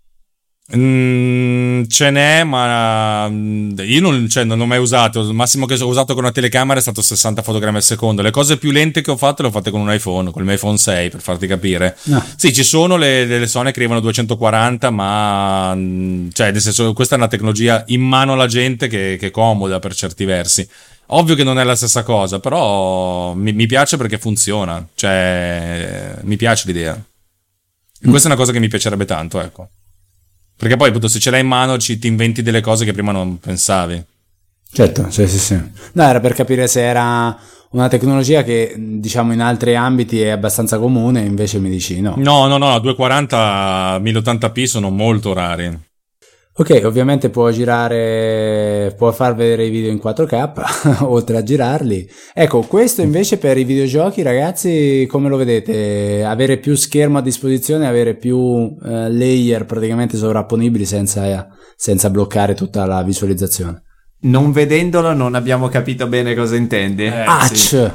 [0.75, 1.40] Mm,
[1.89, 5.21] ce n'è, ma mm, io non, cioè, non l'ho mai usato.
[5.21, 8.23] Il massimo che ho usato con una telecamera è stato 60 fotogrammi al secondo.
[8.23, 10.47] Le cose più lente che ho fatto le ho fatte con un iPhone, con il
[10.47, 11.97] mio iPhone 6, per farti capire.
[12.05, 12.25] No.
[12.37, 16.93] Sì, ci sono le, le Sony che arrivano a 240, ma mm, cioè, nel senso,
[16.93, 20.69] questa è una tecnologia in mano alla gente che, che è comoda per certi versi.
[21.13, 24.87] Ovvio che non è la stessa cosa, però mi, mi piace perché funziona.
[24.95, 26.95] Cioè, mi piace l'idea.
[26.95, 29.69] E Questa è una cosa che mi piacerebbe tanto, ecco.
[30.61, 33.13] Perché poi, appunto, se ce l'hai in mano ci, ti inventi delle cose che prima
[33.13, 34.05] non pensavi.
[34.71, 35.59] Certo, sì, sì, sì.
[35.95, 37.35] No, era per capire se era
[37.71, 42.13] una tecnologia che diciamo in altri ambiti è abbastanza comune, invece mi dici no.
[42.19, 45.79] No, no, no, 240 1080p sono molto rari.
[46.61, 52.07] Ok, ovviamente può girare, può far vedere i video in 4K, oltre a girarli.
[52.35, 56.23] Ecco, questo invece per i videogiochi, ragazzi, come lo vedete?
[56.23, 62.85] Avere più schermo a disposizione, avere più eh, layer praticamente sovrapponibili senza, senza bloccare tutta
[62.85, 63.83] la visualizzazione.
[64.25, 67.07] Non vedendolo non abbiamo capito bene cosa intendi.
[67.07, 67.25] Eh,
[67.55, 67.77] sì.
[67.79, 67.93] Ac!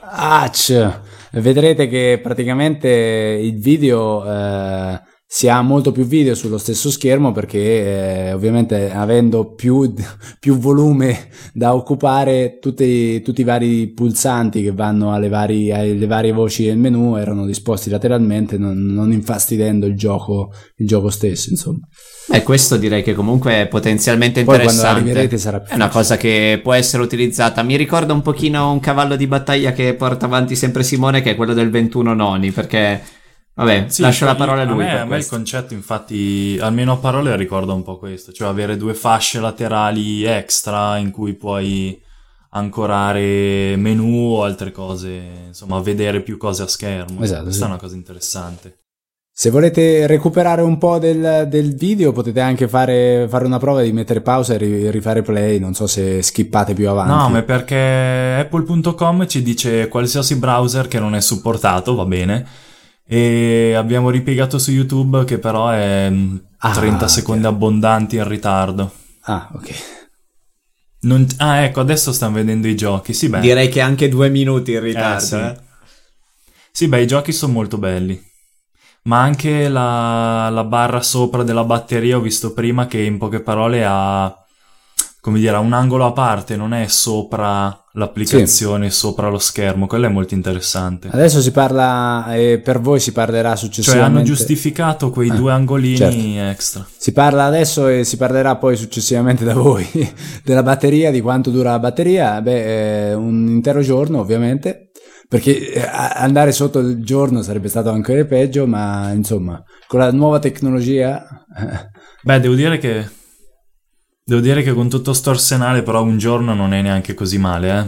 [0.00, 1.00] Ac!
[1.34, 5.00] Vedrete che praticamente il video eh,
[5.32, 9.94] si ha molto più video sullo stesso schermo perché eh, ovviamente avendo più,
[10.40, 16.32] più volume da occupare tutti, tutti i vari pulsanti che vanno alle, vari- alle varie
[16.32, 21.86] voci del menu erano disposti lateralmente non, non infastidendo il gioco, il gioco stesso insomma.
[22.28, 25.38] E questo direi che comunque è potenzialmente Poi interessante.
[25.38, 27.62] sarà più È una cosa che può essere utilizzata.
[27.62, 31.36] Mi ricorda un pochino un cavallo di battaglia che porta avanti sempre Simone, che è
[31.36, 33.18] quello del 21 noni, perché...
[33.64, 34.76] Vabbè, Sì, lascio la parola a lui.
[34.84, 38.48] me, per a me il concetto, infatti, almeno a parole ricorda un po' questo, cioè
[38.48, 42.00] avere due fasce laterali extra in cui puoi
[42.52, 47.22] ancorare menu o altre cose, insomma, vedere più cose a schermo.
[47.22, 47.66] Esatto, Questa sì.
[47.66, 48.74] è una cosa interessante.
[49.32, 53.92] Se volete recuperare un po' del, del video potete anche fare, fare una prova di
[53.92, 57.12] mettere pausa e ri- rifare play, non so se skippate più avanti.
[57.14, 62.46] No, ma è perché apple.com ci dice qualsiasi browser che non è supportato, va bene.
[63.12, 68.92] E abbiamo ripiegato su YouTube che però è mm, Ah, 30 secondi abbondanti in ritardo.
[69.22, 69.74] Ah, ok.
[71.00, 73.12] Non- ah, ecco, adesso stanno vedendo i giochi.
[73.12, 73.40] Sì, beh.
[73.40, 75.16] Direi che anche due minuti in ritardo.
[75.16, 75.34] Eh, sì.
[75.34, 75.56] eh.
[76.70, 78.22] Sì, beh, i giochi sono molto belli.
[79.02, 83.84] Ma anche la, la barra sopra della batteria ho visto prima che in poche parole
[83.84, 84.39] ha,
[85.20, 89.86] come dire, ha un angolo a parte, non è sopra l'applicazione, sopra lo schermo.
[89.86, 91.08] Quello è molto interessante.
[91.10, 94.16] Adesso si parla, e per voi si parlerà Cioè successivamente.
[94.18, 96.50] hanno giustificato quei Ah, due angolini certo.
[96.50, 96.86] extra.
[96.96, 99.86] Si parla adesso e si parlerà poi successivamente da voi
[100.44, 102.40] della batteria, di quanto dura la batteria.
[102.40, 104.90] Beh, eh, un intero giorno ovviamente,
[105.28, 110.12] perché eh, a- andare sotto il giorno sarebbe stato ancora peggio, ma insomma, con la
[110.12, 111.22] nuova tecnologia...
[111.56, 111.88] eh,
[112.22, 113.18] Beh, devo dire che.
[114.30, 117.68] Devo dire che con tutto sto arsenale, però, un giorno non è neanche così male,
[117.68, 117.84] eh.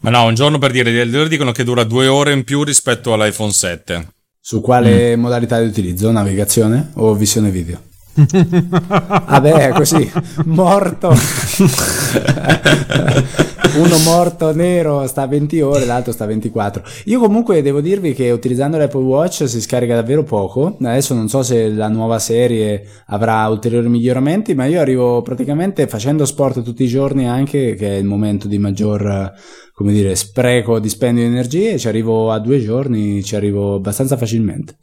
[0.00, 3.14] Ma no, un giorno per dire, loro dicono che dura due ore in più rispetto
[3.14, 4.08] all'iPhone 7.
[4.38, 6.10] Su quale modalità di utilizzo?
[6.10, 7.80] Navigazione o visione video?
[8.20, 10.12] Vabbè, è così,
[10.44, 11.16] morto.
[13.72, 16.82] Uno morto nero sta a 20 ore, l'altro sta a 24.
[17.04, 20.76] Io comunque devo dirvi che utilizzando l'Apple Watch si scarica davvero poco.
[20.80, 26.24] Adesso non so se la nuova serie avrà ulteriori miglioramenti, ma io arrivo praticamente facendo
[26.24, 29.32] sport tutti i giorni anche, che è il momento di maggior,
[29.72, 34.78] come dire, spreco, dispendio di energie, ci arrivo a due giorni, ci arrivo abbastanza facilmente.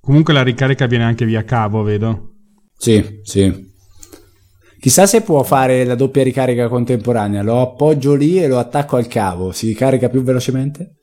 [0.00, 2.30] Comunque la ricarica avviene anche via cavo, vedo.
[2.78, 3.74] Sì, sì.
[4.78, 7.42] Chissà se può fare la doppia ricarica contemporanea.
[7.42, 9.52] Lo appoggio lì e lo attacco al cavo.
[9.52, 10.94] Si carica più velocemente?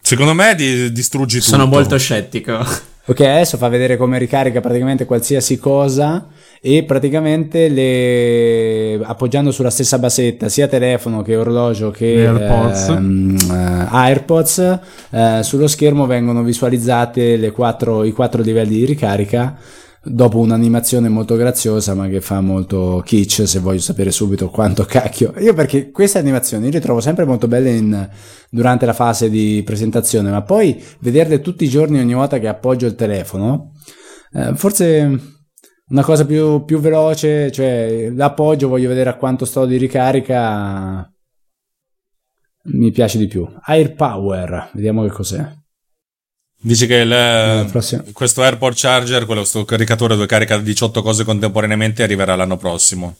[0.00, 1.50] Secondo me di- distruggi tutto.
[1.50, 2.58] Sono molto scettico.
[3.06, 6.28] Ok, adesso fa vedere come ricarica praticamente qualsiasi cosa
[6.60, 12.88] e praticamente le appoggiando sulla stessa basetta sia telefono che orologio che AirPods.
[12.88, 14.78] ehm, eh, AirPods
[15.10, 19.56] eh, sullo schermo vengono visualizzate le quattro, i quattro livelli di ricarica
[20.02, 25.34] dopo un'animazione molto graziosa ma che fa molto kitsch se voglio sapere subito quanto cacchio.
[25.38, 28.08] Io perché queste animazioni io le trovo sempre molto belle in-
[28.50, 32.86] durante la fase di presentazione ma poi vederle tutti i giorni ogni volta che appoggio
[32.86, 33.72] il telefono
[34.32, 35.20] eh, forse
[35.88, 41.12] una cosa più, più veloce cioè l'appoggio voglio vedere a quanto sto di ricarica
[42.62, 43.46] mi piace di più.
[43.62, 45.59] AirPower vediamo che cos'è
[46.62, 52.02] Dici che il- Eh, questo AirPort Charger, quello sto caricatore dove carica 18 cose contemporaneamente,
[52.02, 53.16] arriverà l'anno prossimo.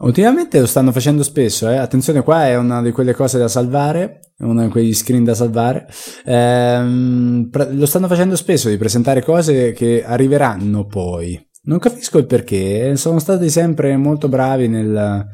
[0.00, 1.76] Ultimamente lo stanno facendo spesso, eh.
[1.76, 5.86] attenzione qua è una di quelle cose da salvare, uno di quegli screen da salvare,
[6.24, 11.40] Ehm, lo stanno facendo spesso di presentare cose che arriveranno poi.
[11.64, 15.24] Non capisco il perché, sono stati sempre molto bravi nel,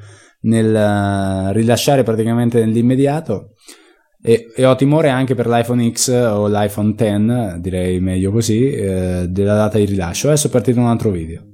[0.43, 3.55] nel eh, rilasciare praticamente nell'immediato
[4.29, 9.25] e, e ho timore anche per l'iPhone X o l'iPhone X, direi meglio così, eh,
[9.27, 10.27] della data di rilascio.
[10.27, 11.47] Adesso è partito un altro video.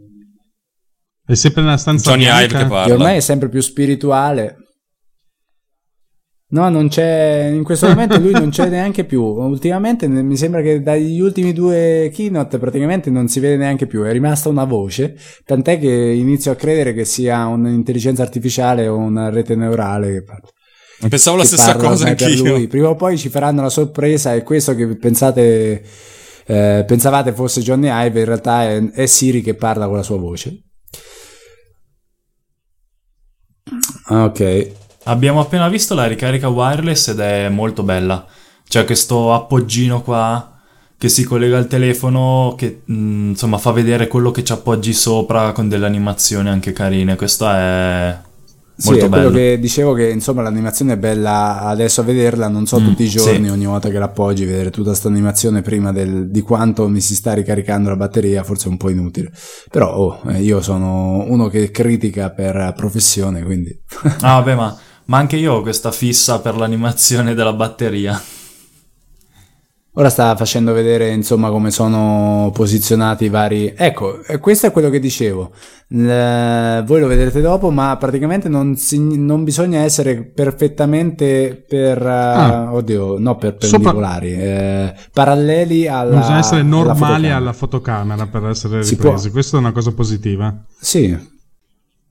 [1.24, 2.24] È sempre nella stanza Johnny?
[2.24, 2.94] Ive che che parla.
[2.94, 4.56] ormai è sempre più spirituale.
[6.48, 7.48] No, non c'è.
[7.55, 9.22] In questo momento lui non c'è neanche più.
[9.22, 14.02] Ultimamente mi sembra che dagli ultimi due keynote praticamente non si vede neanche più.
[14.02, 15.16] È rimasta una voce.
[15.44, 20.48] Tant'è che inizio a credere che sia un'intelligenza artificiale o una rete neurale che parla.
[21.08, 22.44] Pensavo la stessa cosa anch'io.
[22.44, 22.66] lui.
[22.66, 24.34] Prima o poi ci faranno la sorpresa.
[24.34, 25.82] E questo che pensate.
[26.46, 30.18] eh, pensavate fosse Johnny Ive, in realtà è, è Siri che parla con la sua
[30.18, 30.62] voce.
[34.08, 34.72] Ok,
[35.06, 38.26] Abbiamo appena visto la ricarica wireless ed è molto bella.
[38.66, 40.50] C'è questo appoggino qua
[40.96, 45.52] che si collega al telefono che mm, insomma fa vedere quello che ci appoggi sopra
[45.52, 47.16] con delle animazioni anche carine.
[47.16, 48.18] Questo è
[48.76, 49.36] Sì, molto è quello bello.
[49.36, 53.09] che dicevo che insomma l'animazione è bella adesso a vederla, non so Mm, tutti i
[53.09, 53.51] giorni, sì.
[53.52, 57.32] ogni volta che l'appoggi, vedere tutta questa animazione prima del- di quanto mi si sta
[57.34, 59.30] ricaricando la batteria, forse è un po' inutile.
[59.70, 63.80] Però oh, eh, io sono uno che critica per professione, quindi
[64.22, 64.76] Ah, vabbè, ma,
[65.06, 68.20] ma anche io ho questa fissa per l'animazione della batteria.
[69.96, 73.72] Ora sta facendo vedere insomma come sono posizionati i vari...
[73.76, 75.52] Ecco, eh, questo è quello che dicevo.
[75.88, 82.02] L- voi lo vedrete dopo, ma praticamente non, si- non bisogna essere perfettamente per...
[82.04, 82.72] eh, Ah.
[82.74, 86.18] Oddio, no per Sopra- perpendicolari, eh, paralleli alla...
[86.18, 87.36] Bisogna essere alla normali fotocamera.
[87.36, 89.22] alla fotocamera per essere Si ripresi.
[89.24, 89.32] può.
[89.32, 90.64] Questa è una cosa positiva.
[90.80, 91.16] Sì.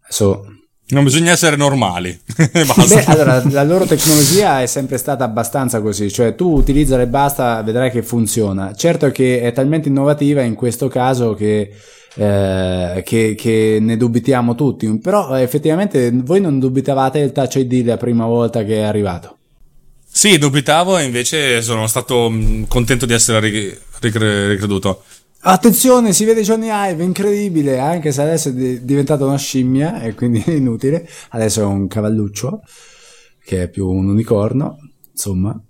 [0.04, 0.46] Adesso
[0.86, 2.20] Non bisogna essere normali.
[2.36, 7.62] Beh, allora, la loro tecnologia è sempre stata abbastanza così, cioè tu utilizzala e basta,
[7.64, 8.74] vedrai che funziona.
[8.76, 11.72] Certo che è talmente innovativa in questo caso che,
[12.16, 17.98] eh, che, che ne dubitiamo tutti, però effettivamente voi non dubitavate del Touch ID la
[17.98, 19.38] prima volta che è arrivato.
[20.06, 25.04] Sì, dubitavo e invece sono stato mh, contento di essere ri- ricre- ricreduto.
[25.46, 30.14] Attenzione, si vede Johnny Ive, incredibile, anche se adesso è di- diventato una scimmia e
[30.14, 31.06] quindi è inutile.
[31.30, 32.62] Adesso è un cavalluccio,
[33.44, 34.78] che è più un unicorno,
[35.12, 35.62] insomma.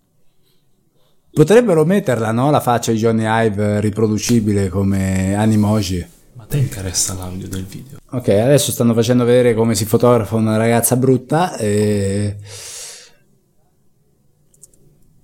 [1.32, 2.52] Potrebbero metterla, no?
[2.52, 6.06] La faccia di Johnny Ive riproducibile come animoji.
[6.34, 7.98] Ma te interessa l'audio del video?
[8.12, 12.38] Ok, adesso stanno facendo vedere come si fotografa una ragazza brutta e...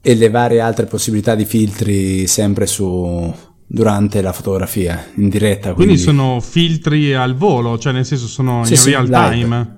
[0.01, 5.73] e le varie altre possibilità di filtri sempre su durante la fotografia in diretta.
[5.73, 9.29] Quindi, Quindi, sono filtri al volo, cioè nel senso sono Sì, in sì, real live.
[9.41, 9.77] time.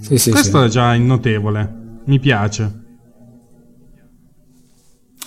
[0.00, 2.00] Sì, sì, Questo è già notevole.
[2.06, 2.80] Mi piace.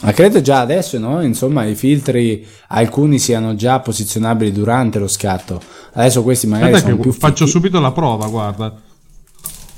[0.02, 1.22] Ma credo già adesso, no?
[1.22, 5.62] Insomma, i filtri alcuni siano già posizionabili durante lo scatto.
[5.94, 7.50] Adesso questi magari Guarda sono più faccio fichi.
[7.52, 8.74] subito la prova, guarda.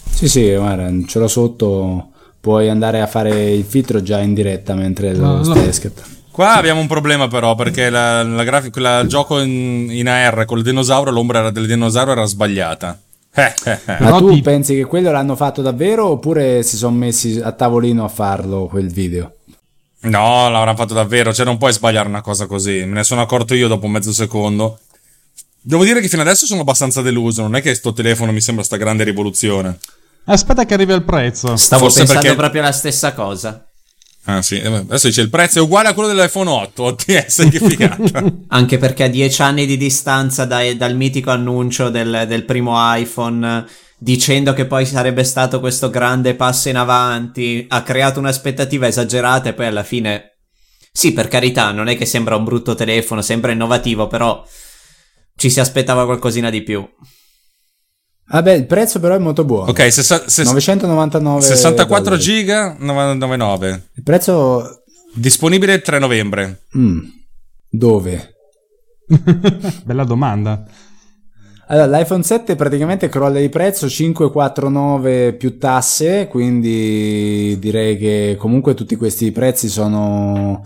[0.10, 2.12] Sì, sì, guarda, ce l'ho sotto.
[2.40, 5.72] Puoi andare a fare il filtro già in diretta mentre lo No, stai no.
[5.72, 6.20] scattando.
[6.32, 10.46] Qua abbiamo un problema però perché la, la grafica, la- il gioco in, in AR
[10.46, 13.00] con il dinosauro, l'ombra era- del dinosauro era sbagliata.
[13.34, 13.80] Eh, eh, eh.
[13.86, 17.52] Ma Però tu ti- pensi che quello l'hanno fatto davvero oppure si sono messi a
[17.52, 19.36] tavolino a farlo quel video?
[20.04, 22.80] No, l'avranno fatto davvero, cioè non puoi sbagliare una cosa così.
[22.86, 24.80] Me ne sono accorto io dopo mezzo secondo.
[25.62, 28.64] Devo dire che fino adesso sono abbastanza deluso, non è che sto telefono mi sembra
[28.64, 29.78] sta grande rivoluzione.
[30.26, 31.56] Aspetta che arrivi al prezzo.
[31.56, 33.64] Stavo Forse pensando perché- proprio la stessa cosa.
[34.26, 37.60] Ah sì, eh, adesso dice il prezzo è uguale a quello dell'iPhone 8, OTS, che
[37.60, 38.24] figata.
[38.50, 43.66] Anche perché a dieci anni di distanza dai- dal mitico annuncio del, del primo iPhone,
[43.98, 49.54] dicendo che poi sarebbe stato questo grande passo in avanti, ha creato un'aspettativa esagerata e
[49.54, 50.28] poi alla fine...
[50.94, 54.46] Sì, per carità, non è che sembra un brutto telefono, sembra innovativo, però
[55.36, 56.88] ci si aspettava qualcosina di più.
[58.32, 59.70] Vabbè, il prezzo però è molto buono.
[59.72, 62.22] ok, sessa- ses- 999 64 dollari.
[62.22, 63.90] giga 999.
[63.96, 64.84] Il prezzo
[65.14, 66.64] Disponibile il 3 novembre.
[66.78, 67.00] mm,
[67.70, 68.36] dove?
[69.84, 70.64] Bella domanda.
[71.68, 78.96] Allora, l'iPhone 7 praticamente crolla di prezzo 549 più tasse, quindi direi che comunque tutti
[78.98, 80.64] questi prezzi sono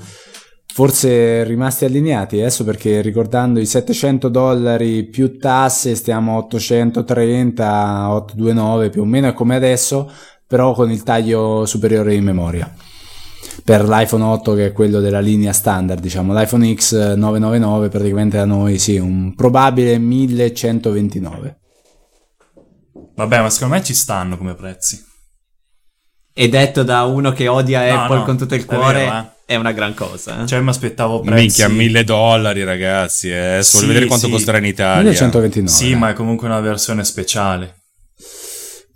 [0.73, 8.89] forse rimasti allineati adesso perché ricordando i 700 dollari più tasse stiamo a 830, 829
[8.89, 10.11] più o meno è come adesso,
[10.47, 12.73] però con il taglio superiore in memoria.
[13.63, 18.45] Per l'iPhone 8 che è quello della linea standard, diciamo, l'iPhone X 999 praticamente da
[18.45, 21.59] noi sì, un probabile 1129.
[23.15, 25.03] Vabbè, ma secondo me ci stanno come prezzi.
[26.33, 29.34] E detto da uno che odia No, Apple no, con tutto il cuore, vero, eh.
[29.45, 30.43] È una gran cosa.
[30.43, 30.45] eh.
[30.47, 31.41] Cioè, mi aspettavo prezzi...
[31.41, 33.49] Minchia, 1000 dollari ragazzi, eh.
[33.49, 34.31] Voglio Sì, vedere quanto sì.
[34.31, 35.03] costerà in Italia.
[35.09, 35.69] 1129.
[35.69, 37.75] Sì, ma è comunque una versione speciale.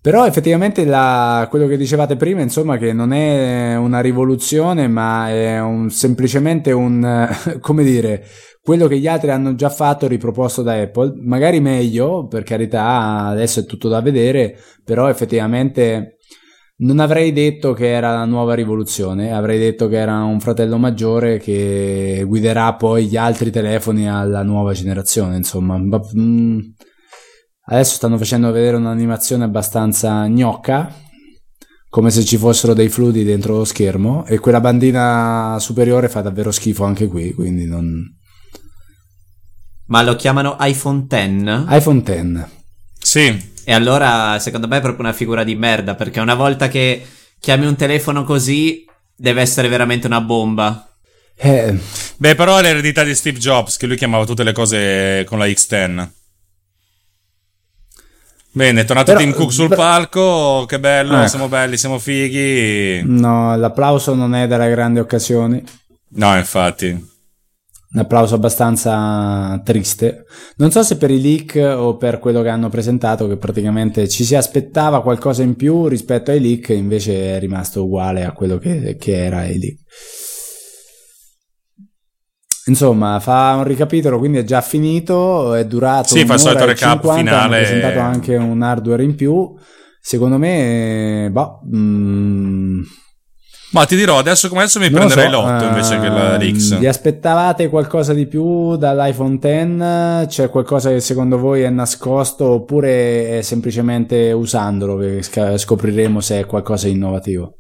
[0.01, 5.59] Però effettivamente la- quello che dicevate prima, insomma, che non è una rivoluzione, ma è
[5.59, 7.27] un- semplicemente un,
[7.59, 8.25] come dire,
[8.61, 13.59] quello che gli altri hanno già fatto riproposto da Apple, magari meglio, per carità, adesso
[13.61, 16.18] è tutto da vedere, però effettivamente
[16.79, 21.37] non avrei detto che era la nuova rivoluzione, avrei detto che era un fratello maggiore
[21.37, 25.77] che guiderà poi gli altri telefoni alla nuova generazione, insomma.
[25.77, 26.59] Ma, mm,
[27.71, 30.91] Adesso stanno facendo vedere un'animazione abbastanza gnocca,
[31.87, 36.49] come se ci fossero dei fludi dentro lo schermo, e quella bandina superiore fa davvero
[36.49, 38.17] schifo anche qui, quindi non...
[39.85, 41.65] Ma lo chiamano iPhone X?
[41.69, 42.47] iPhone X.
[42.99, 43.39] Sì,
[43.69, 45.93] E allora, secondo me, è proprio una figura di merda.
[45.93, 47.05] Perché una volta che
[47.39, 48.83] chiami un telefono così,
[49.15, 50.91] deve essere veramente una bomba.
[51.35, 51.77] Eh,
[52.17, 55.45] Beh, però è l'eredità di Steve Jobs, che lui chiamava tutte le cose con la
[55.45, 56.09] X10.
[58.51, 61.27] Bene, è tornato Però- Tim Cook sul però- palco, che bello, Ecco.
[61.27, 63.03] siamo belli, siamo fighi.
[63.05, 65.61] no, l'applauso non è della grande occasione,
[66.13, 67.08] No, infatti.
[67.91, 70.25] Un applauso abbastanza triste.
[70.57, 74.23] Non so se per i leak o per quello che hanno presentato, che praticamente ci
[74.23, 78.95] si aspettava qualcosa in più rispetto ai leak, invece è rimasto uguale a quello che,
[78.99, 79.77] che era ai leak.
[82.67, 87.01] Insomma, fa un ricapitolo, quindi è già finito, è durato Sì, fa il solito recap
[87.01, 87.37] 50, finale.
[87.39, 89.55] hanno presentato anche un hardware in più.
[89.99, 92.81] Secondo me, boh, mm,
[93.71, 96.41] Ma ti dirò, adesso come adesso mi Non prenderei so, l'8 invece che la ehm,
[96.41, 96.77] l'X.
[96.79, 100.27] Vi aspettavate qualcosa di più dall'iPhone X?
[100.27, 106.45] C'è qualcosa che secondo voi è nascosto oppure è semplicemente usandolo che scopriremo se è
[106.45, 107.57] qualcosa di innovativo?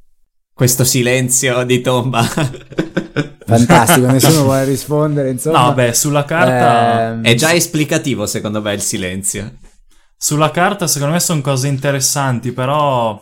[0.53, 2.23] Questo silenzio di tomba.
[3.45, 5.65] Fantastico, nessuno vuole rispondere, insomma.
[5.65, 7.11] No, beh, sulla carta...
[7.11, 9.53] Ehm, È già esplicativo, secondo me, il silenzio.
[10.17, 13.19] Sulla carta secondo me sono cose interessanti, però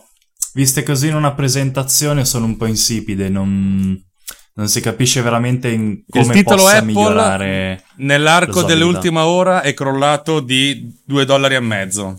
[0.57, 3.95] viste così in una presentazione sono un po' insipide, non,
[4.55, 7.83] non si capisce veramente in come Il titolo possa Apple migliorare.
[7.97, 12.17] nell'arco dell'ultima ora è crollato di 2 dollari e mezzo.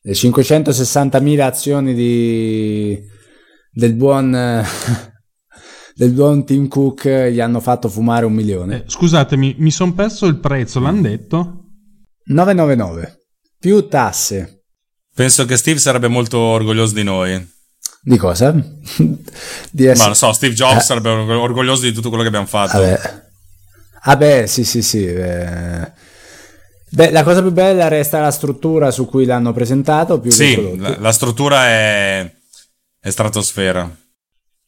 [0.00, 2.98] le 560.000 azioni di,
[3.70, 4.30] del buon
[5.94, 8.76] del buon Tim Cook gli hanno fatto fumare un milione.
[8.76, 11.64] Eh, scusatemi, mi sono perso il prezzo, l'hanno detto?
[12.24, 13.20] 999
[13.58, 14.55] più tasse.
[15.16, 17.54] Penso che Steve sarebbe molto orgoglioso di noi.
[18.02, 18.50] Di cosa?
[18.52, 20.06] di Ma essere...
[20.08, 20.80] non so, Steve Jobs Eh.
[20.84, 22.78] sarebbe org- orgoglioso di tutto quello che abbiamo fatto.
[22.78, 23.24] Vabbè.
[24.02, 25.06] Ah beh, sì, sì, sì.
[25.06, 25.90] eh.
[26.90, 30.98] Beh, la cosa più bella resta la struttura su cui l'hanno presentato, più Sì, la,
[30.98, 32.30] la struttura è,
[33.00, 33.90] è stratosfera.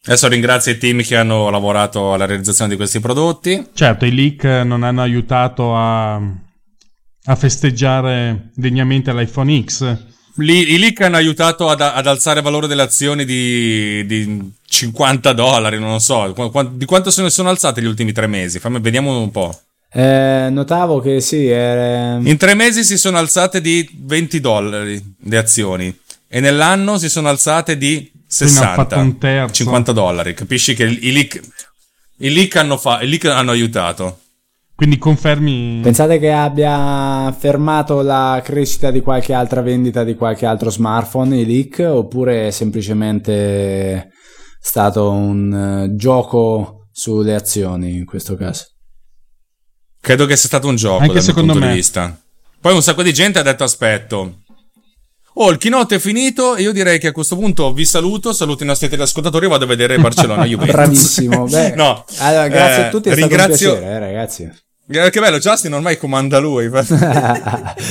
[0.07, 3.69] Adesso ringrazio i team che hanno lavorato alla realizzazione di questi prodotti.
[3.75, 10.07] Certo, i leak non hanno aiutato a, a festeggiare degnamente l'iPhone X.
[10.39, 15.33] Lì- I leak hanno aiutato ad, ad alzare il valore delle azioni di, di 50
[15.33, 16.35] dollari, non lo so.
[16.73, 18.59] Di quanto se ne sono alzate gli ultimi tre mesi?
[18.59, 19.59] Fammi, vediamo un po'.
[19.91, 22.19] Eh, notavo che sì, era...
[22.23, 25.99] In tre mesi si sono alzate di 20 dollari le azioni
[26.29, 29.55] e nell'anno si sono alzate di Quindi hanno fatto 60, un terzo.
[29.55, 30.35] 50 dollari.
[30.35, 31.41] Capisci che i leak,
[32.19, 34.21] i leak, hanno, fa- i leak hanno aiutato.
[34.79, 35.81] Quindi confermi...
[35.83, 41.45] Pensate che abbia fermato la crescita di qualche altra vendita di qualche altro smartphone, i
[41.45, 44.11] leak, oppure è semplicemente
[44.61, 48.67] stato un eh, gioco sulle azioni in questo caso?
[50.01, 51.73] Credo che sia stato un gioco Anche dal mio secondo punto me.
[51.73, 52.17] di vista.
[52.61, 54.43] Poi un sacco di gente ha detto aspetto.
[55.35, 58.63] Oh, il keynote è finito e io direi che a questo punto vi saluto, saluto
[58.63, 60.73] i nostri teleascoltatori e vado a vedere Barcellona Juventus.
[60.73, 61.47] Bravissimo.
[61.47, 62.05] Beh, no.
[62.19, 64.67] Allora, grazie eh, a tutti, è stato ringrazio- un piacere, eh, ragazzi.
[64.91, 66.71] Eh, Che bello, Justin ormai comanda lui.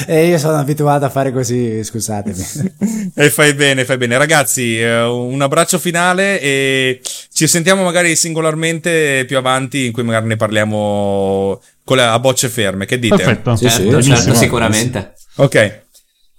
[0.07, 3.11] e io sono abituato a fare così, scusatemi.
[3.13, 4.17] e fai bene, fai bene.
[4.17, 7.01] Ragazzi, eh, un abbraccio finale e
[7.31, 12.49] ci sentiamo magari singolarmente più avanti in cui magari ne parliamo con la, a bocce
[12.49, 12.85] ferme.
[12.85, 13.15] Che dite?
[13.15, 13.55] Perfetto.
[13.55, 15.13] Sì, sì, certo, certo, sicuramente.
[15.35, 15.85] Ok.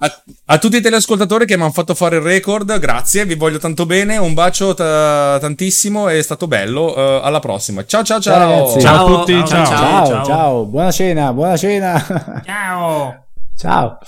[0.01, 3.59] A, a tutti i teleascoltatori che mi hanno fatto fare il record, grazie, vi voglio
[3.59, 7.85] tanto bene, un bacio ta- tantissimo, è stato bello, eh, alla prossima.
[7.85, 8.69] Ciao ciao ciao!
[8.69, 8.69] Ciao.
[8.69, 9.67] Ciao a Ciao, tutti, ciao, ciao.
[9.67, 10.65] Ciao, ciao, ciao.
[10.67, 12.43] buona cena, buona cena.
[12.45, 13.27] Ciao!
[13.57, 13.99] ciao.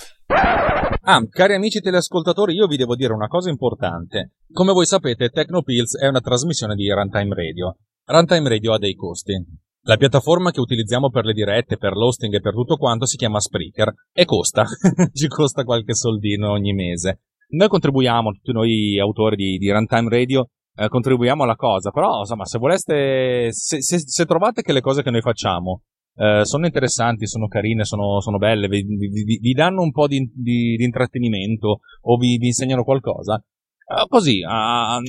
[1.03, 4.35] Ah, cari amici teleascoltatori, io vi devo dire una cosa importante.
[4.53, 7.79] Come voi sapete, Tecnopills è una trasmissione di Runtime Radio.
[8.05, 9.45] Runtime Radio ha dei costi.
[9.82, 13.40] La piattaforma che utilizziamo per le dirette, per l'hosting e per tutto quanto si chiama
[13.40, 14.65] Spreaker e costa.
[15.12, 17.23] Ci costa qualche soldino ogni mese.
[17.51, 22.44] Noi contribuiamo, tutti noi autori di, di Runtime Radio, eh, contribuiamo alla cosa, però insomma,
[22.44, 25.82] se voleste, se, se- se trovate che le cose che noi facciamo
[26.15, 30.31] eh, sono interessanti, sono carine, sono, sono belle, vi, vi- vi- danno un po' di,
[30.32, 35.01] di- di intrattenimento o vi, vi insegnano qualcosa, eh, così, ah,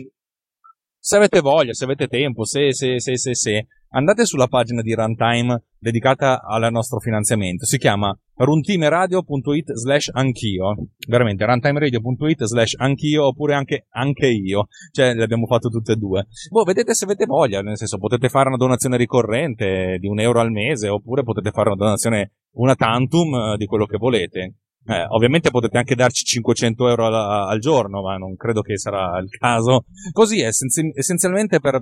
[0.98, 4.94] se avete voglia, se avete tempo, se, se, se, se, se, andate sulla pagina di
[4.94, 7.66] Runtime dedicata al nostro finanziamento.
[7.66, 10.76] Si chiama runtimeradio.it slash anch'io.
[11.08, 14.68] Veramente, runtimeradio.it slash anch'io oppure anche anche io.
[14.92, 16.28] Cioè, le abbiamo fatto tutte e due.
[16.50, 20.40] Boh, vedete se avete voglia, nel senso, potete fare una donazione ricorrente di un euro
[20.40, 24.56] al mese oppure potete fare una donazione una tantum eh, di quello che volete.
[24.84, 27.14] Eh, ovviamente potete anche darci 500 euro al,
[27.50, 29.86] al giorno, ma non credo che sarà il caso.
[30.12, 31.80] Così, essenzi- essenzialmente per,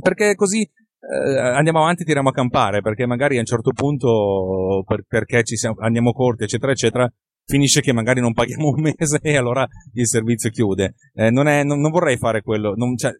[0.00, 0.68] perché così
[1.00, 5.56] eh, andiamo avanti, tiriamo a campare, perché magari a un certo punto, per- perché ci
[5.56, 7.10] siamo, andiamo corti, eccetera, eccetera,
[7.46, 10.94] finisce che magari non paghiamo un mese e allora il servizio chiude.
[11.14, 13.12] Eh, non, è, non, non vorrei fare quello, non- cioè,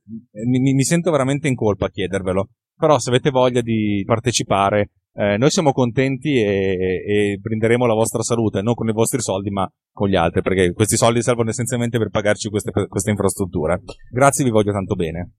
[0.46, 2.48] mi, mi- sento veramente in colpa a chiedervelo.
[2.76, 8.22] Però se avete voglia di partecipare, eh, noi siamo contenti e, e brinderemo la vostra
[8.22, 11.98] salute, non con i vostri soldi, ma con gli altri, perché questi soldi servono essenzialmente
[11.98, 13.82] per pagarci queste, queste infrastrutture.
[14.10, 15.32] Grazie, vi voglio tanto bene.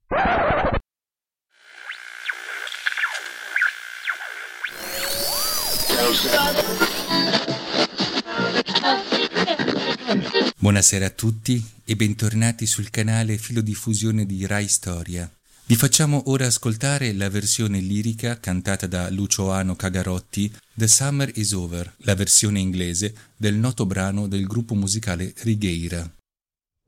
[10.58, 15.30] Buonasera a tutti e bentornati sul canale Filodiffusione di Rai Storia.
[15.64, 21.94] Vi facciamo ora ascoltare la versione lirica cantata da Luciano Cagarotti, The Summer is Over,
[21.98, 26.08] la versione inglese del noto brano del gruppo musicale Righeira.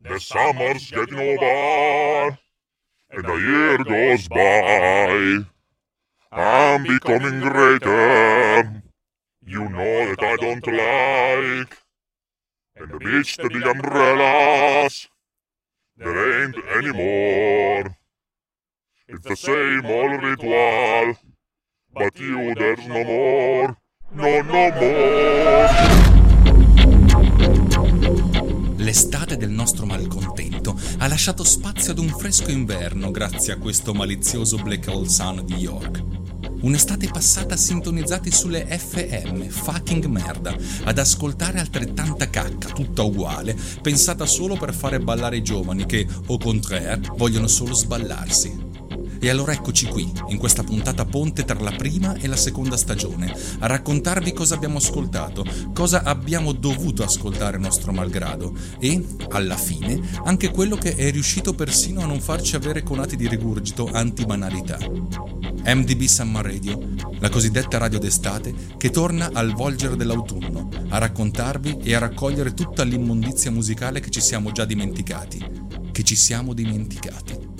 [0.02, 2.38] The summer's getting over.
[3.16, 5.46] and a year goes by.
[6.32, 8.83] I'm becoming greater.
[9.46, 11.76] You know that I don't like.
[12.76, 15.06] And the beach, the big umbrellas,
[15.98, 17.94] there ain't anymore.
[19.06, 21.18] It's the same old ritual,
[21.92, 23.76] but you there's no more.
[24.14, 25.68] No, no more.
[28.76, 34.56] L'estate del nostro malcontento ha lasciato spazio ad un fresco inverno grazie a questo malizioso
[34.56, 36.23] Black Hole Sun di York.
[36.64, 44.56] Un'estate passata sintonizzati sulle FM, fucking merda, ad ascoltare altrettanta cacca, tutta uguale, pensata solo
[44.56, 48.63] per fare ballare i giovani che, au contraire, vogliono solo sballarsi.
[49.24, 53.34] E allora eccoci qui, in questa puntata ponte tra la prima e la seconda stagione,
[53.60, 60.50] a raccontarvi cosa abbiamo ascoltato, cosa abbiamo dovuto ascoltare nostro malgrado e, alla fine, anche
[60.50, 64.76] quello che è riuscito persino a non farci avere conati di rigurgito anti-banalità.
[64.76, 66.78] MDB Summer Radio,
[67.18, 72.82] la cosiddetta radio d'estate che torna al volgere dell'autunno, a raccontarvi e a raccogliere tutta
[72.82, 75.42] l'immondizia musicale che ci siamo già dimenticati,
[75.92, 77.53] che ci siamo dimenticati.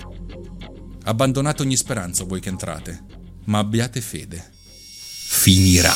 [1.06, 3.05] Abbandonate ogni speranza voi che entrate,
[3.44, 4.43] ma abbiate fede.
[4.52, 5.93] Finirà.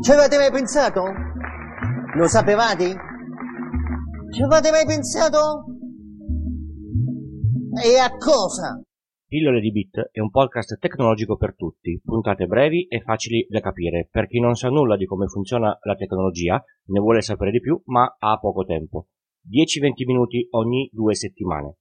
[0.00, 1.02] Ci avete mai pensato?
[2.14, 2.96] Lo sapevate?
[4.30, 5.64] Ci avete mai pensato?
[7.82, 8.80] E a cosa?
[9.34, 14.06] Pillole di Bit è un podcast tecnologico per tutti, puntate brevi e facili da capire
[14.08, 17.82] per chi non sa nulla di come funziona la tecnologia, ne vuole sapere di più,
[17.86, 19.08] ma ha poco tempo.
[19.50, 21.78] 10-20 minuti ogni due settimane.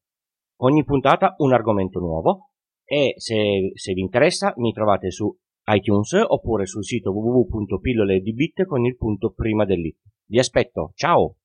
[0.62, 2.54] Ogni puntata un argomento nuovo
[2.84, 5.32] e se, se vi interessa mi trovate su
[5.68, 10.00] iTunes oppure sul sito www.pilloledibit con il punto prima dell'it.
[10.26, 11.36] Vi aspetto, ciao!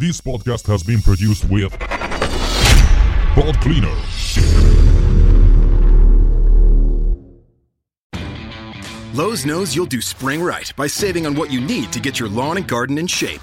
[0.00, 1.78] This podcast has been produced with
[3.34, 3.94] Pod Cleaner.
[9.12, 12.30] Lowe's knows you'll do spring right by saving on what you need to get your
[12.30, 13.42] lawn and garden in shape.